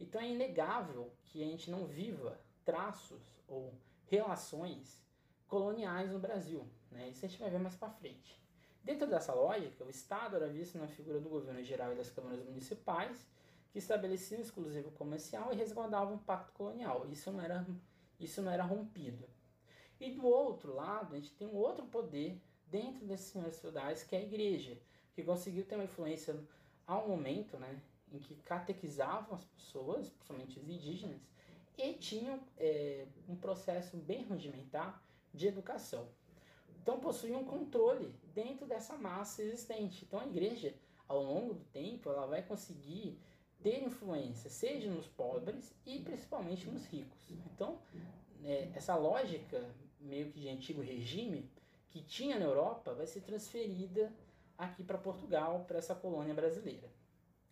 Então 0.00 0.18
é 0.18 0.30
inegável 0.30 1.12
que 1.24 1.42
a 1.42 1.46
gente 1.46 1.70
não 1.70 1.86
viva 1.86 2.40
traços 2.64 3.22
ou 3.46 3.74
relações 4.06 5.04
coloniais 5.46 6.10
no 6.10 6.18
Brasil. 6.18 6.66
Né? 6.90 7.10
Isso 7.10 7.26
a 7.26 7.28
gente 7.28 7.38
vai 7.38 7.50
ver 7.50 7.58
mais 7.58 7.76
para 7.76 7.90
frente. 7.90 8.40
Dentro 8.82 9.06
dessa 9.06 9.34
lógica, 9.34 9.84
o 9.84 9.90
Estado 9.90 10.36
era 10.36 10.48
visto 10.48 10.78
na 10.78 10.88
figura 10.88 11.20
do 11.20 11.28
governo 11.28 11.62
geral 11.62 11.92
e 11.92 11.96
das 11.96 12.08
câmaras 12.08 12.42
municipais, 12.42 13.26
que 13.70 13.78
estabeleciam 13.78 14.38
um 14.38 14.42
exclusivo 14.42 14.90
comercial 14.92 15.52
e 15.52 15.56
resguardavam 15.56 16.14
o 16.14 16.20
pacto 16.20 16.52
colonial. 16.52 17.06
Isso 17.10 17.30
não 17.30 17.42
era, 17.42 17.66
isso 18.18 18.40
não 18.40 18.50
era 18.50 18.64
rompido. 18.64 19.28
E 20.00 20.10
do 20.10 20.26
outro 20.26 20.74
lado, 20.74 21.14
a 21.14 21.18
gente 21.18 21.32
tem 21.32 21.46
um 21.46 21.56
outro 21.56 21.86
poder 21.86 22.40
dentro 22.66 23.06
desses 23.06 23.26
senhores 23.26 23.58
feudais, 23.58 24.02
que 24.02 24.14
é 24.14 24.18
a 24.18 24.22
igreja, 24.22 24.78
que 25.14 25.22
conseguiu 25.22 25.64
ter 25.64 25.76
uma 25.76 25.84
influência 25.84 26.38
ao 26.86 27.08
momento 27.08 27.56
né, 27.56 27.80
em 28.12 28.18
que 28.18 28.34
catequizavam 28.36 29.34
as 29.34 29.44
pessoas, 29.44 30.08
principalmente 30.10 30.58
os 30.58 30.68
indígenas, 30.68 31.20
e 31.78 31.92
tinham 31.94 32.40
é, 32.58 33.06
um 33.28 33.36
processo 33.36 33.96
bem 33.96 34.24
rudimentar 34.24 35.02
de 35.32 35.46
educação. 35.46 36.08
Então 36.82 37.00
possuíam 37.00 37.40
um 37.40 37.44
controle 37.44 38.14
dentro 38.34 38.66
dessa 38.66 38.96
massa 38.96 39.42
existente. 39.42 40.04
Então 40.04 40.20
a 40.20 40.26
igreja, 40.26 40.74
ao 41.08 41.22
longo 41.22 41.54
do 41.54 41.64
tempo, 41.64 42.08
ela 42.08 42.26
vai 42.26 42.42
conseguir 42.42 43.18
ter 43.62 43.82
influência, 43.82 44.48
seja 44.48 44.90
nos 44.90 45.06
pobres 45.08 45.74
e 45.84 45.98
principalmente 46.00 46.68
nos 46.68 46.86
ricos. 46.86 47.30
Então, 47.52 47.78
é, 48.44 48.70
essa 48.74 48.94
lógica 48.94 49.68
meio 50.06 50.30
que 50.30 50.40
de 50.40 50.48
antigo 50.48 50.80
regime 50.80 51.50
que 51.90 52.02
tinha 52.02 52.38
na 52.38 52.44
Europa 52.44 52.94
vai 52.94 53.06
ser 53.06 53.20
transferida 53.20 54.12
aqui 54.56 54.82
para 54.82 54.98
Portugal, 54.98 55.64
para 55.66 55.78
essa 55.78 55.94
colônia 55.94 56.34
brasileira. 56.34 56.88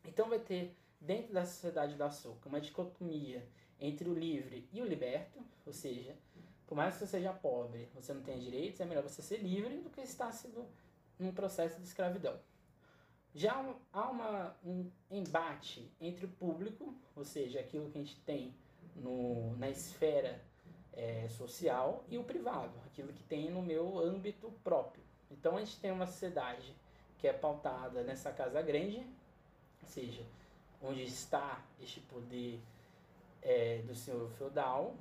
Então 0.05 0.29
vai 0.29 0.39
ter 0.39 0.77
dentro 1.01 1.33
da 1.33 1.45
sociedade 1.45 1.95
do 1.95 2.05
açúcar 2.05 2.49
uma 2.49 2.61
dicotomia 2.61 3.47
entre 3.81 4.09
o 4.09 4.15
livre 4.15 4.69
e 4.73 4.81
o 4.81 4.87
liberto, 4.87 5.45
ou 5.67 5.73
seja, 5.73 6.17
por 6.67 6.75
mais 6.75 6.95
que 6.95 7.01
você 7.01 7.07
seja 7.07 7.33
pobre, 7.33 7.89
você 7.95 8.15
não 8.15 8.23
tenha 8.23 8.39
direitos, 8.39 8.81
é 8.81 8.85
melhor 8.85 9.03
você 9.03 9.21
ser 9.21 9.39
livre 9.39 9.79
do 9.79 9.91
que 9.91 10.01
estar 10.01 10.33
sendo 10.33 10.67
num 11.19 11.33
processo 11.33 11.79
de 11.79 11.87
escravidão. 11.87 12.39
Já 13.35 13.53
há 13.93 14.11
uma, 14.11 14.57
um 14.65 14.91
embate 15.11 15.91
entre 16.01 16.25
o 16.25 16.29
público, 16.29 16.95
ou 17.17 17.25
seja, 17.25 17.61
aquilo 17.61 17.91
que 17.91 17.99
a 17.99 18.01
gente 18.01 18.21
tem 18.21 18.55
no, 18.95 19.57
na 19.57 19.69
esfera 19.69 20.41
é, 20.97 21.27
social, 21.29 22.05
e 22.09 22.17
o 22.19 22.25
privado, 22.25 22.73
aquilo 22.87 23.13
que 23.13 23.23
tem 23.25 23.51
no 23.51 23.63
meu 23.63 23.99
âmbito 23.99 24.53
próprio. 24.63 25.03
Então 25.31 25.57
a 25.57 25.61
gente 25.61 25.79
tem 25.79 25.91
uma 25.91 26.07
sociedade 26.07 26.75
que 27.19 27.27
é 27.27 27.33
pautada 27.33 28.03
nessa 28.03 28.31
casa 28.33 28.61
grande, 28.63 28.99
ou 29.83 29.89
seja, 29.89 30.23
onde 30.83 31.03
está 31.03 31.63
este 31.81 32.01
poder 32.01 32.61
é, 33.43 33.79
do 33.87 33.95
senhor 33.95 34.29
feudal, 34.31 34.95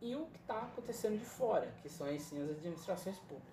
e 0.00 0.14
o 0.14 0.26
que 0.26 0.38
está 0.38 0.62
acontecendo 0.62 1.18
de 1.18 1.24
fora, 1.24 1.72
que 1.82 1.88
são 1.88 2.06
as 2.06 2.32
administrações 2.32 3.18
públicas. 3.18 3.50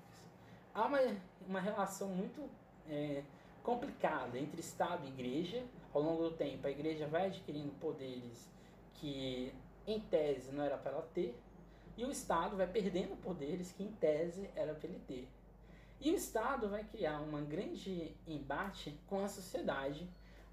Há 0.74 0.86
uma, 0.86 1.00
uma 1.46 1.60
relação 1.60 2.08
muito 2.08 2.50
é, 2.90 3.24
complicada 3.64 4.38
entre 4.38 4.62
Estado 4.62 5.06
e 5.06 5.10
Igreja. 5.10 5.64
Ao 5.94 6.02
longo 6.02 6.24
do 6.24 6.32
tempo, 6.32 6.66
a 6.68 6.72
Igreja 6.72 7.08
vai 7.08 7.26
adquirindo 7.26 7.72
poderes 7.82 8.50
que, 8.94 9.54
em 9.86 10.00
tese, 10.00 10.52
não 10.52 10.64
era 10.64 10.78
para 10.78 10.92
ela 10.92 11.10
ter, 11.14 11.36
e 11.98 12.06
o 12.06 12.12
Estado 12.12 12.56
vai 12.56 12.68
perdendo 12.68 13.18
poderes 13.18 13.72
que, 13.72 13.84
em 13.84 13.92
tese, 13.92 14.50
era 14.56 14.76
para 14.76 14.88
ele 14.88 15.00
ter. 15.00 15.28
E 16.00 16.12
o 16.12 16.16
Estado 16.16 16.70
vai 16.70 16.84
criar 16.84 17.20
um 17.20 17.44
grande 17.44 18.16
embate 18.28 19.00
com 19.08 19.24
a 19.24 19.28
sociedade, 19.28 20.08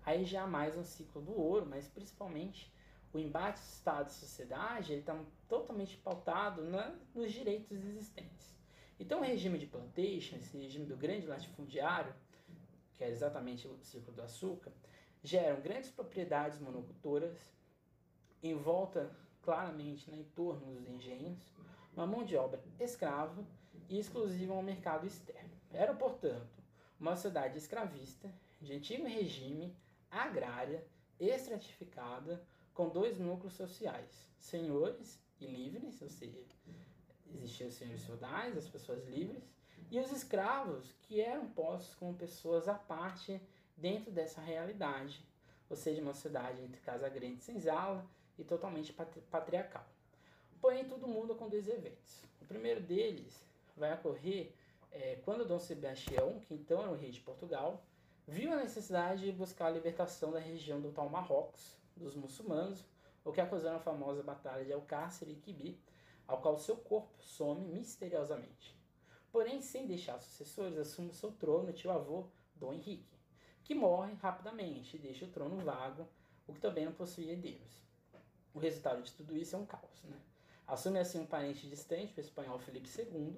aí 0.04 0.24
já 0.24 0.46
mais 0.46 0.74
um 0.74 0.82
ciclo 0.82 1.20
do 1.20 1.38
ouro, 1.38 1.66
mas 1.66 1.86
principalmente 1.86 2.72
o 3.12 3.18
embate 3.18 3.60
Estado 3.60 4.08
e 4.08 4.12
sociedade 4.12 4.92
ele 4.92 5.00
está 5.00 5.16
totalmente 5.46 5.98
pautado 5.98 6.64
na, 6.64 6.96
nos 7.14 7.30
direitos 7.30 7.70
existentes. 7.72 8.56
Então, 8.98 9.20
o 9.20 9.24
regime 9.24 9.58
de 9.58 9.66
plantation, 9.66 10.36
esse 10.36 10.56
regime 10.56 10.86
do 10.86 10.96
grande 10.96 11.26
latifundiário, 11.26 12.14
que 12.94 13.04
é 13.04 13.10
exatamente 13.10 13.68
o 13.68 13.78
ciclo 13.82 14.12
do 14.14 14.22
açúcar, 14.22 14.72
geram 15.22 15.60
grandes 15.60 15.90
propriedades 15.90 16.58
monocultoras, 16.58 17.52
em 18.42 18.54
volta, 18.54 19.14
claramente, 19.44 20.10
né, 20.10 20.18
em 20.18 20.24
torno 20.24 20.74
dos 20.74 20.88
engenhos, 20.88 21.52
uma 21.94 22.06
mão 22.06 22.24
de 22.24 22.36
obra 22.36 22.62
escrava 22.80 23.44
e 23.88 23.98
exclusiva 23.98 24.54
ao 24.54 24.62
mercado 24.62 25.06
externo. 25.06 25.50
Era, 25.72 25.94
portanto, 25.94 26.62
uma 26.98 27.14
sociedade 27.14 27.58
escravista, 27.58 28.32
de 28.60 28.72
antigo 28.72 29.04
regime, 29.06 29.76
agrária, 30.10 30.84
estratificada, 31.20 32.42
com 32.72 32.88
dois 32.88 33.18
núcleos 33.18 33.52
sociais, 33.52 34.28
senhores 34.38 35.20
e 35.40 35.46
livres, 35.46 36.00
ou 36.00 36.08
seja, 36.08 36.40
existiam 37.34 37.68
os 37.68 37.74
senhores 37.74 38.04
feudais, 38.04 38.56
as 38.56 38.68
pessoas 38.68 39.06
livres, 39.06 39.44
e 39.90 40.00
os 40.00 40.10
escravos, 40.10 40.92
que 41.02 41.20
eram 41.20 41.46
postos 41.48 41.94
como 41.94 42.14
pessoas 42.14 42.66
à 42.66 42.74
parte 42.74 43.40
dentro 43.76 44.10
dessa 44.10 44.40
realidade, 44.40 45.24
ou 45.68 45.76
seja, 45.76 46.00
uma 46.00 46.14
sociedade 46.14 46.62
entre 46.62 46.80
casa 46.80 47.08
grande 47.08 47.40
e 47.40 47.44
senzala 47.44 48.04
e 48.38 48.44
totalmente 48.44 48.92
patriarcal. 49.30 49.86
Porém, 50.60 50.84
tudo 50.86 51.06
muda 51.06 51.34
com 51.34 51.48
dois 51.48 51.68
eventos. 51.68 52.22
O 52.40 52.46
primeiro 52.46 52.80
deles 52.80 53.46
vai 53.76 53.92
ocorrer 53.94 54.52
é, 54.90 55.18
quando 55.24 55.44
Dom 55.44 55.58
Sebastião, 55.58 56.40
que 56.40 56.54
então 56.54 56.82
era 56.82 56.90
o 56.90 56.96
rei 56.96 57.10
de 57.10 57.20
Portugal, 57.20 57.84
viu 58.26 58.52
a 58.52 58.56
necessidade 58.56 59.24
de 59.24 59.32
buscar 59.32 59.66
a 59.66 59.70
libertação 59.70 60.32
da 60.32 60.38
região 60.38 60.80
do 60.80 60.90
tal 60.90 61.08
Marrocos 61.08 61.78
dos 61.96 62.14
muçulmanos, 62.14 62.84
o 63.24 63.32
que 63.32 63.40
acusou 63.40 63.70
a 63.70 63.78
famosa 63.78 64.22
batalha 64.22 64.64
de 64.64 64.72
Alcácer 64.72 65.28
e 65.28 65.34
Quibi, 65.34 65.80
ao 66.26 66.40
qual 66.40 66.58
seu 66.58 66.76
corpo 66.76 67.22
some 67.22 67.60
misteriosamente 67.72 68.74
porém 69.34 69.60
sem 69.60 69.84
deixar 69.84 70.20
sucessores, 70.20 70.78
assume 70.78 71.12
seu 71.12 71.32
trono 71.32 71.72
tio 71.72 71.90
avô 71.90 72.28
Dom 72.54 72.72
Henrique, 72.72 73.18
que 73.64 73.74
morre 73.74 74.14
rapidamente 74.22 74.94
e 74.94 75.00
deixa 75.00 75.24
o 75.24 75.28
trono 75.28 75.56
vago, 75.56 76.06
o 76.46 76.54
que 76.54 76.60
também 76.60 76.84
não 76.84 76.92
possui 76.92 77.28
herdeiros. 77.28 77.82
O 78.54 78.58
resultado 78.58 79.02
de 79.02 79.12
tudo 79.12 79.36
isso 79.36 79.56
é 79.56 79.58
um 79.58 79.66
caos. 79.66 80.02
Né? 80.04 80.16
Assume 80.66 80.98
assim 80.98 81.20
um 81.20 81.26
parente 81.26 81.68
distante, 81.68 82.14
o 82.16 82.20
espanhol 82.20 82.58
Felipe 82.58 82.88
II, 82.96 83.34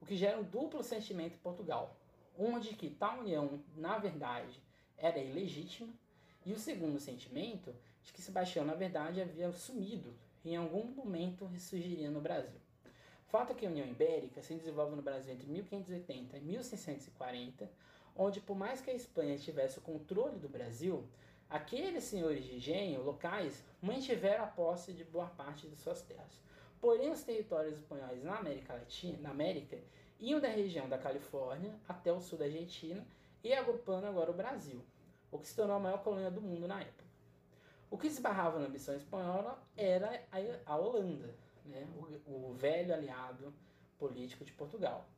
o 0.00 0.04
que 0.04 0.16
gera 0.16 0.38
um 0.38 0.42
duplo 0.42 0.82
sentimento 0.82 1.36
em 1.36 1.40
Portugal, 1.40 1.96
um 2.36 2.58
de 2.58 2.74
que 2.74 2.90
tal 2.90 3.20
união, 3.20 3.62
na 3.76 3.98
verdade, 3.98 4.60
era 4.96 5.18
ilegítima, 5.18 5.92
e 6.44 6.52
o 6.52 6.58
segundo 6.58 6.98
sentimento 6.98 7.74
de 8.02 8.12
que 8.12 8.22
Sebastião, 8.22 8.64
na 8.64 8.74
verdade, 8.74 9.20
havia 9.20 9.52
sumido 9.52 10.14
e 10.44 10.52
em 10.52 10.56
algum 10.56 10.84
momento 10.84 11.44
ressurgiria 11.46 12.10
no 12.10 12.20
Brasil. 12.20 12.60
Fato 13.26 13.52
é 13.52 13.54
que 13.54 13.66
a 13.66 13.68
União 13.68 13.86
Ibérica 13.86 14.42
se 14.42 14.54
desenvolve 14.54 14.96
no 14.96 15.02
Brasil 15.02 15.34
entre 15.34 15.46
1580 15.46 16.38
e 16.38 16.40
1640, 16.40 17.70
onde 18.16 18.40
por 18.40 18.56
mais 18.56 18.80
que 18.80 18.90
a 18.90 18.94
Espanha 18.94 19.36
tivesse 19.36 19.78
o 19.78 19.82
controle 19.82 20.38
do 20.38 20.48
Brasil, 20.48 21.06
aqueles 21.48 22.04
senhores 22.04 22.44
de 22.44 22.56
engenho 22.56 23.02
locais 23.02 23.64
mantiveram 23.80 24.44
a 24.44 24.48
posse 24.48 24.92
de 24.92 25.04
boa 25.04 25.26
parte 25.26 25.66
de 25.66 25.76
suas 25.76 26.02
terras. 26.02 26.42
Porém, 26.80 27.10
os 27.10 27.22
territórios 27.22 27.76
espanhóis 27.76 28.22
na 28.22 28.36
América 28.36 28.74
Latina, 28.74 29.18
na 29.20 29.30
América, 29.30 29.78
iam 30.20 30.40
da 30.40 30.48
região 30.48 30.88
da 30.88 30.98
Califórnia 30.98 31.74
até 31.88 32.12
o 32.12 32.20
sul 32.20 32.38
da 32.38 32.44
Argentina 32.44 33.04
e 33.42 33.52
agrupando 33.52 34.06
agora 34.06 34.30
o 34.30 34.34
Brasil, 34.34 34.84
o 35.30 35.38
que 35.38 35.46
se 35.46 35.56
tornou 35.56 35.76
a 35.76 35.80
maior 35.80 36.02
colônia 36.02 36.30
do 36.30 36.40
mundo 36.40 36.66
na 36.66 36.80
época. 36.80 37.04
O 37.90 37.96
que 37.96 38.06
esbarrava 38.06 38.58
na 38.58 38.66
ambição 38.66 38.94
espanhola 38.94 39.62
era 39.76 40.22
a 40.66 40.76
Holanda, 40.76 41.34
né, 41.64 41.86
o, 42.26 42.48
o 42.50 42.54
velho 42.54 42.92
aliado 42.92 43.52
político 43.98 44.44
de 44.44 44.52
Portugal, 44.52 45.08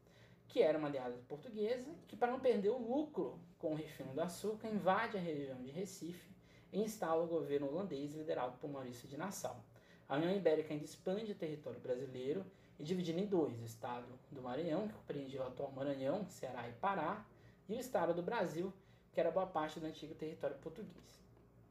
que 0.50 0.60
era 0.60 0.76
uma 0.76 0.88
aliada 0.88 1.16
portuguesa, 1.28 1.88
que 2.08 2.16
para 2.16 2.32
não 2.32 2.40
perder 2.40 2.70
o 2.70 2.78
lucro 2.78 3.38
com 3.58 3.72
o 3.72 3.76
refino 3.76 4.12
do 4.12 4.20
açúcar, 4.20 4.68
invade 4.68 5.16
a 5.16 5.20
região 5.20 5.62
de 5.62 5.70
Recife 5.70 6.28
e 6.72 6.80
instala 6.80 7.22
o 7.22 7.28
governo 7.28 7.68
holandês 7.68 8.14
liderado 8.14 8.58
por 8.58 8.68
Maurício 8.68 9.08
de 9.08 9.16
Nassau. 9.16 9.64
A 10.08 10.16
União 10.16 10.34
Ibérica 10.34 10.74
ainda 10.74 10.84
expande 10.84 11.30
o 11.30 11.36
território 11.36 11.78
brasileiro 11.78 12.44
e 12.80 12.82
dividindo 12.82 13.20
em 13.20 13.26
dois, 13.26 13.60
o 13.60 13.64
estado 13.64 14.08
do 14.28 14.42
Maranhão, 14.42 14.88
que 14.88 14.94
compreendia 14.94 15.40
o 15.40 15.46
atual 15.46 15.70
Maranhão, 15.70 16.26
Ceará 16.28 16.68
e 16.68 16.72
Pará, 16.72 17.24
e 17.68 17.74
o 17.74 17.78
estado 17.78 18.12
do 18.12 18.22
Brasil, 18.22 18.72
que 19.12 19.20
era 19.20 19.30
boa 19.30 19.46
parte 19.46 19.78
do 19.78 19.86
antigo 19.86 20.14
território 20.14 20.56
português. 20.56 21.22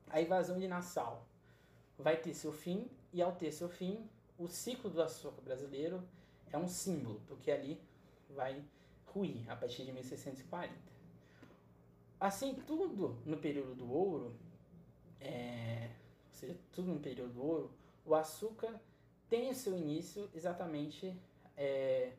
A 0.10 0.22
invasão 0.22 0.58
de 0.58 0.70
Nassau 0.70 1.26
vai 1.98 2.16
ter 2.16 2.34
seu 2.34 2.54
fim, 2.54 2.90
e 3.12 3.22
ao 3.22 3.34
ter 3.34 3.52
seu 3.52 3.68
fim, 3.68 4.10
o 4.38 4.48
ciclo 4.48 4.90
do 4.90 5.02
açúcar 5.02 5.42
brasileiro 5.42 6.02
é 6.50 6.58
um 6.58 6.68
símbolo, 6.68 7.22
porque 7.28 7.52
ali 7.52 7.82
vai 8.34 8.64
ruir 9.06 9.50
a 9.50 9.56
partir 9.56 9.86
de 9.86 9.92
1640. 9.92 10.74
Assim, 12.20 12.56
tudo 12.68 13.18
no 13.26 13.38
período 13.38 13.76
do 13.76 13.92
ouro, 13.92 14.36
é, 15.22 15.90
ou 16.28 16.34
seja, 16.34 16.58
tudo 16.72 16.94
no 16.94 17.00
período 17.00 17.34
do 17.34 17.44
ouro, 17.44 17.72
o 18.06 18.14
açúcar 18.14 18.80
tem 19.30 19.50
o 19.50 19.56
seu 19.56 19.78
início 19.78 20.30
exatamente, 20.34 21.16
é, 21.56 22.12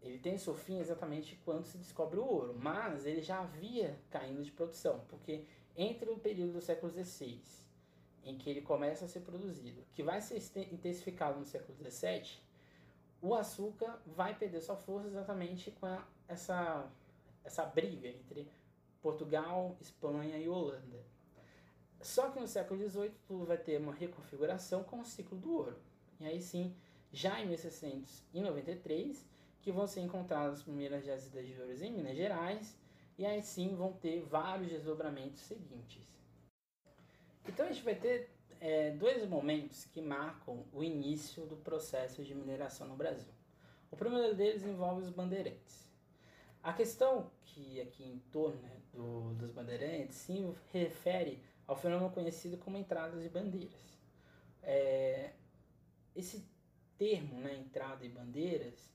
ele 0.00 0.18
tem 0.18 0.34
o 0.34 0.38
seu 0.38 0.54
fim 0.54 0.78
exatamente 0.78 1.38
quando 1.44 1.64
se 1.64 1.76
descobre 1.76 2.18
o 2.18 2.24
ouro, 2.24 2.56
mas 2.58 3.04
ele 3.04 3.20
já 3.20 3.40
havia 3.40 3.98
caindo 4.10 4.42
de 4.42 4.52
produção, 4.52 5.04
porque 5.08 5.44
entre 5.76 6.08
o 6.10 6.18
período 6.18 6.54
do 6.54 6.60
século 6.60 6.90
XVI, 6.90 7.40
em 8.24 8.36
que 8.36 8.48
ele 8.48 8.62
começa 8.62 9.04
a 9.04 9.08
ser 9.08 9.20
produzido, 9.20 9.82
que 9.94 10.02
vai 10.02 10.20
ser 10.20 10.38
intensificado 10.72 11.38
no 11.38 11.44
século 11.44 11.76
XVII, 11.78 12.40
o 13.20 13.34
açúcar 13.34 14.00
vai 14.06 14.34
perder 14.36 14.60
sua 14.60 14.76
força 14.76 15.08
exatamente 15.08 15.70
com 15.72 15.86
a, 15.86 16.06
essa, 16.26 16.88
essa 17.44 17.64
briga 17.64 18.08
entre 18.08 18.50
Portugal, 19.00 19.76
Espanha 19.80 20.38
e 20.38 20.48
Holanda. 20.48 21.04
Só 22.00 22.30
que 22.30 22.38
no 22.38 22.46
século 22.46 22.88
XVIII 22.88 23.12
tudo 23.26 23.44
vai 23.44 23.58
ter 23.58 23.80
uma 23.80 23.92
reconfiguração 23.92 24.84
com 24.84 25.00
o 25.00 25.04
ciclo 25.04 25.36
do 25.36 25.52
ouro. 25.52 25.78
E 26.20 26.26
aí 26.26 26.40
sim, 26.40 26.74
já 27.12 27.40
em 27.40 27.46
1693, 27.48 29.26
que 29.60 29.72
vão 29.72 29.86
ser 29.86 30.00
encontradas 30.00 30.58
as 30.58 30.62
primeiras 30.62 31.04
jazidas 31.04 31.46
de 31.46 31.60
ouro 31.60 31.72
em 31.72 31.92
Minas 31.92 32.16
Gerais, 32.16 32.78
e 33.16 33.26
aí 33.26 33.42
sim 33.42 33.74
vão 33.74 33.92
ter 33.94 34.22
vários 34.22 34.70
desdobramentos 34.70 35.40
seguintes. 35.40 36.06
Então 37.46 37.66
a 37.66 37.72
gente 37.72 37.82
vai 37.82 37.96
ter 37.96 38.30
é, 38.60 38.90
dois 38.90 39.26
momentos 39.28 39.84
que 39.86 40.00
marcam 40.00 40.64
o 40.72 40.82
início 40.82 41.46
do 41.46 41.56
processo 41.56 42.22
de 42.24 42.34
mineração 42.34 42.86
no 42.86 42.96
Brasil. 42.96 43.32
O 43.90 43.96
primeiro 43.96 44.34
deles 44.34 44.64
envolve 44.64 45.02
os 45.02 45.10
bandeirantes. 45.10 45.88
A 46.62 46.72
questão 46.72 47.30
que 47.44 47.80
aqui 47.80 48.04
em 48.04 48.18
torno 48.30 48.60
né, 48.60 48.76
do, 48.92 49.34
dos 49.34 49.50
bandeirantes 49.50 50.16
se 50.16 50.54
refere 50.72 51.42
ao 51.66 51.76
fenômeno 51.76 52.10
conhecido 52.10 52.58
como 52.58 52.76
entradas 52.76 53.22
de 53.22 53.28
bandeiras. 53.28 53.98
É, 54.62 55.32
esse 56.14 56.44
termo, 56.98 57.40
né, 57.40 57.56
entrada 57.56 58.04
e 58.04 58.08
bandeiras, 58.08 58.90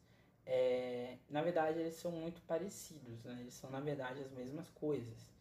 é, 0.46 1.18
na 1.30 1.42
verdade 1.42 1.80
eles 1.80 1.96
são 1.96 2.12
muito 2.12 2.42
parecidos, 2.42 3.24
né? 3.24 3.38
eles 3.40 3.54
são 3.54 3.70
na 3.70 3.80
verdade 3.80 4.22
as 4.22 4.32
mesmas 4.32 4.70
coisas. 4.72 5.32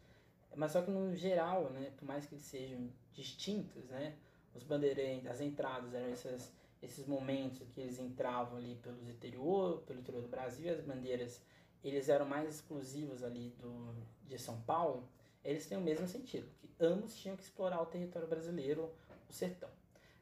Mas 0.55 0.73
só 0.73 0.83
que 0.83 0.91
no 0.91 1.15
geral, 1.15 1.71
né, 1.71 1.93
por 1.97 2.05
mais 2.05 2.27
que 2.27 2.35
eles 2.35 2.45
sejam 2.45 2.91
distintos, 3.13 3.85
né, 3.91 4.15
os 4.55 4.63
bandeirantes, 4.63 5.27
as 5.27 5.41
entradas 5.41 5.95
eram 5.95 6.11
esses, 6.11 6.53
esses 6.83 7.07
momentos 7.07 7.69
que 7.71 7.81
eles 7.81 7.99
entravam 7.99 8.59
ali 8.59 8.75
pelo 8.77 9.09
interior, 9.11 9.83
pelo 9.83 10.01
interior 10.01 10.23
do 10.23 10.29
Brasil, 10.29 10.73
as 10.73 10.81
bandeiras 10.81 11.43
eles 11.83 12.09
eram 12.09 12.25
mais 12.25 12.49
exclusivos 12.49 13.25
ali 13.25 13.51
do, 13.59 13.95
de 14.27 14.39
São 14.39 14.61
Paulo, 14.63 15.09
eles 15.45 15.67
têm 15.67 15.77
o 15.77 15.81
mesmo 15.81 16.07
sentido, 16.07 16.49
que 16.61 16.71
ambos 16.79 17.17
tinham 17.17 17.37
que 17.37 17.43
explorar 17.43 17.83
o 17.83 17.87
território 17.87 18.29
brasileiro, 18.29 18.91
o 19.29 19.33
sertão. 19.33 19.69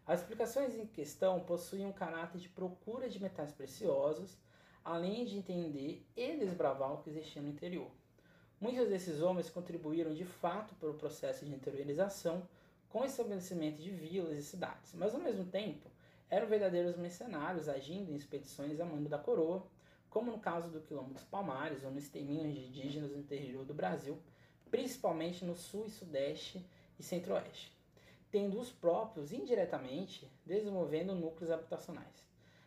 As 0.07 0.21
explicações 0.21 0.75
em 0.75 0.87
questão 0.87 1.41
possuem 1.41 1.85
um 1.85 1.93
caráter 1.93 2.41
de 2.41 2.49
procura 2.49 3.09
de 3.09 3.21
metais 3.21 3.53
preciosos, 3.53 4.39
além 4.83 5.27
de 5.27 5.37
entender 5.37 6.05
e 6.17 6.37
desbravar 6.37 6.95
o 6.95 6.99
que 7.03 7.11
existia 7.11 7.43
no 7.43 7.49
interior. 7.49 7.91
Muitos 8.59 8.89
desses 8.89 9.21
homens 9.21 9.51
contribuíram 9.51 10.13
de 10.15 10.25
fato 10.25 10.75
para 10.75 10.91
o 10.91 10.95
processo 10.95 11.45
de 11.45 11.55
interiorização 11.55 12.49
com 12.91 13.05
estabelecimento 13.05 13.81
de 13.81 13.91
vilas 13.91 14.37
e 14.37 14.43
cidades, 14.43 14.93
mas 14.95 15.15
ao 15.15 15.21
mesmo 15.21 15.45
tempo 15.47 15.89
eram 16.29 16.47
verdadeiros 16.47 16.97
mercenários 16.97 17.69
agindo 17.69 18.13
em 18.13 18.17
expedições 18.17 18.81
a 18.81 18.85
mando 18.85 19.09
da 19.09 19.19
coroa, 19.19 19.65
como 20.11 20.31
no 20.31 20.39
caso 20.39 20.69
do 20.69 20.81
Quilombo 20.81 21.15
dos 21.15 21.25
Palmares 21.25 21.85
ou 21.85 21.91
nos 21.91 22.09
terminhos 22.09 22.53
de 22.53 22.67
indígenas 22.67 23.13
no 23.13 23.19
interior 23.19 23.65
do 23.65 23.73
Brasil, 23.73 24.19
principalmente 24.71 25.45
no 25.45 25.55
sul 25.55 25.87
e 25.87 25.91
sudeste 25.91 26.65
e 26.99 27.03
centro-oeste, 27.03 27.73
tendo 28.31 28.59
os 28.59 28.71
próprios 28.71 29.33
indiretamente 29.33 30.29
desenvolvendo 30.45 31.15
núcleos 31.15 31.51
habitacionais. 31.51 32.25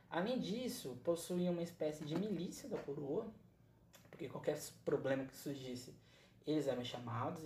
Além 0.10 0.40
disso, 0.40 0.98
possuíam 1.04 1.54
uma 1.54 1.64
espécie 1.64 2.06
de 2.06 2.16
milícia 2.16 2.70
da 2.70 2.78
coroa, 2.78 3.26
porque 4.10 4.30
qualquer 4.30 4.58
problema 4.86 5.26
que 5.26 5.36
surgisse, 5.36 5.94
eles 6.46 6.68
eram 6.68 6.84
chamados, 6.84 7.44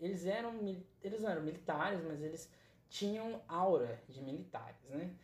eles 0.00 0.26
eram, 0.26 0.54
eles 1.02 1.20
não 1.20 1.30
eram 1.30 1.42
militares, 1.42 2.02
mas 2.04 2.22
eles 2.22 2.50
tinham 2.88 3.40
aura 3.48 4.02
de 4.08 4.22
militares, 4.22 4.82
né? 4.88 5.14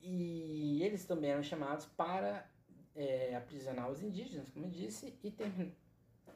E 0.00 0.82
eles 0.82 1.04
também 1.04 1.30
eram 1.30 1.42
chamados 1.42 1.86
para 1.86 2.48
é, 2.94 3.34
aprisionar 3.34 3.90
os 3.90 4.02
indígenas, 4.02 4.48
como 4.48 4.66
eu 4.66 4.70
disse, 4.70 5.14
e, 5.22 5.30
ter, 5.30 5.72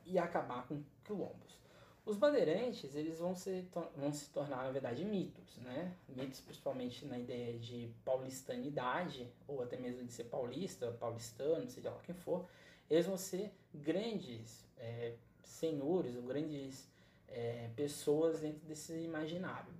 e 0.04 0.18
acabar 0.18 0.66
com 0.66 0.82
quilombos. 1.04 1.60
Os 2.04 2.16
bandeirantes, 2.16 2.96
eles 2.96 3.20
vão 3.20 3.32
se, 3.32 3.64
vão 3.96 4.12
se 4.12 4.28
tornar, 4.30 4.64
na 4.64 4.72
verdade, 4.72 5.04
mitos, 5.04 5.56
né? 5.58 5.94
Mitos 6.08 6.40
principalmente 6.40 7.06
na 7.06 7.16
ideia 7.16 7.56
de 7.58 7.88
paulistanidade, 8.04 9.32
ou 9.46 9.62
até 9.62 9.76
mesmo 9.76 10.04
de 10.04 10.12
ser 10.12 10.24
paulista, 10.24 10.90
paulistano, 10.98 11.68
seja 11.68 11.90
lá 11.90 12.00
quem 12.02 12.14
for. 12.14 12.44
Eles 12.90 13.06
vão 13.06 13.16
ser 13.16 13.52
grandes 13.72 14.66
é, 14.76 15.14
senhores, 15.52 16.16
ou 16.16 16.22
grandes 16.22 16.88
é, 17.28 17.70
pessoas 17.76 18.40
dentro 18.40 18.66
desse 18.66 18.92
imaginário. 18.94 19.72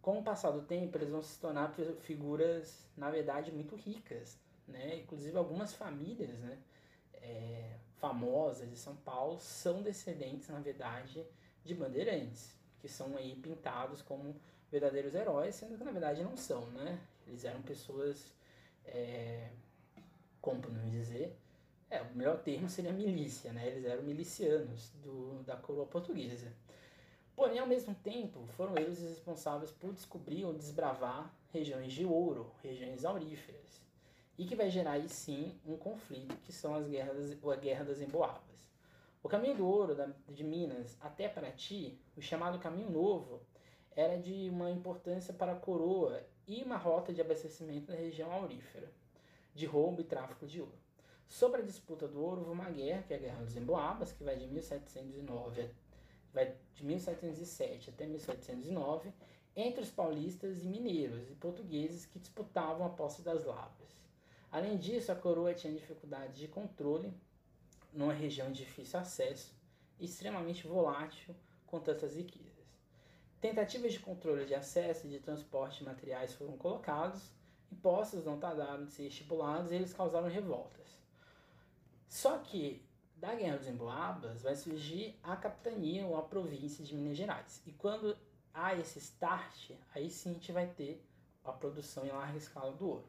Com 0.00 0.20
o 0.20 0.22
passar 0.22 0.50
do 0.50 0.62
tempo, 0.62 0.96
eles 0.96 1.10
vão 1.10 1.22
se 1.22 1.38
tornar 1.40 1.74
figuras, 2.00 2.88
na 2.96 3.10
verdade, 3.10 3.52
muito 3.52 3.76
ricas, 3.76 4.38
né? 4.66 4.96
Inclusive 4.96 5.36
algumas 5.36 5.74
famílias, 5.74 6.38
né? 6.38 6.58
É, 7.14 7.76
famosas 7.96 8.70
de 8.70 8.76
São 8.76 8.96
Paulo 8.96 9.38
são 9.40 9.82
descendentes, 9.82 10.48
na 10.48 10.60
verdade, 10.60 11.26
de 11.64 11.74
bandeirantes, 11.74 12.56
que 12.80 12.88
são 12.88 13.16
aí 13.16 13.34
pintados 13.36 14.00
como 14.02 14.36
verdadeiros 14.70 15.14
heróis, 15.14 15.54
sendo 15.54 15.76
que 15.76 15.84
na 15.84 15.90
verdade 15.90 16.22
não 16.22 16.36
são, 16.36 16.66
né? 16.70 16.98
Eles 17.26 17.44
eram 17.44 17.60
pessoas, 17.62 18.32
é, 18.84 19.50
como 20.40 20.60
podemos 20.60 20.90
dizer, 20.90 21.36
é, 21.90 22.02
o 22.02 22.14
melhor 22.14 22.38
termo 22.38 22.68
seria 22.68 22.92
milícia, 22.92 23.52
né? 23.52 23.66
Eles 23.66 23.84
eram 23.84 24.02
milicianos 24.02 24.90
do, 25.02 25.42
da 25.44 25.56
coroa 25.56 25.86
portuguesa. 25.86 26.52
Porém, 27.34 27.58
ao 27.58 27.66
mesmo 27.66 27.94
tempo, 27.94 28.46
foram 28.48 28.76
eles 28.76 28.98
os 28.98 29.10
responsáveis 29.10 29.70
por 29.70 29.92
descobrir 29.92 30.44
ou 30.44 30.52
desbravar 30.52 31.32
regiões 31.52 31.92
de 31.92 32.04
ouro, 32.04 32.50
regiões 32.62 33.04
auríferas, 33.04 33.80
e 34.36 34.44
que 34.44 34.56
vai 34.56 34.68
gerar 34.68 34.92
aí 34.92 35.08
sim 35.08 35.58
um 35.64 35.76
conflito, 35.76 36.36
que 36.42 36.52
são 36.52 36.74
as 36.74 36.86
guerras, 36.88 37.32
a 37.32 37.56
Guerra 37.56 37.84
das 37.84 38.00
Emboabas. 38.00 38.68
O 39.22 39.28
caminho 39.28 39.56
do 39.56 39.66
ouro 39.66 39.96
de 40.28 40.44
Minas 40.44 40.96
até 41.00 41.28
Paraty, 41.28 41.98
o 42.16 42.20
chamado 42.20 42.58
Caminho 42.58 42.90
Novo, 42.90 43.40
era 43.96 44.16
de 44.16 44.48
uma 44.50 44.70
importância 44.70 45.32
para 45.32 45.52
a 45.52 45.56
coroa 45.56 46.22
e 46.46 46.62
uma 46.62 46.76
rota 46.76 47.12
de 47.12 47.20
abastecimento 47.20 47.86
da 47.86 47.94
região 47.94 48.30
aurífera, 48.30 48.92
de 49.54 49.66
roubo 49.66 50.00
e 50.00 50.04
tráfico 50.04 50.46
de 50.46 50.60
ouro. 50.60 50.87
Sobre 51.28 51.60
a 51.60 51.64
disputa 51.64 52.08
do 52.08 52.20
ouro, 52.20 52.40
houve 52.40 52.52
uma 52.52 52.70
guerra, 52.70 53.02
que 53.02 53.14
é 53.14 53.16
a 53.16 53.20
Guerra 53.20 53.44
dos 53.44 53.56
Emboabas, 53.56 54.12
que 54.12 54.24
vai 54.24 54.36
de 54.36 54.46
1709 54.46 55.70
vai 56.32 56.54
de 56.74 56.84
1707 56.84 57.90
até 57.90 58.06
1709, 58.06 59.12
entre 59.56 59.82
os 59.82 59.90
paulistas 59.90 60.62
e 60.62 60.68
mineiros 60.68 61.28
e 61.30 61.34
portugueses 61.34 62.06
que 62.06 62.18
disputavam 62.18 62.86
a 62.86 62.90
posse 62.90 63.22
das 63.22 63.44
lavras. 63.44 63.88
Além 64.50 64.76
disso, 64.76 65.10
a 65.10 65.16
coroa 65.16 65.52
tinha 65.52 65.72
dificuldades 65.72 66.38
de 66.38 66.48
controle 66.48 67.12
numa 67.92 68.12
região 68.12 68.52
de 68.52 68.64
difícil 68.64 69.00
acesso 69.00 69.54
e 69.98 70.04
extremamente 70.04 70.66
volátil 70.66 71.34
com 71.66 71.80
tantas 71.80 72.14
riquezas. 72.14 72.48
Tentativas 73.40 73.92
de 73.92 74.00
controle 74.00 74.44
de 74.44 74.54
acesso 74.54 75.06
e 75.06 75.10
de 75.10 75.20
transporte 75.20 75.78
de 75.78 75.84
materiais 75.84 76.32
foram 76.34 76.56
colocados, 76.56 77.30
impostos 77.70 78.24
não 78.24 78.38
tardaram 78.38 78.84
de 78.84 78.92
ser 78.92 79.06
estipulados 79.08 79.70
e 79.70 79.74
eles 79.74 79.92
causaram 79.92 80.28
revoltas. 80.28 80.77
Só 82.08 82.38
que 82.38 82.82
da 83.16 83.34
Guerra 83.34 83.58
dos 83.58 83.68
Emboabas 83.68 84.42
vai 84.42 84.56
surgir 84.56 85.18
a 85.22 85.36
capitania 85.36 86.06
ou 86.06 86.16
a 86.16 86.22
província 86.22 86.84
de 86.84 86.94
Minas 86.94 87.16
Gerais. 87.16 87.62
E 87.66 87.72
quando 87.72 88.16
há 88.54 88.74
esse 88.74 88.98
start, 88.98 89.72
aí 89.94 90.08
sim 90.10 90.30
a 90.30 90.32
gente 90.34 90.52
vai 90.52 90.66
ter 90.66 91.04
a 91.44 91.52
produção 91.52 92.06
em 92.06 92.10
larga 92.10 92.38
escala 92.38 92.72
do 92.72 92.88
ouro. 92.88 93.04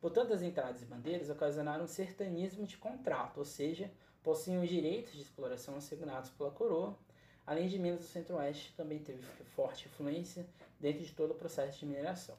Portanto, 0.00 0.34
as 0.34 0.42
entradas 0.42 0.82
e 0.82 0.86
bandeiras 0.86 1.30
ocasionaram 1.30 1.84
um 1.84 1.88
sertanismo 1.88 2.66
de 2.66 2.76
contrato, 2.76 3.38
ou 3.38 3.44
seja, 3.44 3.90
possuem 4.22 4.62
os 4.62 4.68
direitos 4.68 5.12
de 5.12 5.22
exploração 5.22 5.76
assegurados 5.76 6.30
pela 6.30 6.50
coroa. 6.50 6.98
Além 7.46 7.68
de 7.68 7.78
Minas 7.78 8.00
do 8.00 8.06
Centro-Oeste, 8.06 8.74
também 8.76 8.98
teve 8.98 9.22
forte 9.54 9.86
influência 9.86 10.46
dentro 10.80 11.02
de 11.02 11.12
todo 11.12 11.30
o 11.30 11.34
processo 11.34 11.78
de 11.78 11.86
mineração. 11.86 12.36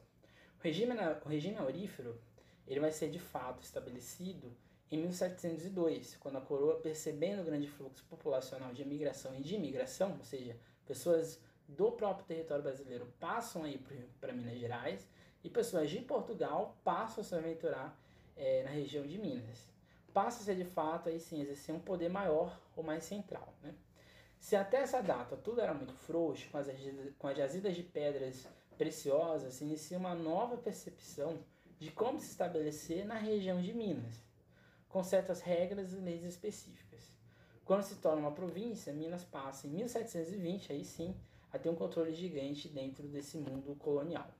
O 0.58 0.62
regime, 0.62 0.94
o 1.24 1.28
regime 1.28 1.56
aurífero 1.56 2.20
ele 2.66 2.80
vai 2.80 2.92
ser 2.92 3.10
de 3.10 3.18
fato 3.18 3.62
estabelecido 3.62 4.52
em 4.90 4.98
1702, 4.98 6.16
quando 6.16 6.38
a 6.38 6.40
coroa, 6.40 6.76
percebendo 6.76 7.42
o 7.42 7.44
grande 7.44 7.66
fluxo 7.66 8.04
populacional 8.08 8.72
de 8.72 8.82
imigração 8.82 9.34
e 9.34 9.42
de 9.42 9.56
imigração, 9.56 10.16
ou 10.18 10.24
seja, 10.24 10.56
pessoas 10.86 11.40
do 11.66 11.90
próprio 11.90 12.24
território 12.26 12.62
brasileiro 12.62 13.06
passam 13.18 13.64
aí 13.64 13.84
para 14.20 14.32
Minas 14.32 14.58
Gerais 14.58 15.08
e 15.42 15.50
pessoas 15.50 15.90
de 15.90 16.00
Portugal 16.00 16.76
passam 16.84 17.22
a 17.22 17.24
se 17.24 17.34
aventurar 17.34 18.00
é, 18.36 18.62
na 18.62 18.70
região 18.70 19.04
de 19.06 19.18
Minas. 19.18 19.68
Passa 20.14 20.40
a 20.40 20.44
ser 20.44 20.56
de 20.56 20.64
fato 20.64 21.08
aí 21.08 21.18
sim 21.18 21.40
exercer 21.40 21.74
um 21.74 21.80
poder 21.80 22.08
maior 22.08 22.58
ou 22.76 22.84
mais 22.84 23.04
central. 23.04 23.52
Né? 23.62 23.74
Se 24.38 24.54
até 24.54 24.78
essa 24.78 25.02
data 25.02 25.36
tudo 25.36 25.60
era 25.60 25.74
muito 25.74 25.94
frouxo, 25.94 26.48
com 26.50 26.58
as, 26.58 26.68
com 27.18 27.26
as 27.26 27.36
jazidas 27.36 27.74
de 27.74 27.82
pedras 27.82 28.46
preciosas, 28.78 29.54
se 29.54 29.64
inicia 29.64 29.98
uma 29.98 30.14
nova 30.14 30.56
percepção 30.56 31.38
de 31.78 31.90
como 31.90 32.20
se 32.20 32.30
estabelecer 32.30 33.04
na 33.04 33.16
região 33.16 33.60
de 33.60 33.72
Minas, 33.74 34.25
com 34.88 35.02
certas 35.02 35.40
regras 35.40 35.92
e 35.92 35.96
leis 35.96 36.24
específicas. 36.24 37.16
Quando 37.64 37.82
se 37.82 37.96
torna 37.96 38.20
uma 38.20 38.32
província, 38.32 38.92
Minas 38.92 39.24
passa 39.24 39.66
em 39.66 39.70
1720, 39.70 40.72
aí 40.72 40.84
sim, 40.84 41.16
a 41.52 41.58
ter 41.58 41.68
um 41.68 41.74
controle 41.74 42.14
gigante 42.14 42.68
dentro 42.68 43.08
desse 43.08 43.36
mundo 43.38 43.74
colonial. 43.76 44.30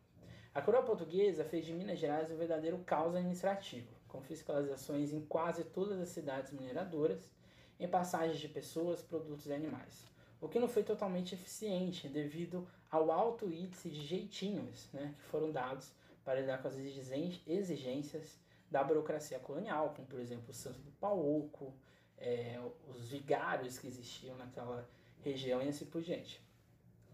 A 0.55 0.62
coroa 0.62 0.82
portuguesa 0.82 1.44
fez 1.44 1.66
de 1.66 1.72
Minas 1.72 1.99
Gerais 1.99 2.30
um 2.30 2.36
verdadeiro 2.36 2.78
caos 2.86 3.14
administrativo, 3.14 3.88
com 4.09 4.22
fiscalizações 4.22 5.12
em 5.12 5.20
quase 5.20 5.64
todas 5.64 6.01
as 6.01 6.09
cidades 6.09 6.53
mineradoras, 6.53 7.30
em 7.78 7.88
passagens 7.88 8.38
de 8.38 8.49
pessoas, 8.49 9.03
produtos 9.03 9.47
e 9.47 9.53
animais. 9.53 10.07
O 10.40 10.49
que 10.49 10.59
não 10.59 10.68
foi 10.68 10.82
totalmente 10.82 11.34
eficiente 11.34 12.09
devido 12.09 12.66
ao 12.90 13.11
alto 13.11 13.53
índice 13.53 13.90
de 13.90 14.03
jeitinhos 14.03 14.88
né, 14.92 15.14
que 15.18 15.24
foram 15.24 15.51
dados 15.51 15.92
para 16.24 16.40
lidar 16.40 16.62
com 16.62 16.68
as 16.68 16.76
exigências 16.76 18.38
da 18.71 18.83
burocracia 18.83 19.39
colonial, 19.39 19.93
como 19.95 20.07
por 20.07 20.21
exemplo 20.21 20.51
o 20.51 20.55
Santo 20.55 20.81
do 20.81 20.91
Pauoco, 20.93 21.75
é, 22.19 22.61
os 22.89 23.09
vigários 23.09 23.79
que 23.79 23.87
existiam 23.87 24.37
naquela 24.37 24.89
região 25.23 25.62
e 25.62 25.69
assim 25.69 25.87
por 25.87 26.03
diante. 26.03 26.41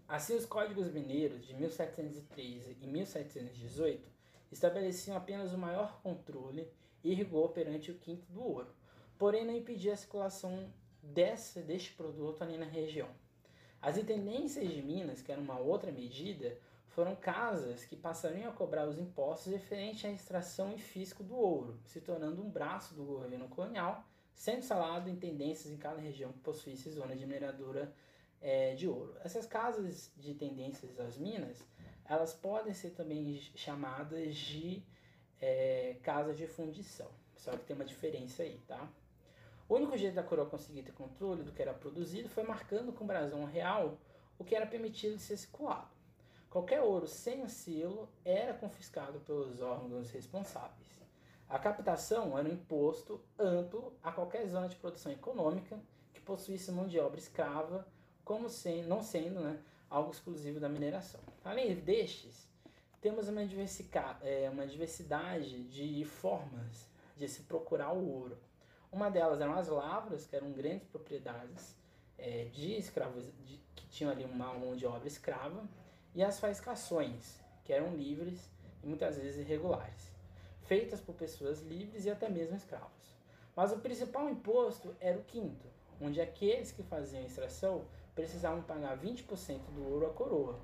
Assim, 0.09 0.37
os 0.37 0.45
códigos 0.45 0.91
mineiros 0.93 1.47
de 1.47 1.55
1713 1.55 2.77
e 2.81 2.87
1718 2.87 4.11
estabeleciam 4.51 5.17
apenas 5.17 5.53
o 5.53 5.59
maior 5.59 6.01
controle 6.03 6.69
e 7.03 7.15
rigor 7.15 7.51
perante 7.51 7.91
o 7.91 7.99
quinto 7.99 8.31
do 8.31 8.43
ouro, 8.43 8.69
porém 9.19 9.45
não 9.45 9.57
impedia 9.57 9.95
a 9.95 9.97
circulação 9.97 10.71
desse, 11.03 11.61
deste 11.61 11.93
produto 11.93 12.43
ali 12.43 12.59
na 12.59 12.67
região. 12.67 13.09
As 13.81 13.97
intendências 13.97 14.71
de 14.71 14.83
Minas, 14.83 15.23
que 15.23 15.33
era 15.33 15.41
uma 15.41 15.59
outra 15.59 15.91
medida, 15.91 16.57
foram 16.95 17.17
casas 17.17 17.85
que 17.85 17.97
passariam 17.97 18.51
a 18.51 18.53
cobrar 18.53 18.87
os 18.87 18.99
impostos 18.99 19.51
referentes 19.51 20.05
à 20.05 20.11
extração 20.11 20.73
e 20.73 20.79
fisco 20.79 21.23
do 21.23 21.35
ouro, 21.35 21.81
se 21.87 22.01
tornando 22.01 22.43
um 22.43 22.51
braço 22.51 22.95
do 22.95 23.03
governo 23.05 23.49
colonial, 23.49 24.05
sendo 24.35 24.59
instalado 24.59 25.09
em 25.09 25.17
tendências 25.17 25.73
em 25.73 25.79
cada 25.79 26.01
região 26.01 26.33
que 26.33 26.41
possuísse 26.41 26.91
zona 26.91 27.17
de 27.17 27.25
mineradura 27.25 27.95
é, 28.43 28.75
de 28.75 28.87
ouro. 28.87 29.17
Essas 29.25 29.47
casas 29.47 30.13
de 30.17 30.35
tendências 30.35 30.95
das 30.95 31.17
minas, 31.17 31.67
elas 32.05 32.35
podem 32.35 32.75
ser 32.75 32.91
também 32.91 33.41
chamadas 33.55 34.37
de 34.37 34.83
é, 35.41 35.97
casas 36.03 36.37
de 36.37 36.47
fundição, 36.47 37.11
só 37.37 37.53
que 37.53 37.65
tem 37.65 37.75
uma 37.75 37.87
diferença 37.87 38.43
aí, 38.43 38.61
tá? 38.69 38.87
O 39.67 39.77
único 39.77 39.97
jeito 39.97 40.15
da 40.15 40.23
coroa 40.23 40.47
conseguir 40.47 40.83
ter 40.83 40.93
controle 40.93 41.43
do 41.43 41.53
que 41.53 41.63
era 41.63 41.73
produzido 41.73 42.29
foi 42.29 42.43
marcando 42.43 42.93
com 42.93 43.07
brasão 43.07 43.47
real 43.47 43.97
o 44.39 44.45
que 44.45 44.55
era 44.55 44.67
permitido 44.67 45.17
de 45.17 45.23
ser 45.23 45.39
circulado. 45.39 46.02
Qualquer 46.53 46.83
ouro 46.83 47.09
sem 47.09 47.43
o 47.43 47.49
selo 47.49 48.11
era 48.23 48.53
confiscado 48.53 49.19
pelos 49.21 49.63
órgãos 49.63 50.11
responsáveis. 50.11 50.87
A 51.49 51.59
captação 51.59 52.37
era 52.37 52.47
um 52.47 52.53
imposto 52.53 53.19
amplo 53.39 53.95
a 54.03 54.13
qualquer 54.13 54.47
zona 54.47 54.69
de 54.69 54.77
produção 54.77 55.11
econômica 55.11 55.81
que 56.13 56.21
possuísse 56.21 56.71
mão 56.71 56.87
de 56.87 57.01
obra 57.01 57.19
escrava 57.19 57.89
como 58.23 58.51
sem, 58.51 58.85
não 58.85 59.03
sendo 59.03 59.41
né, 59.41 59.63
algo 59.89 60.11
exclusivo 60.11 60.61
da 60.61 60.69
mineração. 60.69 61.23
Além 61.43 61.75
destes, 61.75 62.47
temos 63.01 63.29
uma, 63.29 63.41
é, 64.21 64.51
uma 64.51 64.67
diversidade 64.67 65.65
de 65.65 66.05
formas 66.05 66.87
de 67.17 67.31
se 67.31 67.45
procurar 67.45 67.95
o 67.95 68.07
ouro. 68.07 68.37
Uma 68.93 69.11
delas 69.11 69.41
eram 69.41 69.55
as 69.55 69.69
lavras, 69.69 70.27
que 70.27 70.37
eram 70.37 70.53
grandes 70.53 70.87
propriedades 70.87 71.75
é, 72.19 72.45
de 72.53 72.75
escravos, 72.75 73.25
de, 73.47 73.59
que 73.75 73.87
tinham 73.87 74.13
ali 74.13 74.27
uma 74.27 74.53
mão 74.53 74.77
de 74.77 74.85
obra 74.85 75.09
escrava, 75.09 75.67
e 76.15 76.23
as 76.23 76.39
faiscações, 76.39 77.41
que 77.65 77.73
eram 77.73 77.95
livres 77.95 78.51
e 78.83 78.87
muitas 78.87 79.17
vezes 79.17 79.39
irregulares, 79.39 80.11
feitas 80.67 81.01
por 81.01 81.15
pessoas 81.15 81.61
livres 81.63 82.05
e 82.05 82.11
até 82.11 82.29
mesmo 82.29 82.57
escravos. 82.57 83.17
Mas 83.55 83.73
o 83.73 83.79
principal 83.79 84.29
imposto 84.29 84.95
era 85.01 85.19
o 85.19 85.25
quinto, 85.25 85.67
onde 86.01 86.21
aqueles 86.21 86.73
que 86.73 86.83
faziam 86.83 87.25
extração 87.25 87.85
precisavam 88.15 88.63
pagar 88.63 88.99
20% 88.99 89.59
do 89.75 89.93
ouro 89.93 90.07
à 90.07 90.11
coroa. 90.11 90.59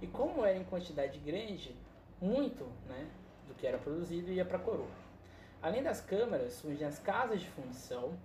E 0.00 0.06
como 0.06 0.44
era 0.44 0.58
em 0.58 0.64
quantidade 0.64 1.18
grande, 1.18 1.74
muito 2.20 2.64
né, 2.86 3.10
do 3.46 3.54
que 3.54 3.66
era 3.66 3.78
produzido 3.78 4.30
ia 4.30 4.44
para 4.44 4.56
a 4.56 4.60
coroa. 4.60 4.88
Além 5.62 5.82
das 5.82 6.00
câmaras, 6.00 6.54
surgem 6.54 6.86
as 6.86 6.98
casas 6.98 7.40
de 7.40 7.48
fundição, 7.48 8.18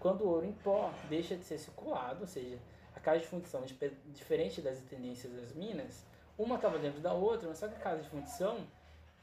quando 0.00 0.22
o 0.22 0.28
ouro 0.28 0.46
em 0.46 0.52
pó 0.52 0.92
deixa 1.08 1.36
de 1.36 1.44
ser 1.44 1.58
circulado, 1.58 2.22
ou 2.22 2.26
seja, 2.26 2.58
a 2.94 3.00
casa 3.00 3.20
de 3.20 3.26
fundição, 3.26 3.62
diferente 4.06 4.60
das 4.60 4.80
tendências 4.80 5.32
das 5.32 5.52
minas, 5.52 6.04
uma 6.42 6.56
estava 6.56 6.78
dentro 6.78 7.00
da 7.00 7.12
outra, 7.12 7.48
mas 7.48 7.58
só 7.58 7.68
que 7.68 7.74
a 7.74 7.78
casa 7.78 8.02
de 8.02 8.08
fundição 8.08 8.66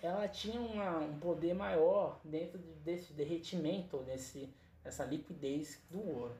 ela 0.01 0.27
tinha 0.27 0.61
uma, 0.61 0.99
um 0.99 1.19
poder 1.19 1.53
maior 1.53 2.19
dentro 2.23 2.59
desse 2.83 3.13
derretimento, 3.13 3.97
desse, 4.03 4.53
dessa 4.83 5.03
liquidez 5.03 5.81
do 5.89 5.99
ouro. 5.99 6.35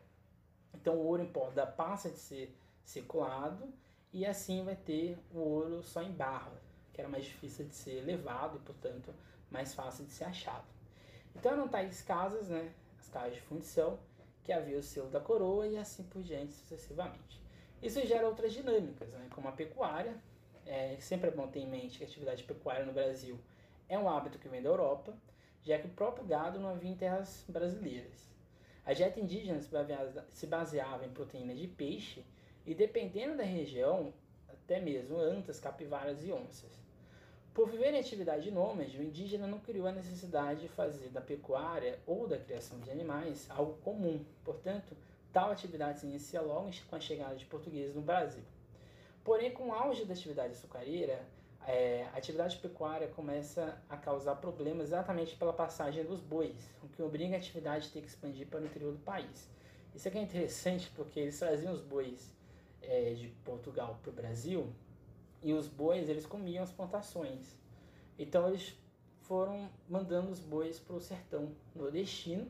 Então 0.74 0.96
o 0.96 1.06
ouro 1.06 1.24
em 1.24 1.32
pó 1.32 1.52
passa 1.76 2.10
de 2.10 2.20
ser 2.20 2.56
circulado 2.84 3.68
e 4.14 4.26
assim 4.26 4.64
vai 4.64 4.76
ter 4.76 5.18
o 5.34 5.40
ouro 5.40 5.82
só 5.82 6.02
em 6.02 6.12
barra, 6.12 6.54
que 6.94 7.02
era 7.02 7.10
mais 7.10 7.26
difícil 7.26 7.66
de 7.66 7.76
ser 7.76 8.02
levado 8.04 8.58
e, 8.58 8.60
portanto, 8.60 9.14
mais 9.50 9.74
fácil 9.74 10.06
de 10.06 10.12
ser 10.12 10.26
achado. 10.26 10.66
Então 11.36 11.52
eram 11.52 11.68
tais 11.68 12.02
casas, 12.02 12.48
né, 12.48 12.72
as 13.00 13.10
casas 13.10 13.34
de 13.36 13.42
fundição, 13.42 14.00
que 14.44 14.54
havia 14.54 14.78
o 14.78 14.84
selo 14.84 15.10
da 15.10 15.20
coroa 15.20 15.68
e 15.68 15.78
assim 15.78 16.04
por 16.04 16.22
diante 16.24 16.54
sucessivamente. 16.54 17.42
Isso 17.82 18.00
gera 18.08 18.28
outras 18.28 18.54
dinâmicas, 18.54 19.10
né, 19.10 19.28
como 19.34 19.48
a 19.48 19.52
pecuária. 19.52 20.16
É, 20.68 20.98
sempre 21.00 21.30
é 21.30 21.32
bom 21.32 21.48
ter 21.48 21.60
em 21.60 21.68
mente 21.68 21.98
que 21.98 22.04
a 22.04 22.08
atividade 22.08 22.44
pecuária 22.44 22.86
no 22.86 22.92
Brasil 22.92 23.40
é 23.88 23.98
um 23.98 24.10
hábito 24.10 24.38
que 24.38 24.50
vem 24.50 24.62
da 24.62 24.68
Europa, 24.68 25.14
já 25.64 25.80
que 25.80 25.88
o 25.88 25.92
próprio 25.92 26.26
gado 26.26 26.60
não 26.60 26.70
havia 26.70 26.92
em 26.92 26.96
terras 26.96 27.46
brasileiras. 27.48 28.30
A 28.86 28.94
dieta 28.94 29.20
indígena 29.20 29.60
se 30.30 30.46
baseava 30.46 31.06
em 31.06 31.10
proteínas 31.10 31.58
de 31.58 31.68
peixe 31.68 32.26
e, 32.66 32.76
dependendo 32.76 33.38
da 33.38 33.44
região, 33.44 34.14
até 34.50 34.80
mesmo 34.80 35.18
antas, 35.18 35.60
capivaras 35.60 36.24
e 36.26 36.34
onças. 36.34 36.72
Por 37.54 37.70
viver 37.70 37.94
em 37.94 38.00
atividade 38.00 38.52
nômade, 38.52 38.98
o 38.98 39.04
indígena 39.04 39.48
não 39.48 39.60
criou 39.60 39.88
a 39.88 39.92
necessidade 39.92 40.62
de 40.62 40.68
fazer 40.68 41.10
da 41.10 41.22
pecuária 41.22 41.98
ou 42.06 42.28
da 42.28 42.38
criação 42.38 42.80
de 42.80 42.92
animais 42.92 43.50
algo 43.50 43.78
comum. 43.82 44.24
Portanto, 44.44 44.96
tal 45.32 45.50
atividade 45.50 46.02
se 46.02 46.06
inicia 46.06 46.42
logo 46.42 46.70
com 46.90 46.96
a 46.96 47.00
chegada 47.00 47.36
de 47.36 47.46
portugueses 47.46 47.96
no 47.96 48.02
Brasil. 48.02 48.44
Porém, 49.28 49.52
com 49.52 49.68
o 49.68 49.74
auge 49.74 50.06
da 50.06 50.14
atividade 50.14 50.54
açucareira, 50.54 51.22
é, 51.68 52.08
a 52.14 52.18
atividade 52.18 52.56
pecuária 52.60 53.10
começa 53.10 53.78
a 53.90 53.98
causar 53.98 54.38
problemas 54.38 54.88
exatamente 54.88 55.36
pela 55.36 55.52
passagem 55.52 56.06
dos 56.06 56.22
bois, 56.22 56.72
o 56.82 56.88
que 56.88 57.02
obriga 57.02 57.36
a 57.36 57.38
atividade 57.38 57.90
a 57.90 57.92
ter 57.92 58.00
que 58.00 58.08
expandir 58.08 58.48
para 58.48 58.62
o 58.62 58.66
interior 58.66 58.94
do 58.94 59.00
país. 59.00 59.50
Isso 59.94 60.08
aqui 60.08 60.18
é 60.18 60.22
interessante 60.22 60.90
porque 60.96 61.20
eles 61.20 61.38
traziam 61.38 61.74
os 61.74 61.82
bois 61.82 62.34
é, 62.82 63.16
de 63.16 63.28
Portugal 63.44 64.00
para 64.02 64.12
o 64.12 64.14
Brasil 64.14 64.74
e 65.44 65.52
os 65.52 65.68
bois 65.68 66.08
eles 66.08 66.26
comiam 66.26 66.64
as 66.64 66.72
plantações. 66.72 67.54
Então 68.18 68.48
eles 68.48 68.78
foram 69.24 69.70
mandando 69.90 70.32
os 70.32 70.40
bois 70.40 70.80
para 70.80 70.96
o 70.96 71.02
sertão 71.02 71.52
nordestino 71.76 72.50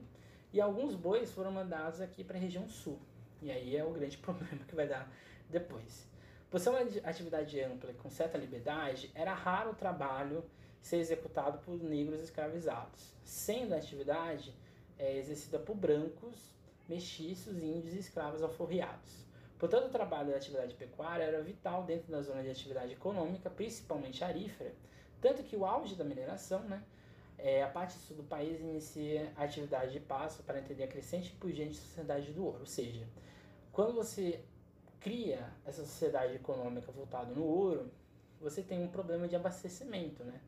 e 0.54 0.62
alguns 0.62 0.94
bois 0.94 1.32
foram 1.32 1.52
mandados 1.52 2.02
aqui 2.02 2.24
para 2.24 2.38
a 2.38 2.40
região 2.40 2.70
sul. 2.70 3.00
E 3.42 3.50
aí 3.50 3.76
é 3.76 3.84
o 3.84 3.90
grande 3.90 4.16
problema 4.22 4.64
que 4.64 4.76
vai 4.76 4.88
dar 4.88 5.12
depois. 5.50 6.16
Por 6.50 6.60
ser 6.60 6.70
uma 6.70 6.80
atividade 6.80 7.60
ampla 7.62 7.94
com 7.94 8.10
certa 8.10 8.38
liberdade, 8.38 9.12
era 9.14 9.34
raro 9.34 9.72
o 9.72 9.76
trabalho 9.76 10.44
ser 10.82 10.98
executado 10.98 11.60
por 11.60 11.82
negros 11.84 12.22
escravizados, 12.22 13.14
sendo 13.24 13.74
a 13.74 13.78
atividade 13.78 14.54
é, 14.98 15.18
exercida 15.18 15.60
por 15.60 15.76
brancos, 15.76 16.56
mestiços, 16.88 17.58
índios 17.58 17.94
e 17.94 18.00
escravos 18.00 18.42
alforriados. 18.42 19.26
Portanto, 19.60 19.88
o 19.88 19.90
trabalho 19.90 20.30
da 20.30 20.38
atividade 20.38 20.74
pecuária 20.76 21.24
era 21.24 21.42
vital 21.42 21.84
dentro 21.84 22.10
da 22.12 22.22
zona 22.22 22.42
de 22.42 22.50
atividade 22.50 22.94
econômica, 22.94 23.50
principalmente 23.50 24.24
arífera, 24.24 24.74
tanto 25.20 25.44
que 25.44 25.56
o 25.56 25.66
auge 25.66 25.96
da 25.96 26.06
mineração, 26.06 26.62
né, 26.62 26.82
é, 27.38 27.62
a 27.62 27.68
parte 27.68 27.94
sul 27.94 28.16
do 28.16 28.24
país 28.24 28.60
inicia 28.62 29.32
a 29.36 29.44
atividade 29.44 29.92
de 29.92 30.00
passo 30.00 30.44
para 30.44 30.60
entender 30.60 30.84
a 30.84 30.88
crescente 30.88 31.34
e 31.34 31.36
pungente 31.36 31.76
sociedade 31.76 32.32
do 32.32 32.46
ouro. 32.46 32.62
Ou 32.62 32.66
seja, 32.66 33.06
quando 33.72 33.94
você 33.94 34.42
cria 35.00 35.52
essa 35.66 35.84
sociedade 35.84 36.36
econômica 36.36 36.92
voltada 36.92 37.34
no 37.34 37.44
ouro, 37.44 37.92
você 38.40 38.62
tem 38.62 38.84
um 38.84 38.88
problema 38.88 39.28
de 39.28 39.36
abastecimento, 39.36 40.24
né? 40.24 40.40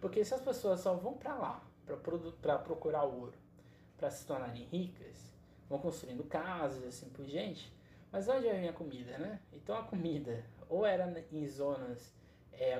Porque 0.00 0.24
se 0.24 0.34
as 0.34 0.40
pessoas 0.40 0.80
só 0.80 0.94
vão 0.94 1.14
para 1.14 1.34
lá 1.34 1.64
para 2.42 2.58
procurar 2.58 3.04
ouro, 3.04 3.32
para 3.96 4.10
se 4.10 4.26
tornarem 4.26 4.64
ricas, 4.64 5.32
vão 5.68 5.78
construindo 5.78 6.22
casas 6.24 6.84
assim 6.84 7.08
por 7.08 7.24
diante, 7.24 7.72
mas 8.12 8.28
onde 8.28 8.46
vai 8.46 8.60
vir 8.60 8.68
a 8.68 8.72
comida, 8.72 9.18
né? 9.18 9.40
Então 9.52 9.76
a 9.76 9.82
comida 9.82 10.44
ou 10.68 10.84
era 10.84 11.24
em 11.32 11.46
zonas 11.48 12.14
é, 12.52 12.70
é, 12.70 12.74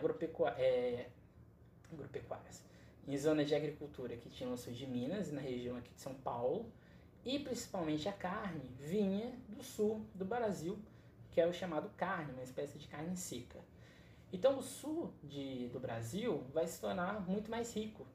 agropecuárias, 1.93 2.65
em 3.07 3.17
zonas 3.17 3.49
de 3.49 3.55
agricultura 3.55 4.17
que 4.17 4.29
tinham 4.29 4.57
sul 4.57 4.73
de 4.73 4.87
Minas, 4.87 5.33
na 5.33 5.41
região 5.41 5.77
aqui 5.77 5.93
de 5.95 6.01
São 6.01 6.15
Paulo, 6.15 6.71
e 7.25 7.39
principalmente 7.39 8.09
a 8.09 8.13
carne 8.13 8.71
vinha 8.79 9.33
do 9.49 9.63
sul 9.63 10.05
do 10.15 10.25
Brasil, 10.25 10.79
que 11.31 11.41
é 11.41 11.47
o 11.47 11.53
chamado 11.53 11.89
carne, 11.97 12.33
uma 12.33 12.43
espécie 12.43 12.79
de 12.79 12.89
carne 12.89 13.17
seca. 13.17 13.59
Então 14.33 14.59
o 14.59 14.63
sul 14.63 15.13
de, 15.23 15.69
do 15.69 15.81
Brasil 15.81 16.45
vai 16.53 16.67
se 16.67 16.81
tornar 16.81 17.21
muito 17.21 17.51
mais 17.51 17.75
rico, 17.75 18.07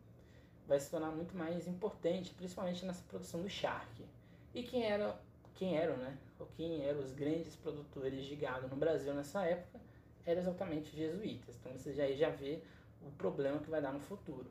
vai 0.68 0.80
se 0.80 0.90
tornar 0.90 1.12
muito 1.12 1.36
mais 1.36 1.68
importante, 1.68 2.34
principalmente 2.34 2.86
nessa 2.86 3.04
produção 3.04 3.42
do 3.42 3.50
charque. 3.50 4.06
E 4.54 4.64
quem 4.64 4.84
era, 4.84 5.20
quem 5.56 5.76
eram, 5.76 5.98
né? 5.98 6.18
Ou 6.40 6.48
quem 6.56 6.84
eram 6.84 7.00
os 7.00 7.12
grandes 7.12 7.56
produtores 7.56 8.26
de 8.26 8.36
gado 8.36 8.68
no 8.68 8.76
Brasil 8.76 9.14
nessa 9.14 9.44
época? 9.44 9.80
Eram 10.26 10.42
exatamente 10.42 10.90
os 10.90 10.96
jesuítas. 10.96 11.56
Então 11.56 11.72
você 11.74 11.94
já, 11.94 12.12
já 12.12 12.30
vê 12.30 12.62
o 13.02 13.12
problema 13.12 13.60
que 13.60 13.70
vai 13.70 13.82
dar 13.82 13.92
no 13.92 14.00
futuro. 14.00 14.50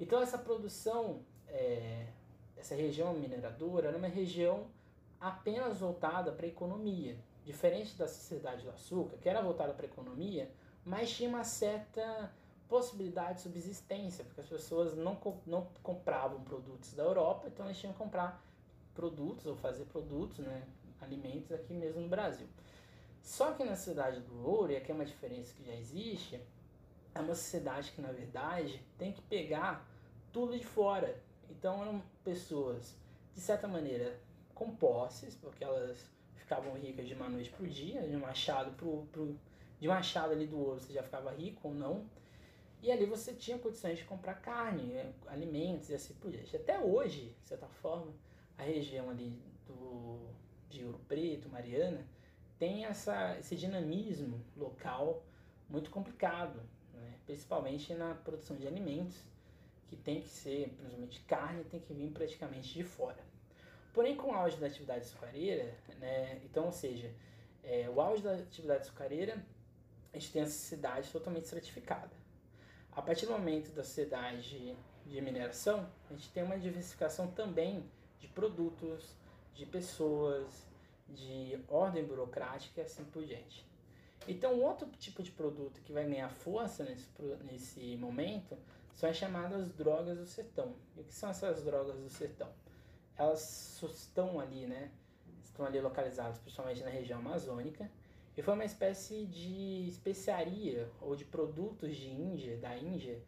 Então 0.00 0.20
essa 0.20 0.38
produção, 0.38 1.20
é, 1.46 2.06
essa 2.56 2.74
região 2.74 3.12
mineradora 3.14 3.88
era 3.88 3.98
uma 3.98 4.08
região 4.08 4.66
apenas 5.22 5.78
voltada 5.78 6.32
para 6.32 6.44
a 6.44 6.48
economia, 6.48 7.16
diferente 7.44 7.96
da 7.96 8.08
sociedade 8.08 8.64
do 8.64 8.70
açúcar, 8.70 9.16
que 9.18 9.28
era 9.28 9.40
voltada 9.40 9.72
para 9.72 9.86
a 9.86 9.88
economia, 9.88 10.50
mas 10.84 11.12
tinha 11.12 11.28
uma 11.28 11.44
certa 11.44 12.32
possibilidade 12.68 13.36
de 13.36 13.42
subsistência, 13.42 14.24
porque 14.24 14.40
as 14.40 14.48
pessoas 14.48 14.96
não, 14.96 15.16
não 15.46 15.68
compravam 15.82 16.42
produtos 16.42 16.92
da 16.94 17.04
Europa, 17.04 17.46
então 17.46 17.66
eles 17.66 17.78
tinham 17.78 17.92
que 17.92 17.98
comprar 17.98 18.42
produtos 18.94 19.46
ou 19.46 19.54
fazer 19.54 19.84
produtos, 19.84 20.38
né, 20.38 20.66
alimentos 21.00 21.52
aqui 21.52 21.72
mesmo 21.72 22.00
no 22.00 22.08
Brasil. 22.08 22.48
Só 23.22 23.52
que 23.52 23.62
na 23.62 23.76
cidade 23.76 24.20
do 24.20 24.44
ouro, 24.44 24.72
e 24.72 24.76
aqui 24.76 24.90
é 24.90 24.94
uma 24.94 25.04
diferença 25.04 25.54
que 25.54 25.64
já 25.64 25.74
existe, 25.74 26.40
é 27.14 27.20
uma 27.20 27.34
sociedade 27.34 27.92
que 27.92 28.00
na 28.00 28.10
verdade 28.10 28.84
tem 28.98 29.12
que 29.12 29.22
pegar 29.22 29.86
tudo 30.32 30.58
de 30.58 30.64
fora. 30.64 31.22
Então 31.48 31.80
eram 31.80 32.02
pessoas, 32.24 32.96
de 33.34 33.40
certa 33.40 33.68
maneira, 33.68 34.18
com 34.62 34.76
posses, 34.76 35.34
porque 35.34 35.64
elas 35.64 35.98
ficavam 36.36 36.74
ricas 36.74 37.08
de 37.08 37.14
uma 37.14 37.28
noite 37.28 37.50
para 37.50 37.64
o 37.64 37.68
dia, 37.68 38.06
de 38.06 38.14
um 38.14 38.20
machado 38.20 38.70
pro, 38.72 39.06
pro, 39.10 39.36
de 39.80 39.88
um 39.88 39.90
machado 39.90 40.32
ali 40.32 40.46
do 40.46 40.58
ouro 40.58 40.78
você 40.78 40.92
já 40.92 41.02
ficava 41.02 41.32
rico 41.32 41.68
ou 41.68 41.74
não. 41.74 42.06
E 42.80 42.90
ali 42.90 43.06
você 43.06 43.32
tinha 43.32 43.58
condições 43.58 43.98
de 43.98 44.04
comprar 44.04 44.34
carne, 44.34 44.92
é, 44.92 45.12
alimentos 45.26 45.90
e 45.90 45.94
assim 45.94 46.14
por 46.14 46.30
diante. 46.30 46.54
Até 46.56 46.78
hoje, 46.80 47.34
de 47.40 47.48
certa 47.48 47.66
forma, 47.66 48.12
a 48.58 48.62
região 48.62 49.10
ali 49.10 49.40
do, 49.66 50.18
de 50.68 50.84
Ouro 50.84 51.00
Preto, 51.08 51.48
Mariana, 51.48 52.04
tem 52.58 52.84
essa, 52.84 53.36
esse 53.38 53.56
dinamismo 53.56 54.40
local 54.56 55.24
muito 55.68 55.90
complicado, 55.90 56.60
né? 56.92 57.14
principalmente 57.24 57.94
na 57.94 58.14
produção 58.14 58.56
de 58.56 58.66
alimentos, 58.66 59.16
que 59.88 59.96
tem 59.96 60.20
que 60.20 60.28
ser, 60.28 60.68
principalmente 60.70 61.20
carne, 61.20 61.64
tem 61.64 61.80
que 61.80 61.92
vir 61.92 62.10
praticamente 62.10 62.74
de 62.74 62.84
fora. 62.84 63.31
Porém, 63.92 64.16
com 64.16 64.28
o 64.28 64.34
auge 64.34 64.56
da 64.56 64.66
atividade 64.66 65.00
açucareira, 65.00 65.74
né, 65.98 66.40
então, 66.44 66.66
ou 66.66 66.72
seja, 66.72 67.12
é, 67.62 67.88
o 67.90 68.00
auge 68.00 68.22
da 68.22 68.34
atividade 68.34 68.82
açucareira, 68.82 69.44
a 70.12 70.18
gente 70.18 70.32
tem 70.32 70.42
essa 70.42 70.52
cidade 70.52 71.10
totalmente 71.10 71.44
estratificada. 71.44 72.10
A 72.90 73.00
partir 73.00 73.26
do 73.26 73.32
momento 73.32 73.72
da 73.72 73.82
sociedade 73.82 74.76
de 75.06 75.20
mineração, 75.20 75.88
a 76.10 76.12
gente 76.14 76.30
tem 76.30 76.42
uma 76.42 76.58
diversificação 76.58 77.30
também 77.30 77.84
de 78.18 78.28
produtos, 78.28 79.16
de 79.54 79.66
pessoas, 79.66 80.66
de 81.08 81.58
ordem 81.68 82.04
burocrática 82.04 82.80
e 82.80 82.84
assim 82.84 83.04
por 83.04 83.24
diante. 83.24 83.66
Então, 84.26 84.60
outro 84.60 84.88
tipo 84.98 85.22
de 85.22 85.30
produto 85.30 85.80
que 85.82 85.92
vai 85.92 86.04
ganhar 86.04 86.30
força 86.30 86.84
nesse, 86.84 87.08
nesse 87.44 87.96
momento 87.96 88.56
são 88.94 89.10
as 89.10 89.16
chamadas 89.16 89.72
drogas 89.72 90.18
do 90.18 90.26
sertão. 90.26 90.74
E 90.96 91.00
o 91.00 91.04
que 91.04 91.14
são 91.14 91.30
essas 91.30 91.64
drogas 91.64 91.96
do 91.96 92.08
sertão? 92.08 92.48
Elas 93.22 93.80
estão 93.82 94.40
ali, 94.40 94.66
né? 94.66 94.90
Estão 95.44 95.64
ali 95.64 95.80
localizadas 95.80 96.38
principalmente 96.38 96.82
na 96.82 96.90
região 96.90 97.18
amazônica. 97.18 97.90
E 98.36 98.42
foi 98.42 98.54
uma 98.54 98.64
espécie 98.64 99.26
de 99.26 99.86
especiaria 99.88 100.90
ou 101.00 101.14
de 101.14 101.24
produtos 101.24 101.94
de 101.96 102.08
Índia, 102.08 102.56
da 102.56 102.76
Índia, 102.76 103.20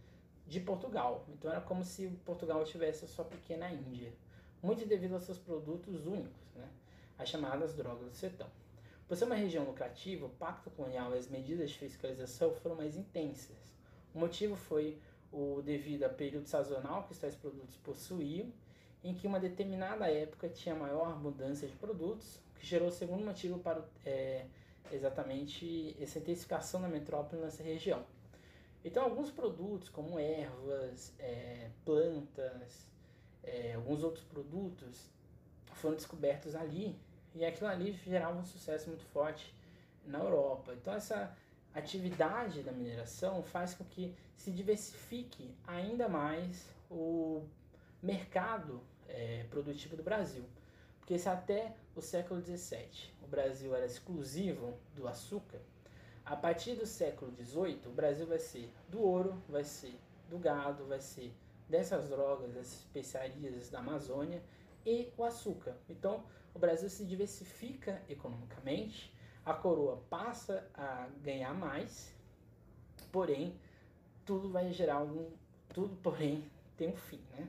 de 0.46 0.60
Portugal. 0.60 1.24
Então 1.28 1.50
era 1.50 1.60
como 1.60 1.84
se 1.84 2.08
Portugal 2.24 2.64
tivesse 2.64 3.04
a 3.04 3.08
sua 3.08 3.24
pequena 3.24 3.70
Índia. 3.70 4.12
Muito 4.62 4.86
devido 4.86 5.14
aos 5.14 5.24
seus 5.24 5.38
produtos 5.38 6.06
únicos, 6.06 6.54
né? 6.54 6.68
As 7.18 7.28
chamadas 7.28 7.74
drogas 7.74 8.08
do 8.08 8.14
sertão. 8.14 8.48
Por 9.06 9.16
ser 9.16 9.26
uma 9.26 9.34
região 9.34 9.64
lucrativa, 9.64 10.26
o 10.26 10.30
pacto 10.30 10.70
colonial 10.70 11.14
e 11.14 11.18
as 11.18 11.28
medidas 11.28 11.70
de 11.70 11.78
fiscalização 11.78 12.54
foram 12.54 12.74
mais 12.74 12.96
intensas. 12.96 13.56
O 14.14 14.18
motivo 14.18 14.56
foi 14.56 14.98
o 15.30 15.60
devido 15.60 16.04
ao 16.04 16.10
período 16.10 16.46
sazonal 16.46 17.04
que 17.04 17.14
tais 17.14 17.34
produtos 17.36 17.76
possuíam 17.76 18.50
em 19.04 19.14
que 19.14 19.26
uma 19.26 19.38
determinada 19.38 20.10
época 20.10 20.48
tinha 20.48 20.74
maior 20.74 21.12
abundância 21.12 21.68
de 21.68 21.76
produtos, 21.76 22.40
que 22.58 22.66
gerou 22.66 22.88
o 22.88 22.90
segundo 22.90 23.22
motivo 23.22 23.58
para 23.58 23.84
é, 24.04 24.46
exatamente 24.90 25.94
essa 26.00 26.18
intensificação 26.18 26.80
da 26.80 26.88
metrópole 26.88 27.42
nessa 27.42 27.62
região. 27.62 28.02
Então, 28.82 29.04
alguns 29.04 29.30
produtos, 29.30 29.90
como 29.90 30.18
ervas, 30.18 31.14
é, 31.18 31.70
plantas, 31.84 32.86
é, 33.42 33.74
alguns 33.74 34.02
outros 34.02 34.24
produtos, 34.24 35.10
foram 35.74 35.96
descobertos 35.96 36.54
ali, 36.54 36.98
e 37.34 37.44
aquilo 37.44 37.68
ali 37.68 37.92
gerava 37.92 38.38
um 38.38 38.44
sucesso 38.44 38.88
muito 38.88 39.04
forte 39.04 39.54
na 40.06 40.18
Europa. 40.18 40.72
Então, 40.74 40.94
essa 40.94 41.36
atividade 41.74 42.62
da 42.62 42.72
mineração 42.72 43.42
faz 43.42 43.74
com 43.74 43.84
que 43.84 44.14
se 44.36 44.50
diversifique 44.50 45.54
ainda 45.66 46.08
mais 46.08 46.68
o 46.90 47.42
mercado 48.02 48.80
é, 49.14 49.44
produtivo 49.50 49.96
do 49.96 50.02
Brasil. 50.02 50.44
Porque 50.98 51.18
se 51.18 51.28
até 51.28 51.74
o 51.94 52.00
século 52.00 52.40
XVII 52.40 53.12
o 53.22 53.26
Brasil 53.26 53.74
era 53.74 53.86
exclusivo 53.86 54.74
do 54.94 55.06
açúcar, 55.06 55.60
a 56.24 56.34
partir 56.34 56.74
do 56.74 56.86
século 56.86 57.30
XVIII 57.32 57.80
o 57.86 57.90
Brasil 57.90 58.26
vai 58.26 58.38
ser 58.38 58.70
do 58.88 59.00
ouro, 59.00 59.42
vai 59.48 59.64
ser 59.64 59.94
do 60.28 60.38
gado, 60.38 60.86
vai 60.86 61.00
ser 61.00 61.32
dessas 61.68 62.08
drogas, 62.08 62.52
dessas 62.52 62.78
especiarias 62.80 63.70
da 63.70 63.80
Amazônia 63.80 64.42
e 64.86 65.12
o 65.16 65.24
açúcar. 65.24 65.76
Então 65.88 66.24
o 66.54 66.58
Brasil 66.58 66.88
se 66.88 67.04
diversifica 67.04 68.02
economicamente, 68.08 69.14
a 69.44 69.52
coroa 69.52 70.02
passa 70.08 70.66
a 70.74 71.06
ganhar 71.22 71.52
mais, 71.52 72.14
porém 73.12 73.54
tudo 74.24 74.48
vai 74.48 74.72
gerar 74.72 74.94
algum, 74.94 75.30
tudo 75.68 75.94
porém 75.96 76.50
tem 76.76 76.88
um 76.88 76.96
fim, 76.96 77.20
né? 77.32 77.48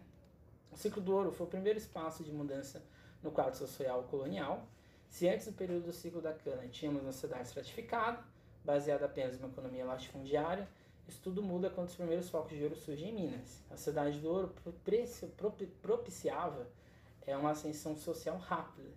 O 0.75 0.77
ciclo 0.77 1.01
do 1.01 1.15
ouro 1.15 1.31
foi 1.31 1.47
o 1.47 1.49
primeiro 1.49 1.79
espaço 1.79 2.21
de 2.21 2.33
mudança 2.33 2.83
no 3.23 3.31
quadro 3.31 3.57
social 3.57 4.03
colonial. 4.03 4.67
Se 5.07 5.25
antes 5.25 5.45
do 5.45 5.53
período 5.53 5.85
do 5.85 5.93
ciclo 5.93 6.21
da 6.21 6.33
cana 6.33 6.67
tínhamos 6.67 7.01
uma 7.01 7.13
sociedade 7.13 7.47
estratificada, 7.47 8.21
baseada 8.61 9.05
apenas 9.05 9.35
em 9.35 9.39
uma 9.39 9.47
economia 9.47 9.85
latifundiária, 9.85 10.67
isso 11.07 11.21
tudo 11.23 11.41
muda 11.41 11.69
quando 11.69 11.87
os 11.87 11.95
primeiros 11.95 12.29
focos 12.29 12.57
de 12.57 12.61
ouro 12.61 12.75
surgem 12.75 13.11
em 13.11 13.13
Minas. 13.13 13.63
A 13.71 13.77
cidade 13.77 14.19
do 14.19 14.27
ouro 14.27 14.53
propiciava 15.81 16.67
é, 17.25 17.37
uma 17.37 17.51
ascensão 17.51 17.95
social 17.95 18.37
rápida, 18.37 18.89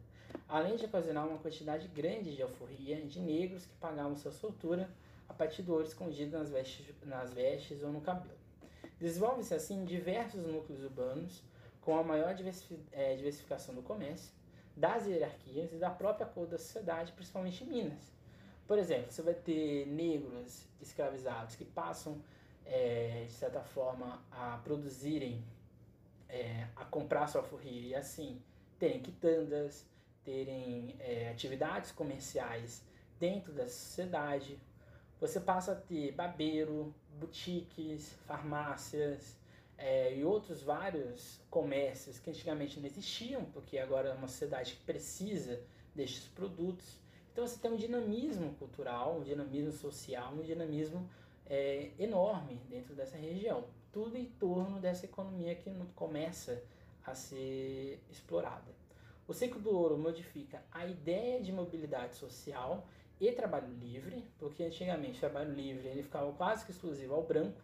além 0.48 0.74
de 0.74 0.84
ocasionar 0.84 1.28
uma 1.28 1.38
quantidade 1.38 1.86
grande 1.86 2.34
de 2.34 2.42
alforria 2.42 3.00
de 3.06 3.20
negros 3.20 3.66
que 3.66 3.76
pagavam 3.76 4.16
sua 4.16 4.32
soltura 4.32 4.90
a 5.28 5.32
partir 5.32 5.62
do 5.62 5.74
ouro 5.74 5.86
escondido 5.86 6.36
nas 6.36 6.50
vestes, 6.50 6.86
nas 7.04 7.32
vestes 7.32 7.84
ou 7.84 7.92
no 7.92 8.00
cabelo. 8.00 8.36
Desenvolve-se 8.98 9.54
assim 9.54 9.84
diversos 9.84 10.44
núcleos 10.44 10.82
urbanos, 10.82 11.40
com 11.88 11.96
a 11.96 12.02
maior 12.02 12.36
é, 12.92 13.16
diversificação 13.16 13.74
do 13.74 13.80
comércio, 13.80 14.30
das 14.76 15.06
hierarquias 15.06 15.72
e 15.72 15.76
da 15.76 15.88
própria 15.88 16.26
cor 16.26 16.46
da 16.46 16.58
sociedade, 16.58 17.12
principalmente 17.12 17.64
em 17.64 17.66
Minas. 17.66 18.12
Por 18.66 18.78
exemplo, 18.78 19.10
você 19.10 19.22
vai 19.22 19.32
ter 19.32 19.86
negros 19.86 20.66
escravizados 20.82 21.56
que 21.56 21.64
passam, 21.64 22.22
é, 22.66 23.24
de 23.26 23.32
certa 23.32 23.62
forma, 23.62 24.22
a 24.30 24.58
produzirem, 24.62 25.42
é, 26.28 26.66
a 26.76 26.84
comprar 26.84 27.26
sua 27.26 27.42
forria 27.42 27.88
e 27.88 27.94
assim 27.94 28.38
terem 28.78 29.00
quitandas, 29.00 29.86
terem 30.22 30.94
é, 31.00 31.30
atividades 31.30 31.90
comerciais 31.90 32.84
dentro 33.18 33.50
da 33.50 33.64
sociedade. 33.64 34.60
Você 35.22 35.40
passa 35.40 35.72
a 35.72 35.74
ter 35.74 36.12
barbeiro, 36.12 36.94
boutiques, 37.18 38.12
farmácias, 38.26 39.37
é, 39.78 40.14
e 40.16 40.24
outros 40.24 40.62
vários 40.62 41.40
comércios 41.48 42.18
que 42.18 42.28
antigamente 42.28 42.80
não 42.80 42.86
existiam, 42.86 43.44
porque 43.46 43.78
agora 43.78 44.08
é 44.08 44.12
uma 44.12 44.26
sociedade 44.26 44.74
que 44.74 44.84
precisa 44.84 45.60
destes 45.94 46.26
produtos. 46.26 46.98
Então 47.32 47.46
você 47.46 47.58
tem 47.58 47.70
um 47.70 47.76
dinamismo 47.76 48.52
cultural, 48.54 49.18
um 49.18 49.22
dinamismo 49.22 49.72
social, 49.72 50.32
um 50.34 50.42
dinamismo 50.42 51.08
é, 51.46 51.92
enorme 51.98 52.60
dentro 52.68 52.94
dessa 52.94 53.16
região. 53.16 53.64
Tudo 53.92 54.18
em 54.18 54.26
torno 54.26 54.80
dessa 54.80 55.06
economia 55.06 55.54
que 55.54 55.70
começa 55.94 56.62
a 57.06 57.14
ser 57.14 58.02
explorada. 58.10 58.76
O 59.26 59.32
ciclo 59.32 59.60
do 59.60 59.70
ouro 59.70 59.96
modifica 59.96 60.62
a 60.72 60.86
ideia 60.86 61.40
de 61.40 61.52
mobilidade 61.52 62.16
social 62.16 62.86
e 63.20 63.30
trabalho 63.32 63.72
livre, 63.74 64.24
porque 64.38 64.64
antigamente 64.64 65.18
o 65.18 65.20
trabalho 65.20 65.52
livre 65.52 65.86
ele 65.86 66.02
ficava 66.02 66.32
quase 66.32 66.64
que 66.64 66.70
exclusivo 66.70 67.14
ao 67.14 67.22
branco, 67.22 67.60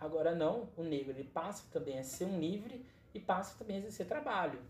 agora 0.00 0.34
não, 0.34 0.68
o 0.76 0.82
negro 0.82 1.12
ele 1.12 1.24
passa 1.24 1.64
também 1.70 1.98
a 1.98 2.02
ser 2.04 2.24
um 2.24 2.40
livre 2.40 2.84
e 3.14 3.20
passa 3.20 3.56
também 3.58 3.76
a 3.76 3.78
exercer 3.80 4.06
trabalho. 4.06 4.60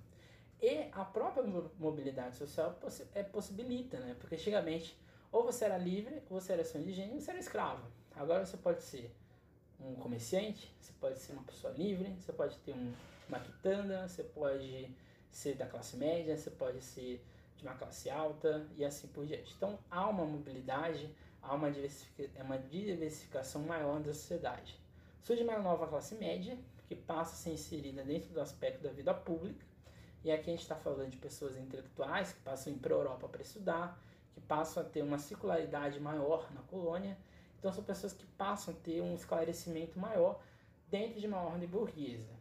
E 0.60 0.88
a 0.92 1.04
própria 1.04 1.42
mobilidade 1.78 2.36
social 2.36 2.78
é, 3.14 3.22
possibilita, 3.22 3.98
né? 3.98 4.14
Porque 4.18 4.34
antigamente 4.34 4.98
ou 5.32 5.44
você 5.44 5.64
era 5.64 5.78
livre, 5.78 6.22
ou 6.28 6.40
você 6.40 6.52
era 6.52 6.64
seu 6.64 6.80
indigente, 6.80 7.14
ou 7.14 7.20
você 7.20 7.30
era 7.30 7.38
escravo. 7.38 7.86
Agora 8.16 8.44
você 8.44 8.56
pode 8.56 8.82
ser 8.82 9.14
um 9.80 9.94
comerciante, 9.94 10.74
você 10.80 10.92
pode 11.00 11.18
ser 11.18 11.32
uma 11.32 11.42
pessoa 11.44 11.72
livre, 11.72 12.14
você 12.18 12.32
pode 12.32 12.58
ter 12.58 12.72
um, 12.72 12.92
uma 13.28 13.38
quitanda, 13.38 14.08
você 14.08 14.24
pode 14.24 14.94
ser 15.30 15.54
da 15.54 15.66
classe 15.66 15.96
média, 15.96 16.36
você 16.36 16.50
pode 16.50 16.82
ser 16.82 17.24
de 17.56 17.62
uma 17.62 17.74
classe 17.74 18.10
alta 18.10 18.66
e 18.76 18.84
assim 18.84 19.06
por 19.08 19.24
diante. 19.24 19.54
Então 19.56 19.78
há 19.90 20.08
uma 20.08 20.24
mobilidade, 20.24 21.14
há 21.40 21.54
uma, 21.54 21.68
é 21.68 22.42
uma 22.42 22.58
diversificação 22.58 23.62
maior 23.62 24.00
da 24.00 24.12
sociedade. 24.12 24.79
Surge 25.22 25.42
uma 25.42 25.58
nova 25.58 25.86
classe 25.86 26.14
média 26.14 26.58
que 26.88 26.94
passa 26.94 27.34
a 27.34 27.36
ser 27.36 27.52
inserida 27.52 28.02
dentro 28.02 28.30
do 28.30 28.40
aspecto 28.40 28.82
da 28.82 28.90
vida 28.90 29.14
pública. 29.14 29.64
E 30.24 30.30
aqui 30.30 30.50
a 30.50 30.52
gente 30.52 30.62
está 30.62 30.76
falando 30.76 31.10
de 31.10 31.16
pessoas 31.16 31.56
intelectuais 31.56 32.32
que 32.32 32.40
passam 32.40 32.76
para 32.78 32.94
a 32.94 32.98
Europa 32.98 33.28
para 33.28 33.42
estudar, 33.42 34.02
que 34.34 34.40
passam 34.40 34.82
a 34.82 34.86
ter 34.86 35.02
uma 35.02 35.18
circularidade 35.18 36.00
maior 36.00 36.52
na 36.52 36.62
colônia. 36.62 37.16
Então 37.58 37.72
são 37.72 37.84
pessoas 37.84 38.12
que 38.12 38.26
passam 38.26 38.74
a 38.74 38.76
ter 38.78 39.00
um 39.00 39.14
esclarecimento 39.14 39.98
maior 39.98 40.40
dentro 40.90 41.20
de 41.20 41.26
uma 41.26 41.40
ordem 41.40 41.68
burguesa. 41.68 42.34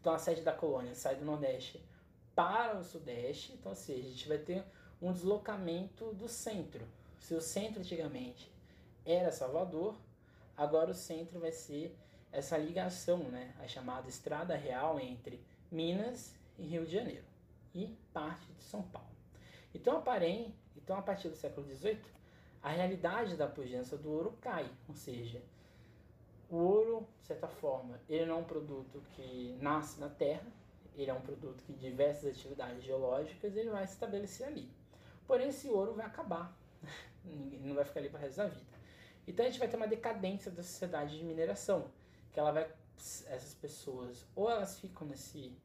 Então 0.00 0.12
a 0.12 0.18
sede 0.18 0.42
da 0.42 0.52
colônia 0.52 0.94
sai 0.94 1.16
do 1.16 1.24
Nordeste 1.24 1.80
para 2.34 2.78
o 2.78 2.84
Sudeste, 2.84 3.52
então 3.52 3.72
ou 3.72 3.76
seja, 3.76 4.08
a 4.08 4.10
gente 4.10 4.28
vai 4.28 4.38
ter 4.38 4.64
um 5.00 5.12
deslocamento 5.12 6.12
do 6.14 6.28
centro. 6.28 6.86
Se 7.18 7.34
o 7.34 7.40
centro 7.40 7.80
antigamente 7.80 8.50
era 9.04 9.30
Salvador, 9.30 9.94
agora 10.60 10.90
o 10.90 10.94
centro 10.94 11.40
vai 11.40 11.52
ser 11.52 11.96
essa 12.30 12.58
ligação, 12.58 13.16
né, 13.30 13.54
a 13.60 13.66
chamada 13.66 14.10
Estrada 14.10 14.54
Real 14.54 15.00
entre 15.00 15.42
Minas 15.72 16.36
e 16.58 16.66
Rio 16.66 16.84
de 16.84 16.92
Janeiro 16.92 17.24
e 17.74 17.96
parte 18.12 18.46
de 18.52 18.62
São 18.62 18.82
Paulo. 18.82 19.08
Então, 19.74 19.96
aparém, 19.96 20.54
então 20.76 20.98
a 20.98 21.02
partir 21.02 21.30
do 21.30 21.34
século 21.34 21.66
XVIII, 21.66 22.02
a 22.62 22.68
realidade 22.68 23.36
da 23.36 23.46
pujança 23.46 23.96
do 23.96 24.10
ouro 24.10 24.36
cai, 24.38 24.70
ou 24.86 24.94
seja, 24.94 25.42
o 26.50 26.56
ouro, 26.56 27.08
de 27.20 27.26
certa 27.28 27.48
forma, 27.48 27.98
ele 28.06 28.26
não 28.26 28.34
é 28.34 28.38
um 28.40 28.44
produto 28.44 29.02
que 29.12 29.56
nasce 29.62 29.98
na 29.98 30.10
terra, 30.10 30.46
ele 30.94 31.10
é 31.10 31.14
um 31.14 31.22
produto 31.22 31.64
que 31.64 31.72
diversas 31.72 32.36
atividades 32.36 32.84
geológicas 32.84 33.56
ele 33.56 33.70
vai 33.70 33.86
se 33.86 33.94
estabelecer 33.94 34.46
ali. 34.46 34.70
Porém, 35.26 35.48
esse 35.48 35.70
ouro 35.70 35.94
vai 35.94 36.04
acabar, 36.04 36.54
não 37.24 37.74
vai 37.74 37.84
ficar 37.86 38.00
ali 38.00 38.10
para 38.10 38.18
o 38.18 38.20
resto 38.20 38.36
da 38.36 38.48
vida. 38.48 38.79
Então 39.26 39.44
a 39.44 39.48
gente 39.48 39.58
vai 39.58 39.68
ter 39.68 39.76
uma 39.76 39.88
decadência 39.88 40.50
da 40.50 40.62
sociedade 40.62 41.18
de 41.18 41.24
mineração, 41.24 41.90
que 42.32 42.40
ela 42.40 42.52
vai 42.52 42.70
essas 43.28 43.54
pessoas 43.54 44.26
ou 44.36 44.50
elas 44.50 44.78
ficam 44.78 45.06
nesse 45.06 45.56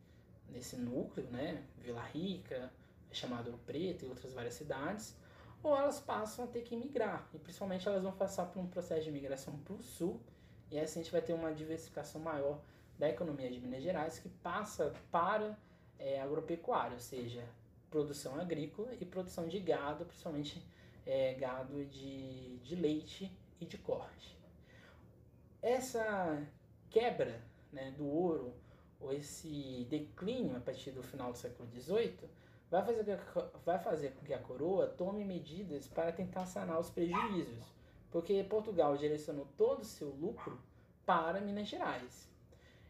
nesse 0.50 0.78
núcleo, 0.78 1.28
né, 1.32 1.64
Vila 1.80 2.04
Rica, 2.04 2.72
chamado 3.12 3.48
Ouro 3.48 3.60
Preto 3.66 4.06
e 4.06 4.08
outras 4.08 4.34
várias 4.34 4.54
cidades, 4.54 5.16
ou 5.64 5.76
elas 5.76 6.00
passam 6.00 6.46
a 6.46 6.48
ter 6.48 6.62
que 6.62 6.76
migrar, 6.76 7.28
e 7.34 7.40
principalmente 7.40 7.88
elas 7.88 8.04
vão 8.04 8.12
passar 8.12 8.46
por 8.46 8.60
um 8.60 8.68
processo 8.68 9.04
de 9.04 9.12
migração 9.12 9.58
para 9.60 9.74
o 9.74 9.82
sul, 9.82 10.22
e 10.72 10.80
assim 10.80 11.00
a 11.00 11.04
gente 11.04 11.12
vai 11.12 11.22
ter 11.22 11.34
uma 11.34 11.54
diversificação 11.54 12.22
maior 12.22 12.62
da 12.98 13.10
economia 13.10 13.50
de 13.50 13.60
Minas 13.60 13.84
Gerais 13.84 14.20
que 14.20 14.30
passa 14.30 14.94
para 15.12 15.58
é, 15.98 16.22
agropecuária, 16.22 16.94
ou 16.94 17.00
seja, 17.00 17.44
produção 17.90 18.40
agrícola 18.40 18.94
e 19.00 19.06
produção 19.06 19.48
de 19.48 19.60
gado, 19.60 20.06
principalmente 20.06 20.66
é, 21.06 21.34
gado 21.34 21.84
de, 21.86 22.58
de 22.58 22.76
leite 22.76 23.32
e 23.60 23.66
de 23.66 23.78
corte. 23.78 24.38
Essa 25.62 26.46
quebra 26.90 27.42
né, 27.72 27.92
do 27.92 28.06
ouro, 28.06 28.54
ou 29.00 29.12
esse 29.12 29.86
declínio 29.90 30.56
a 30.56 30.60
partir 30.60 30.92
do 30.92 31.04
final 31.04 31.32
do 31.32 31.38
século 31.38 31.70
XVIII, 31.70 32.30
vai 32.70 32.84
fazer, 32.84 33.20
vai 33.66 33.80
fazer 33.80 34.12
com 34.14 34.26
que 34.26 34.34
a 34.34 34.40
coroa 34.40 34.88
tome 34.88 35.24
medidas 35.24 35.88
para 35.88 36.12
tentar 36.12 36.46
sanar 36.46 36.80
os 36.80 36.90
prejuízos, 36.90 37.64
porque 38.12 38.44
Portugal 38.44 38.98
direcionou 38.98 39.48
todo 39.58 39.82
o 39.82 39.86
seu 39.86 40.10
lucro 40.10 40.60
para 41.06 41.42
Minas 41.42 41.68
Gerais. 41.68 42.30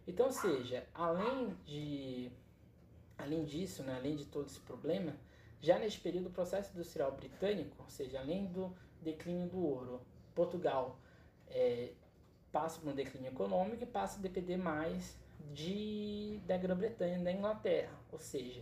Então, 0.08 0.32
seja, 0.32 0.86
além 0.94 1.50
de 1.66 2.32
além 3.18 3.46
disso, 3.46 3.82
né, 3.84 3.96
além 3.96 4.16
de 4.16 4.26
todo 4.26 4.48
esse 4.48 4.60
problema, 4.60 5.16
já 5.62 5.80
neste 5.80 6.00
período 6.00 6.28
o 6.28 6.32
processo 6.32 6.72
industrial 6.74 7.12
britânico, 7.14 7.76
ou 7.80 7.90
seja, 7.90 8.20
além 8.20 8.46
do 8.48 8.76
declínio 9.02 9.48
do 9.48 9.60
ouro, 9.66 10.02
Portugal 10.36 11.00
é, 11.48 11.94
passa 12.52 12.80
por 12.80 12.92
um 12.92 12.96
declínio 12.96 13.32
econômico 13.32 13.84
e 13.84 13.88
passa 13.88 14.20
a 14.20 14.22
depender 14.22 14.58
mais 14.58 15.18
de, 15.54 16.40
da 16.46 16.58
Grã-Bretanha, 16.58 17.20
da 17.20 17.32
Inglaterra. 17.32 17.94
Ou 18.12 18.20
seja, 18.20 18.62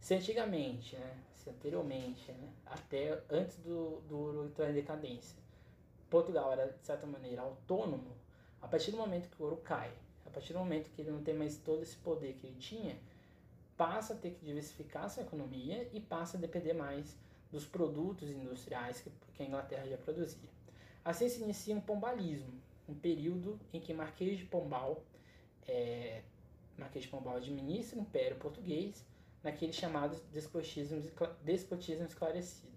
se 0.00 0.14
antigamente, 0.14 0.96
né, 0.96 1.18
se 1.34 1.50
anteriormente, 1.50 2.32
né, 2.32 2.48
até 2.66 3.22
antes 3.30 3.58
do, 3.58 4.00
do 4.08 4.18
ouro 4.18 4.46
entrar 4.46 4.70
em 4.70 4.74
decadência, 4.74 5.38
Portugal 6.10 6.52
era 6.52 6.66
de 6.66 6.84
certa 6.84 7.06
maneira 7.06 7.42
autônomo, 7.42 8.12
a 8.60 8.68
partir 8.68 8.90
do 8.90 8.96
momento 8.96 9.28
que 9.28 9.42
o 9.42 9.44
ouro 9.44 9.56
cai, 9.58 9.92
a 10.26 10.30
partir 10.30 10.52
do 10.52 10.58
momento 10.58 10.90
que 10.90 11.02
ele 11.02 11.10
não 11.10 11.22
tem 11.22 11.34
mais 11.34 11.56
todo 11.58 11.82
esse 11.82 11.96
poder 11.96 12.34
que 12.34 12.46
ele 12.46 12.56
tinha, 12.58 12.96
passa 13.76 14.14
a 14.14 14.16
ter 14.16 14.30
que 14.30 14.44
diversificar 14.44 15.10
sua 15.10 15.22
economia 15.22 15.88
e 15.92 16.00
passa 16.00 16.36
a 16.36 16.40
depender 16.40 16.72
mais 16.72 17.16
dos 17.50 17.64
produtos 17.64 18.30
industriais 18.30 19.00
que, 19.00 19.10
que 19.34 19.42
a 19.42 19.46
Inglaterra 19.46 19.86
já 19.86 19.96
produzia. 19.96 20.48
Assim 21.04 21.28
se 21.28 21.42
inicia 21.42 21.76
um 21.76 21.80
pombalismo, 21.80 22.54
um 22.88 22.94
período 22.94 23.60
em 23.72 23.80
que 23.80 23.92
Marquês 23.92 24.38
de 24.38 24.44
Pombal, 24.44 25.02
é, 25.66 26.22
Marquês 26.78 27.04
de 27.04 27.10
Pombal 27.10 27.36
administra 27.36 27.98
o 27.98 28.02
Império 28.02 28.38
Português 28.38 29.04
naquele 29.42 29.72
chamado 29.72 30.18
despotismo, 30.32 31.02
despotismo 31.42 32.06
esclarecido. 32.06 32.72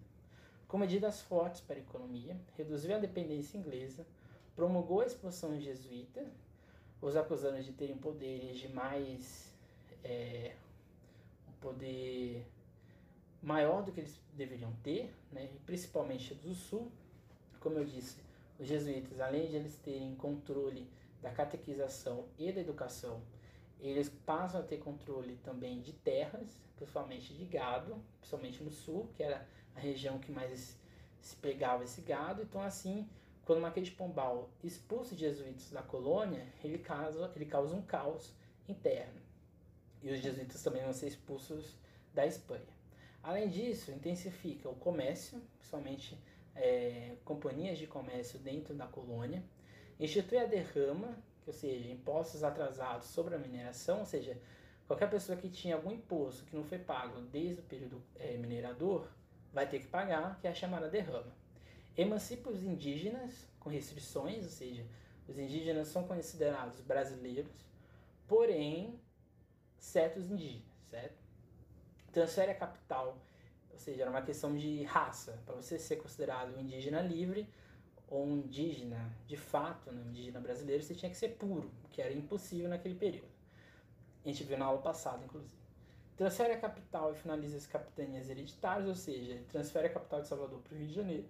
Com 0.67 0.77
medidas 0.77 1.21
fortes 1.21 1.61
para 1.61 1.77
a 1.77 1.79
economia, 1.79 2.37
reduziu 2.57 2.93
a 2.93 2.99
dependência 2.99 3.57
inglesa, 3.57 4.05
promulgou 4.53 4.99
a 4.99 5.05
expulsão 5.05 5.57
jesuíta, 5.57 6.29
os 7.01 7.15
acusando 7.15 7.61
de 7.63 7.71
terem 7.71 7.97
poderes 7.97 8.57
de 8.57 8.67
mais 8.67 9.53
é, 10.03 10.55
um 11.47 11.53
poder 11.61 12.45
maior 13.41 13.83
do 13.83 13.93
que 13.93 14.01
eles 14.01 14.19
deveriam 14.33 14.73
ter, 14.83 15.15
né, 15.31 15.49
principalmente 15.65 16.33
do 16.35 16.53
sul. 16.53 16.91
Como 17.59 17.77
eu 17.77 17.85
disse, 17.85 18.17
os 18.59 18.67
jesuítas, 18.67 19.19
além 19.19 19.47
de 19.47 19.55
eles 19.55 19.75
terem 19.77 20.15
controle 20.15 20.87
da 21.21 21.31
catequização 21.31 22.25
e 22.37 22.51
da 22.51 22.61
educação, 22.61 23.21
eles 23.79 24.09
passam 24.25 24.61
a 24.61 24.63
ter 24.63 24.77
controle 24.77 25.37
também 25.43 25.81
de 25.81 25.93
terras, 25.93 26.59
principalmente 26.75 27.33
de 27.33 27.45
gado, 27.45 28.01
principalmente 28.19 28.63
no 28.63 28.71
sul, 28.71 29.09
que 29.15 29.23
era 29.23 29.47
a 29.75 29.79
região 29.79 30.17
que 30.19 30.31
mais 30.31 30.77
se 31.21 31.35
pegava 31.35 31.83
esse 31.83 32.01
gado. 32.01 32.41
Então, 32.41 32.61
assim, 32.61 33.07
quando 33.45 33.61
Marquês 33.61 33.87
de 33.87 33.93
Pombal 33.93 34.49
expulsa 34.63 35.13
os 35.13 35.19
jesuítas 35.19 35.69
da 35.69 35.81
colônia, 35.81 36.45
ele 36.63 36.79
causa, 36.79 37.31
ele 37.35 37.45
causa 37.45 37.75
um 37.75 37.81
caos 37.81 38.33
interno. 38.67 39.21
E 40.01 40.11
os 40.11 40.19
jesuítas 40.19 40.61
também 40.63 40.83
vão 40.83 40.93
ser 40.93 41.07
expulsos 41.07 41.75
da 42.13 42.25
Espanha. 42.25 42.65
Além 43.21 43.49
disso, 43.49 43.91
intensifica 43.91 44.69
o 44.69 44.75
comércio, 44.75 45.41
principalmente 45.57 46.17
é, 46.57 47.15
companhias 47.23 47.77
de 47.77 47.87
comércio 47.87 48.39
dentro 48.39 48.73
da 48.73 48.85
colônia, 48.85 49.43
institui 49.99 50.37
a 50.37 50.45
derrama, 50.45 51.17
ou 51.45 51.53
seja, 51.53 51.89
impostos 51.89 52.43
atrasados 52.43 53.07
sobre 53.07 53.35
a 53.35 53.37
mineração, 53.37 53.99
ou 53.99 54.05
seja, 54.05 54.37
qualquer 54.85 55.09
pessoa 55.09 55.37
que 55.37 55.49
tinha 55.49 55.75
algum 55.75 55.91
imposto 55.91 56.45
que 56.45 56.55
não 56.55 56.63
foi 56.63 56.79
pago 56.79 57.21
desde 57.21 57.61
o 57.61 57.63
período 57.63 58.01
é, 58.15 58.37
minerador 58.37 59.07
vai 59.53 59.67
ter 59.67 59.79
que 59.79 59.87
pagar, 59.87 60.39
que 60.39 60.47
é 60.47 60.49
a 60.49 60.53
chamada 60.53 60.89
derrama. 60.89 61.31
Emancipa 61.95 62.49
os 62.49 62.63
indígenas 62.63 63.47
com 63.59 63.69
restrições, 63.69 64.43
ou 64.43 64.51
seja, 64.51 64.85
os 65.27 65.37
indígenas 65.37 65.87
são 65.87 66.07
considerados 66.07 66.79
brasileiros, 66.81 67.65
porém 68.27 68.99
certos 69.77 70.29
indígenas, 70.29 70.67
certo? 70.85 71.17
Transfere 72.11 72.51
a 72.51 72.55
capital, 72.55 73.17
ou 73.77 73.81
seja, 73.83 74.01
era 74.01 74.09
uma 74.09 74.23
questão 74.23 74.55
de 74.55 74.83
raça, 74.83 75.39
para 75.45 75.55
você 75.55 75.77
ser 75.77 75.97
considerado 75.97 76.57
um 76.57 76.59
indígena 76.59 76.99
livre, 76.99 77.47
ou 78.07 78.25
um 78.25 78.37
indígena 78.37 79.13
de 79.27 79.37
fato, 79.37 79.91
né, 79.91 80.01
um 80.03 80.09
indígena 80.09 80.39
brasileiro, 80.39 80.81
você 80.81 80.95
tinha 80.95 81.11
que 81.11 81.17
ser 81.17 81.29
puro, 81.35 81.69
que 81.91 82.01
era 82.01 82.11
impossível 82.11 82.67
naquele 82.69 82.95
período. 82.95 83.29
A 84.25 84.27
gente 84.27 84.43
viu 84.43 84.57
na 84.57 84.65
aula 84.65 84.81
passada, 84.81 85.23
inclusive. 85.23 85.61
Transfere 86.15 86.53
a 86.53 86.59
capital 86.59 87.13
e 87.13 87.15
finaliza 87.15 87.55
as 87.55 87.67
capitanias 87.67 88.29
hereditárias, 88.29 88.89
ou 88.89 88.95
seja, 88.95 89.39
transfere 89.49 89.87
a 89.87 89.89
capital 89.91 90.21
de 90.21 90.27
Salvador 90.27 90.59
para 90.61 90.73
o 90.73 90.77
Rio 90.77 90.87
de 90.87 90.93
Janeiro 90.93 91.29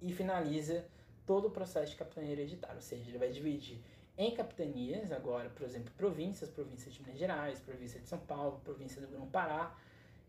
e 0.00 0.10
finaliza 0.10 0.86
todo 1.26 1.48
o 1.48 1.50
processo 1.50 1.92
de 1.92 1.98
capitania 1.98 2.32
hereditária, 2.32 2.76
ou 2.76 2.82
seja, 2.82 3.08
ele 3.10 3.18
vai 3.18 3.30
dividir 3.30 3.78
em 4.16 4.34
capitanias, 4.34 5.12
agora, 5.12 5.50
por 5.50 5.64
exemplo, 5.64 5.92
províncias, 5.96 6.48
província 6.48 6.90
de 6.90 7.02
Minas 7.02 7.18
Gerais, 7.18 7.60
província 7.60 8.00
de 8.00 8.08
São 8.08 8.18
Paulo, 8.20 8.60
província 8.64 9.00
do 9.02 9.08
Grão-Pará. 9.08 9.76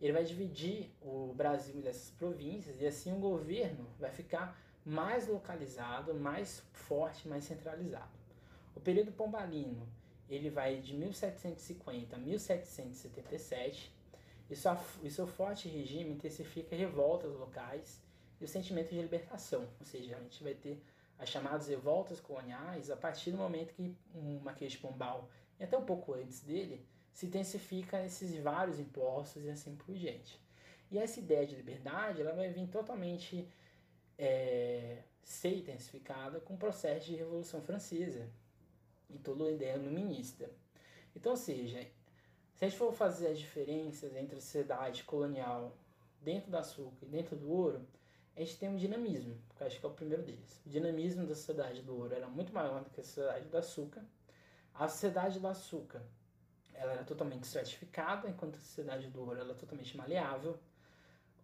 Ele 0.02 0.14
vai 0.14 0.24
dividir 0.24 0.92
o 1.02 1.34
Brasil 1.34 1.82
dessas 1.82 2.10
províncias 2.12 2.82
e 2.82 2.86
assim 2.86 3.14
o 3.14 3.20
governo 3.20 3.88
vai 4.00 4.12
ficar 4.12 4.60
mais 4.86 5.28
localizado, 5.28 6.14
mais 6.14 6.64
forte, 6.72 7.28
mais 7.28 7.46
centralizado. 7.46 8.12
O 8.76 8.80
período 8.80 9.12
pombalino 9.12 9.88
ele 10.30 10.50
vai 10.50 10.78
de 10.78 10.94
1750 10.96 12.16
a 12.16 12.20
1777 12.20 13.94
e, 14.50 14.56
sua, 14.56 14.80
e 15.04 15.10
seu 15.10 15.26
forte 15.26 15.68
regime 15.68 16.12
intensifica 16.12 16.76
revoltas 16.76 17.34
locais 17.34 18.02
e 18.40 18.44
o 18.44 18.48
sentimento 18.48 18.90
de 18.90 19.02
libertação, 19.02 19.68
ou 19.80 19.86
seja, 19.86 20.18
a 20.18 20.20
gente 20.20 20.44
vai 20.44 20.54
ter 20.54 20.84
as 21.18 21.30
chamadas 21.30 21.68
revoltas 21.68 22.20
coloniais 22.20 22.92
a 22.92 22.98
partir 22.98 23.32
do 23.32 23.38
momento 23.38 23.74
que 23.74 23.96
Marquês 24.44 24.74
de 24.74 24.80
Pombal, 24.80 25.30
e 25.60 25.64
até 25.64 25.78
um 25.78 25.86
pouco 25.86 26.14
antes 26.14 26.42
dele, 26.42 26.86
se 27.16 27.26
intensifica 27.28 28.06
esses 28.06 28.36
vários 28.36 28.78
impostos 28.78 29.46
e 29.46 29.50
assim 29.50 29.74
por 29.74 29.96
diante. 29.96 30.38
E 30.92 31.00
essa 31.00 31.18
ideia 31.18 31.48
de 31.48 31.56
liberdade 31.56 32.22
ela 32.22 32.34
vai 32.34 32.50
vir 32.50 32.68
totalmente 32.68 33.48
é, 34.18 35.02
ser 35.24 35.56
intensificada 35.56 36.42
com 36.42 36.56
o 36.56 36.58
processo 36.58 37.06
de 37.06 37.16
Revolução 37.16 37.62
Francesa 37.62 38.30
e 39.10 39.18
toda 39.18 39.46
a 39.46 39.52
ideia 39.52 39.78
iluminista. 39.78 40.52
Então, 41.16 41.32
ou 41.32 41.38
seja, 41.38 41.88
se 42.54 42.66
a 42.66 42.68
gente 42.68 42.78
for 42.78 42.92
fazer 42.92 43.28
as 43.28 43.40
diferenças 43.40 44.14
entre 44.14 44.36
a 44.36 44.42
sociedade 44.42 45.06
colonial 45.06 45.74
dentro 46.22 46.52
do 46.52 46.58
açúcar 46.58 47.06
e 47.06 47.10
dentro 47.10 47.38
do 47.38 47.50
ouro, 47.50 47.88
a 48.36 48.42
gente 48.42 48.58
tem 48.58 48.68
um 48.68 48.76
dinamismo, 48.76 49.38
que 49.56 49.64
eu 49.64 49.68
acho 49.68 49.80
que 49.80 49.86
é 49.86 49.90
o 49.90 49.94
primeiro 49.94 50.22
deles. 50.22 50.62
O 50.66 50.70
dinamismo 50.70 51.26
da 51.26 51.34
sociedade 51.34 51.82
do 51.82 51.96
ouro 51.96 52.14
era 52.14 52.28
muito 52.28 52.54
maior 52.54 52.84
do 52.84 52.90
que 52.90 53.00
a 53.00 53.04
sociedade 53.06 53.48
do 53.48 53.58
açúcar. 53.58 54.04
A 54.74 54.90
sociedade 54.90 55.40
do 55.40 55.48
açúcar 55.48 56.06
ela 56.78 56.94
era 56.94 57.04
totalmente 57.04 57.44
estratificada, 57.44 58.30
enquanto 58.30 58.56
a 58.56 58.60
sociedade 58.60 59.08
do 59.08 59.22
ouro 59.22 59.40
era 59.40 59.54
totalmente 59.54 59.96
maleável. 59.96 60.58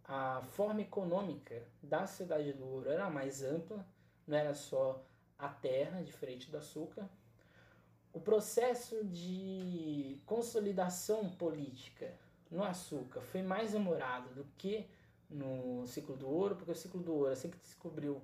A 0.06 0.42
forma 0.42 0.82
econômica 0.82 1.64
da 1.82 2.06
sociedade 2.06 2.54
do 2.54 2.66
ouro 2.68 2.90
era 2.90 3.10
mais 3.10 3.44
ampla, 3.44 3.86
não 4.28 4.38
era 4.38 4.54
só 4.54 5.04
a 5.38 5.48
terra, 5.48 6.02
diferente 6.04 6.52
do 6.52 6.58
açúcar. 6.58 7.10
O 8.14 8.20
processo 8.20 9.06
de 9.06 10.20
consolidação 10.26 11.30
política 11.30 12.14
no 12.50 12.64
açúcar 12.64 13.22
foi 13.22 13.42
mais 13.42 13.72
demorado 13.72 14.34
do 14.36 14.44
que 14.58 14.86
no 15.30 15.88
ciclo 15.88 16.18
do 16.18 16.30
ouro, 16.30 16.58
porque 16.58 16.72
o 16.72 16.76
ciclo 16.76 17.02
do 17.02 17.14
ouro, 17.14 17.32
assim 17.32 17.50
que 17.50 17.58
descobriu 17.58 18.22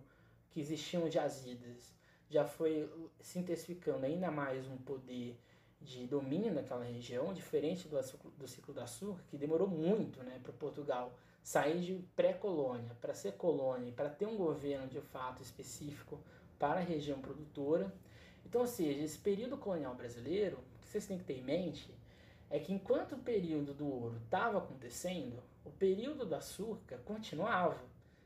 que 0.51 0.60
existiam 0.60 1.10
jazidas, 1.10 1.95
já 2.30 2.45
foi 2.45 2.91
se 3.22 3.39
intensificando 3.39 4.05
ainda 4.05 4.30
mais 4.30 4.68
um 4.68 4.78
poder 4.78 5.39
de 5.82 6.05
domínio 6.07 6.53
naquela 6.53 6.84
região, 6.84 7.34
diferente 7.34 7.88
do, 7.88 7.97
do 8.38 8.47
ciclo 8.47 8.73
do 8.73 8.82
açúcar, 8.82 9.21
que 9.30 9.38
demorou 9.38 9.67
muito 9.67 10.21
né, 10.23 10.39
para 10.43 10.51
Portugal 10.53 11.13
sair 11.47 11.80
de 11.80 11.93
pré-colônia 12.13 12.93
para 12.99 13.13
ser 13.13 13.34
colônia, 13.38 13.93
para 13.93 14.09
ter 14.09 14.25
um 14.25 14.36
governo 14.36 14.86
de 14.88 14.99
fato 14.99 15.41
específico 15.41 16.19
para 16.59 16.82
a 16.82 16.84
região 16.84 17.21
produtora. 17.21 17.93
Então, 18.45 18.61
ou 18.61 18.67
seja, 18.67 19.01
esse 19.01 19.17
período 19.17 19.57
colonial 19.57 19.95
brasileiro, 19.95 20.57
o 20.57 20.82
que 20.82 20.89
vocês 20.89 21.05
têm 21.05 21.17
que 21.17 21.23
ter 21.23 21.38
em 21.38 21.43
mente 21.43 21.89
é 22.49 22.59
que 22.59 22.73
enquanto 22.73 23.13
o 23.13 23.19
período 23.19 23.73
do 23.73 23.88
ouro 23.88 24.17
estava 24.25 24.57
acontecendo, 24.57 25.41
o 25.63 25.71
período 25.71 26.25
do 26.25 26.36
açúcar 26.36 26.97
continuava. 27.05 27.80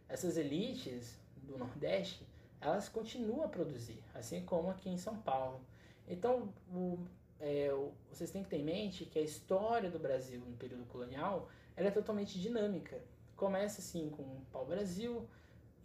Essas 0.10 0.36
elites 0.36 1.20
do 1.44 1.60
Nordeste, 1.60 2.28
elas 2.60 2.90
continuam 2.90 3.44
a 3.44 3.48
produzir, 3.48 4.04
assim 4.16 4.44
como 4.44 4.72
aqui 4.72 4.90
em 4.90 4.98
São 4.98 5.16
Paulo. 5.18 5.62
Então, 6.08 6.52
o, 6.72 7.00
é, 7.42 7.70
vocês 8.10 8.32
têm 8.32 8.44
que 8.44 8.50
ter 8.50 8.58
em 8.58 8.64
mente 8.64 9.06
que 9.06 9.20
a 9.20 9.22
história 9.22 9.90
do 9.90 10.00
Brasil 10.00 10.40
no 10.40 10.56
período 10.56 10.86
colonial 10.86 11.50
ela 11.76 11.88
é 11.88 11.92
totalmente 11.92 12.40
dinâmica. 12.40 13.02
Começa 13.36 13.82
assim 13.82 14.10
com 14.10 14.22
o 14.22 14.46
pau-brasil. 14.52 15.28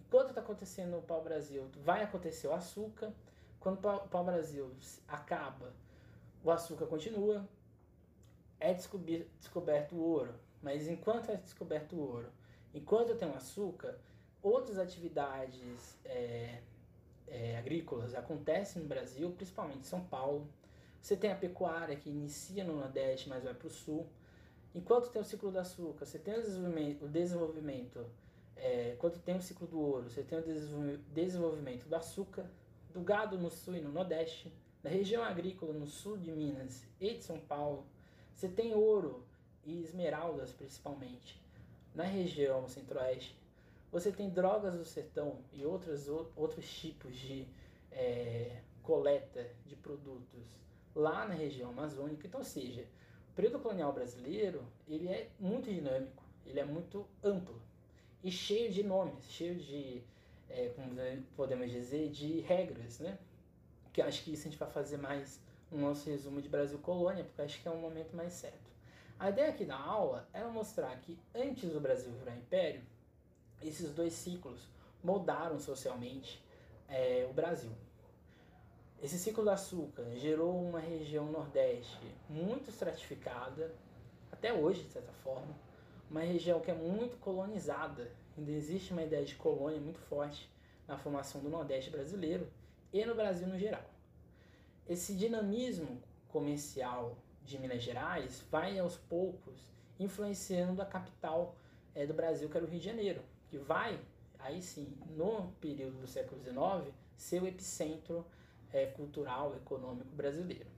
Enquanto 0.07 0.29
está 0.29 0.41
acontecendo 0.41 0.99
o 0.99 1.03
pau-brasil, 1.03 1.69
vai 1.83 2.03
acontecer 2.03 2.47
o 2.47 2.53
açúcar. 2.53 3.13
Quando 3.59 3.79
o 3.79 4.09
pau-brasil 4.09 4.71
acaba, 5.09 5.73
o 6.45 6.51
açúcar 6.51 6.87
continua. 6.87 7.49
É 8.61 8.73
descoberto 8.73 9.97
o 9.97 10.01
ouro 10.01 10.47
mas 10.67 10.89
enquanto 10.89 11.31
é 11.31 11.37
descoberto 11.37 11.95
o 11.95 12.01
ouro, 12.01 12.29
enquanto 12.75 13.15
tem 13.15 13.29
o 13.29 13.35
açúcar, 13.37 13.97
outras 14.43 14.79
atividades 14.79 15.97
é, 16.05 16.61
é, 17.29 17.57
agrícolas 17.57 18.15
acontecem 18.17 18.83
no 18.83 18.89
Brasil, 18.89 19.31
principalmente 19.31 19.79
em 19.79 19.85
São 19.85 20.01
Paulo. 20.01 20.49
Você 21.07 21.17
tem 21.17 21.31
a 21.31 21.37
pecuária 21.37 21.95
que 21.95 22.11
inicia 22.11 22.65
no 22.65 22.81
Nordeste, 22.81 23.29
mas 23.29 23.45
vai 23.45 23.55
para 23.55 23.69
o 23.69 23.71
Sul. 23.71 24.09
Enquanto 24.75 25.09
tem 25.09 25.23
o 25.23 25.25
ciclo 25.25 25.53
do 25.53 25.59
açúcar, 25.61 26.05
você 26.05 26.19
tem 26.19 26.35
o 26.35 26.43
desenvolvimento, 26.43 27.05
o 27.05 27.09
desenvolvimento 27.09 28.07
é, 28.57 28.95
enquanto 28.95 29.21
tem 29.21 29.37
o 29.37 29.41
ciclo 29.41 29.69
do 29.69 29.79
ouro, 29.79 30.11
você 30.11 30.25
tem 30.25 30.37
o 30.37 30.99
desenvolvimento 31.15 31.87
do 31.89 31.95
açúcar, 31.95 32.51
do 32.93 33.01
gado 33.03 33.39
no 33.39 33.53
Sul 33.53 33.77
e 33.77 33.81
no 33.81 33.93
Nordeste, 33.93 34.53
da 34.83 34.91
região 34.91 35.23
agrícola 35.23 35.73
no 35.73 35.87
Sul 35.87 36.19
de 36.19 36.33
Minas 36.33 36.85
e 37.01 37.15
de 37.15 37.23
São 37.23 37.39
Paulo. 37.39 37.87
Você 38.35 38.49
tem 38.49 38.75
ouro 38.75 39.25
e 39.65 39.81
esmeraldas 39.81 40.51
principalmente. 40.51 41.41
Na 41.95 42.03
região 42.03 42.67
centro-oeste, 42.67 43.39
você 43.93 44.11
tem 44.11 44.29
drogas 44.29 44.75
do 44.75 44.85
sertão 44.85 45.39
e 45.53 45.65
outros, 45.65 46.09
outros 46.35 46.69
tipos 46.69 47.15
de 47.15 47.47
é, 47.93 48.61
coleta 48.83 49.49
de 49.65 49.77
produtos 49.77 50.66
lá 50.97 51.29
na 51.29 51.35
região 51.35 51.69
amazônica. 51.71 52.27
Então, 52.27 52.41
ou 52.41 52.45
seja, 52.45 52.87
o 53.31 53.35
período 53.35 53.61
colonial 53.61 53.93
brasileiro 53.93 54.65
ele 54.89 55.09
é 55.09 55.29
muito 55.39 55.71
dinâmico, 55.71 56.25
ele 56.45 56.59
é 56.59 56.65
muito 56.65 57.07
amplo 57.23 57.61
e 58.25 58.33
cheio 58.33 58.73
de 58.73 58.83
nomes, 58.83 59.31
cheio 59.31 59.55
de, 59.55 60.03
é, 60.49 60.71
como 60.71 60.97
podemos 61.37 61.71
dizer, 61.71 62.11
de 62.11 62.41
regras, 62.41 62.99
né? 62.99 63.19
Que 63.93 64.01
acho 64.01 64.25
que 64.25 64.33
isso 64.33 64.49
a 64.49 64.51
gente 64.51 64.59
vai 64.59 64.71
fazer 64.71 64.97
mais 64.97 65.41
no 65.71 65.79
nosso 65.79 66.09
resumo 66.09 66.41
de 66.41 66.49
Brasil 66.49 66.79
Colônia, 66.79 67.25
porque 67.25 67.43
acho 67.43 67.61
que 67.61 67.69
é 67.69 67.71
um 67.71 67.81
momento 67.81 68.17
mais 68.17 68.33
certo. 68.33 68.67
A 69.19 69.31
ideia 69.31 69.51
aqui 69.51 69.65
da 69.65 69.77
aula 69.77 70.29
era 70.33 70.49
mostrar 70.49 70.95
que 71.01 71.19
antes 71.35 71.71
do 71.71 71.81
Brasil 71.81 72.13
virar 72.13 72.37
império, 72.37 72.83
esses 73.63 73.91
dois 73.91 74.13
ciclos 74.13 74.69
moldaram 75.03 75.59
socialmente 75.59 76.43
é, 76.89 77.27
o 77.29 77.33
Brasil. 77.33 77.73
Esse 79.03 79.19
ciclo 79.19 79.45
do 79.45 79.51
açúcar 79.51 80.05
gerou 80.17 80.59
uma 80.59 80.81
região 80.81 81.27
nordeste 81.27 82.01
muito 82.31 82.71
estratificada, 82.71 83.75
até 84.33 84.53
hoje, 84.53 84.85
de 84.85 84.91
certa 84.91 85.13
forma, 85.13 85.55
uma 86.11 86.21
região 86.21 86.61
que 86.61 86.71
é 86.71 86.75
muito 86.75 87.19
colonizada. 87.19 88.11
Ainda 88.37 88.51
existe 88.51 88.93
uma 88.93 89.03
ideia 89.03 89.25
de 89.25 89.35
colônia 89.35 89.79
muito 89.79 89.99
forte 89.99 90.51
na 90.89 90.97
formação 90.97 91.43
do 91.43 91.51
Nordeste 91.51 91.91
brasileiro 91.91 92.51
e 92.93 93.05
no 93.05 93.15
Brasil 93.15 93.47
no 93.47 93.59
geral. 93.59 93.85
Esse 94.89 95.15
dinamismo 95.15 96.01
comercial 96.29 97.19
de 97.45 97.59
Minas 97.59 97.83
Gerais 97.83 98.45
vai 98.51 98.79
aos 98.79 98.97
poucos 98.97 99.73
influenciando 99.99 100.81
a 100.81 100.87
capital 100.87 101.55
é, 101.95 102.07
do 102.07 102.15
Brasil, 102.15 102.49
que 102.49 102.57
era 102.57 102.65
o 102.65 102.69
Rio 102.69 102.81
de 102.81 102.87
Janeiro, 102.87 103.23
que 103.49 103.59
vai, 103.59 103.99
aí 104.39 104.63
sim, 104.63 104.97
no 105.11 105.53
período 105.61 106.01
do 106.01 106.07
século 106.07 106.43
XIX, 106.43 106.95
ser 107.17 107.43
o 107.43 107.47
epicentro 107.47 108.25
é, 108.73 108.87
cultural, 108.87 109.55
econômico 109.57 110.15
brasileiro. 110.15 110.71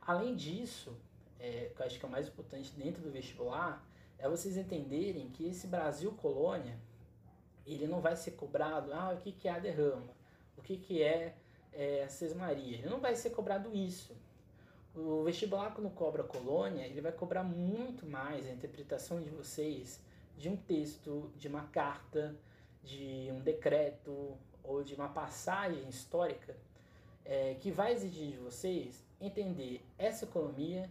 Além 0.00 0.36
disso, 0.36 0.96
é, 1.38 1.70
que 1.74 1.80
eu 1.80 1.86
acho 1.86 1.98
que 1.98 2.04
é 2.04 2.08
o 2.08 2.10
mais 2.10 2.28
importante 2.28 2.72
dentro 2.72 3.02
do 3.02 3.10
vestibular, 3.10 3.84
é 4.18 4.28
vocês 4.28 4.56
entenderem 4.56 5.28
que 5.30 5.46
esse 5.46 5.66
Brasil 5.66 6.12
colônia, 6.12 6.78
ele 7.66 7.86
não 7.86 8.00
vai 8.00 8.16
ser 8.16 8.32
cobrado, 8.32 8.92
ah, 8.92 9.12
o 9.14 9.20
que, 9.20 9.32
que 9.32 9.48
é 9.48 9.52
a 9.52 9.58
derrama, 9.58 10.14
o 10.56 10.62
que, 10.62 10.76
que 10.76 11.02
é, 11.02 11.36
é 11.72 12.04
a 12.04 12.08
sesmaria, 12.08 12.78
ele 12.78 12.88
não 12.88 13.00
vai 13.00 13.14
ser 13.14 13.30
cobrado 13.30 13.74
isso. 13.74 14.16
O 14.94 15.24
vestibular, 15.24 15.74
quando 15.74 15.90
cobra 15.90 16.22
colônia, 16.24 16.86
ele 16.86 17.02
vai 17.02 17.12
cobrar 17.12 17.42
muito 17.42 18.06
mais 18.06 18.46
a 18.46 18.52
interpretação 18.52 19.20
de 19.20 19.28
vocês 19.28 20.00
de 20.38 20.48
um 20.48 20.56
texto, 20.56 21.30
de 21.36 21.48
uma 21.48 21.64
carta, 21.64 22.34
de 22.82 23.28
um 23.30 23.40
decreto 23.40 24.38
ou 24.62 24.82
de 24.82 24.94
uma 24.94 25.08
passagem 25.08 25.86
histórica 25.88 26.56
é, 27.26 27.56
que 27.60 27.70
vai 27.70 27.92
exigir 27.92 28.30
de 28.30 28.36
vocês 28.38 29.04
entender 29.20 29.84
essa 29.98 30.24
economia, 30.24 30.88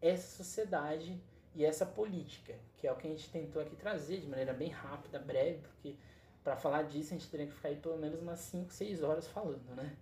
essa 0.00 0.42
sociedade 0.42 1.20
e 1.54 1.64
essa 1.64 1.86
política, 1.86 2.54
que 2.76 2.86
é 2.86 2.92
o 2.92 2.96
que 2.96 3.06
a 3.06 3.10
gente 3.10 3.28
tentou 3.30 3.60
aqui 3.60 3.74
trazer 3.74 4.20
de 4.20 4.26
maneira 4.26 4.52
bem 4.52 4.70
rápida, 4.70 5.18
breve, 5.18 5.58
porque 5.58 5.96
para 6.44 6.56
falar 6.56 6.82
disso 6.82 7.14
a 7.14 7.18
gente 7.18 7.28
teria 7.30 7.46
que 7.46 7.52
ficar 7.52 7.68
aí 7.68 7.76
pelo 7.76 7.96
menos 7.96 8.20
umas 8.20 8.38
5, 8.40 8.72
6 8.72 9.02
horas 9.02 9.26
falando, 9.26 9.74
né? 9.74 9.96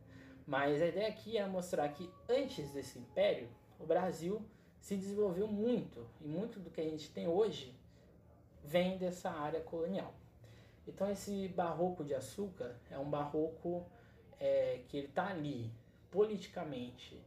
Mas 0.47 0.81
a 0.83 0.87
ideia 0.87 1.09
aqui 1.09 1.39
é 1.39 1.47
mostrar 1.47 1.89
que 1.89 2.11
antes 2.29 2.71
desse 2.71 2.99
império, 2.99 3.49
o 3.81 3.87
Brasil 3.87 4.45
se 4.81 4.97
desenvolveu 4.97 5.49
muito, 5.49 6.07
e 6.21 6.29
muito 6.29 6.61
do 6.61 6.71
que 6.71 6.81
a 6.81 6.85
gente 6.85 7.11
tem 7.11 7.27
hoje 7.27 7.75
vem 8.63 8.99
dessa 8.99 9.31
área 9.31 9.61
colonial. 9.61 10.15
Então 10.87 11.11
esse 11.11 11.49
barroco 11.49 12.05
de 12.05 12.15
açúcar 12.15 12.77
é 12.91 12.99
um 12.99 13.09
barroco 13.09 13.85
é, 14.41 14.83
que 14.89 14.99
ele 14.99 15.07
está 15.07 15.29
ali 15.29 15.71
politicamente 16.11 17.23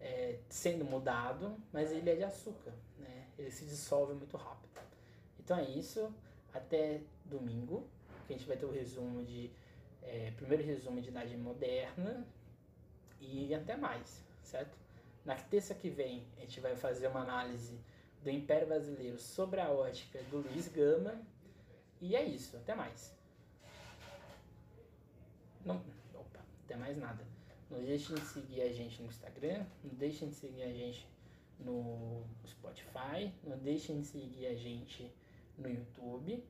é, 0.00 0.38
sendo 0.48 0.84
mudado, 0.84 1.56
mas 1.72 1.90
ele 1.92 2.10
é 2.10 2.14
de 2.14 2.24
açúcar, 2.24 2.72
né? 2.98 3.26
Ele 3.38 3.50
se 3.50 3.64
dissolve 3.64 4.14
muito 4.14 4.36
rápido. 4.36 4.80
Então 5.38 5.58
é 5.58 5.64
isso. 5.64 6.12
Até 6.52 7.00
domingo, 7.24 7.86
que 8.26 8.34
a 8.34 8.36
gente 8.36 8.46
vai 8.46 8.56
ter 8.56 8.66
o 8.66 8.72
resumo 8.72 9.22
de 9.24 9.50
é, 10.02 10.32
primeiro 10.36 10.64
resumo 10.64 11.00
de 11.00 11.08
idade 11.08 11.36
moderna 11.36 12.26
e 13.20 13.54
até 13.54 13.76
mais, 13.76 14.22
certo? 14.42 14.76
Na 15.24 15.34
terça 15.34 15.74
que 15.74 15.90
vem 15.90 16.24
a 16.36 16.40
gente 16.40 16.60
vai 16.60 16.76
fazer 16.76 17.08
uma 17.08 17.20
análise 17.20 17.78
do 18.22 18.30
Império 18.30 18.68
Brasileiro 18.68 19.18
sobre 19.18 19.60
a 19.60 19.70
ótica 19.70 20.22
do 20.30 20.38
Luiz 20.38 20.68
Gama 20.68 21.20
e 22.00 22.14
é 22.16 22.24
isso. 22.24 22.56
Até 22.56 22.74
mais. 22.74 23.14
Não, 25.64 25.82
até 26.66 26.76
mais 26.76 26.98
nada. 26.98 27.24
Não 27.70 27.80
deixem 27.80 28.14
de 28.14 28.26
seguir 28.26 28.62
a 28.62 28.72
gente 28.72 29.00
no 29.00 29.08
Instagram, 29.08 29.64
não 29.82 29.94
deixem 29.94 30.28
de 30.28 30.34
seguir 30.34 30.62
a 30.62 30.72
gente 30.72 31.08
no 31.58 32.22
Spotify, 32.46 33.32
não 33.44 33.56
deixem 33.58 34.00
de 34.00 34.06
seguir 34.06 34.46
a 34.46 34.54
gente 34.54 35.10
no 35.56 35.68
YouTube. 35.68 36.44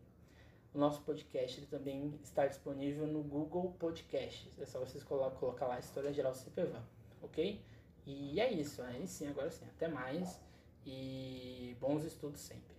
O 0.74 0.78
nosso 0.78 1.00
podcast 1.02 1.64
também 1.66 2.18
está 2.22 2.46
disponível 2.46 3.06
no 3.06 3.22
Google 3.22 3.74
Podcasts. 3.78 4.50
É 4.58 4.66
só 4.66 4.80
vocês 4.80 5.02
colocar 5.04 5.66
lá 5.66 5.76
a 5.76 5.78
História 5.78 6.12
Geral 6.12 6.34
CPVAN, 6.34 6.82
ok? 7.22 7.62
E 8.04 8.40
é 8.40 8.52
isso, 8.52 8.82
aí 8.82 9.06
sim, 9.06 9.28
agora 9.28 9.50
sim. 9.50 9.64
Até 9.64 9.88
mais 9.88 10.38
e 10.84 11.76
bons 11.80 12.04
estudos 12.04 12.40
sempre. 12.40 12.75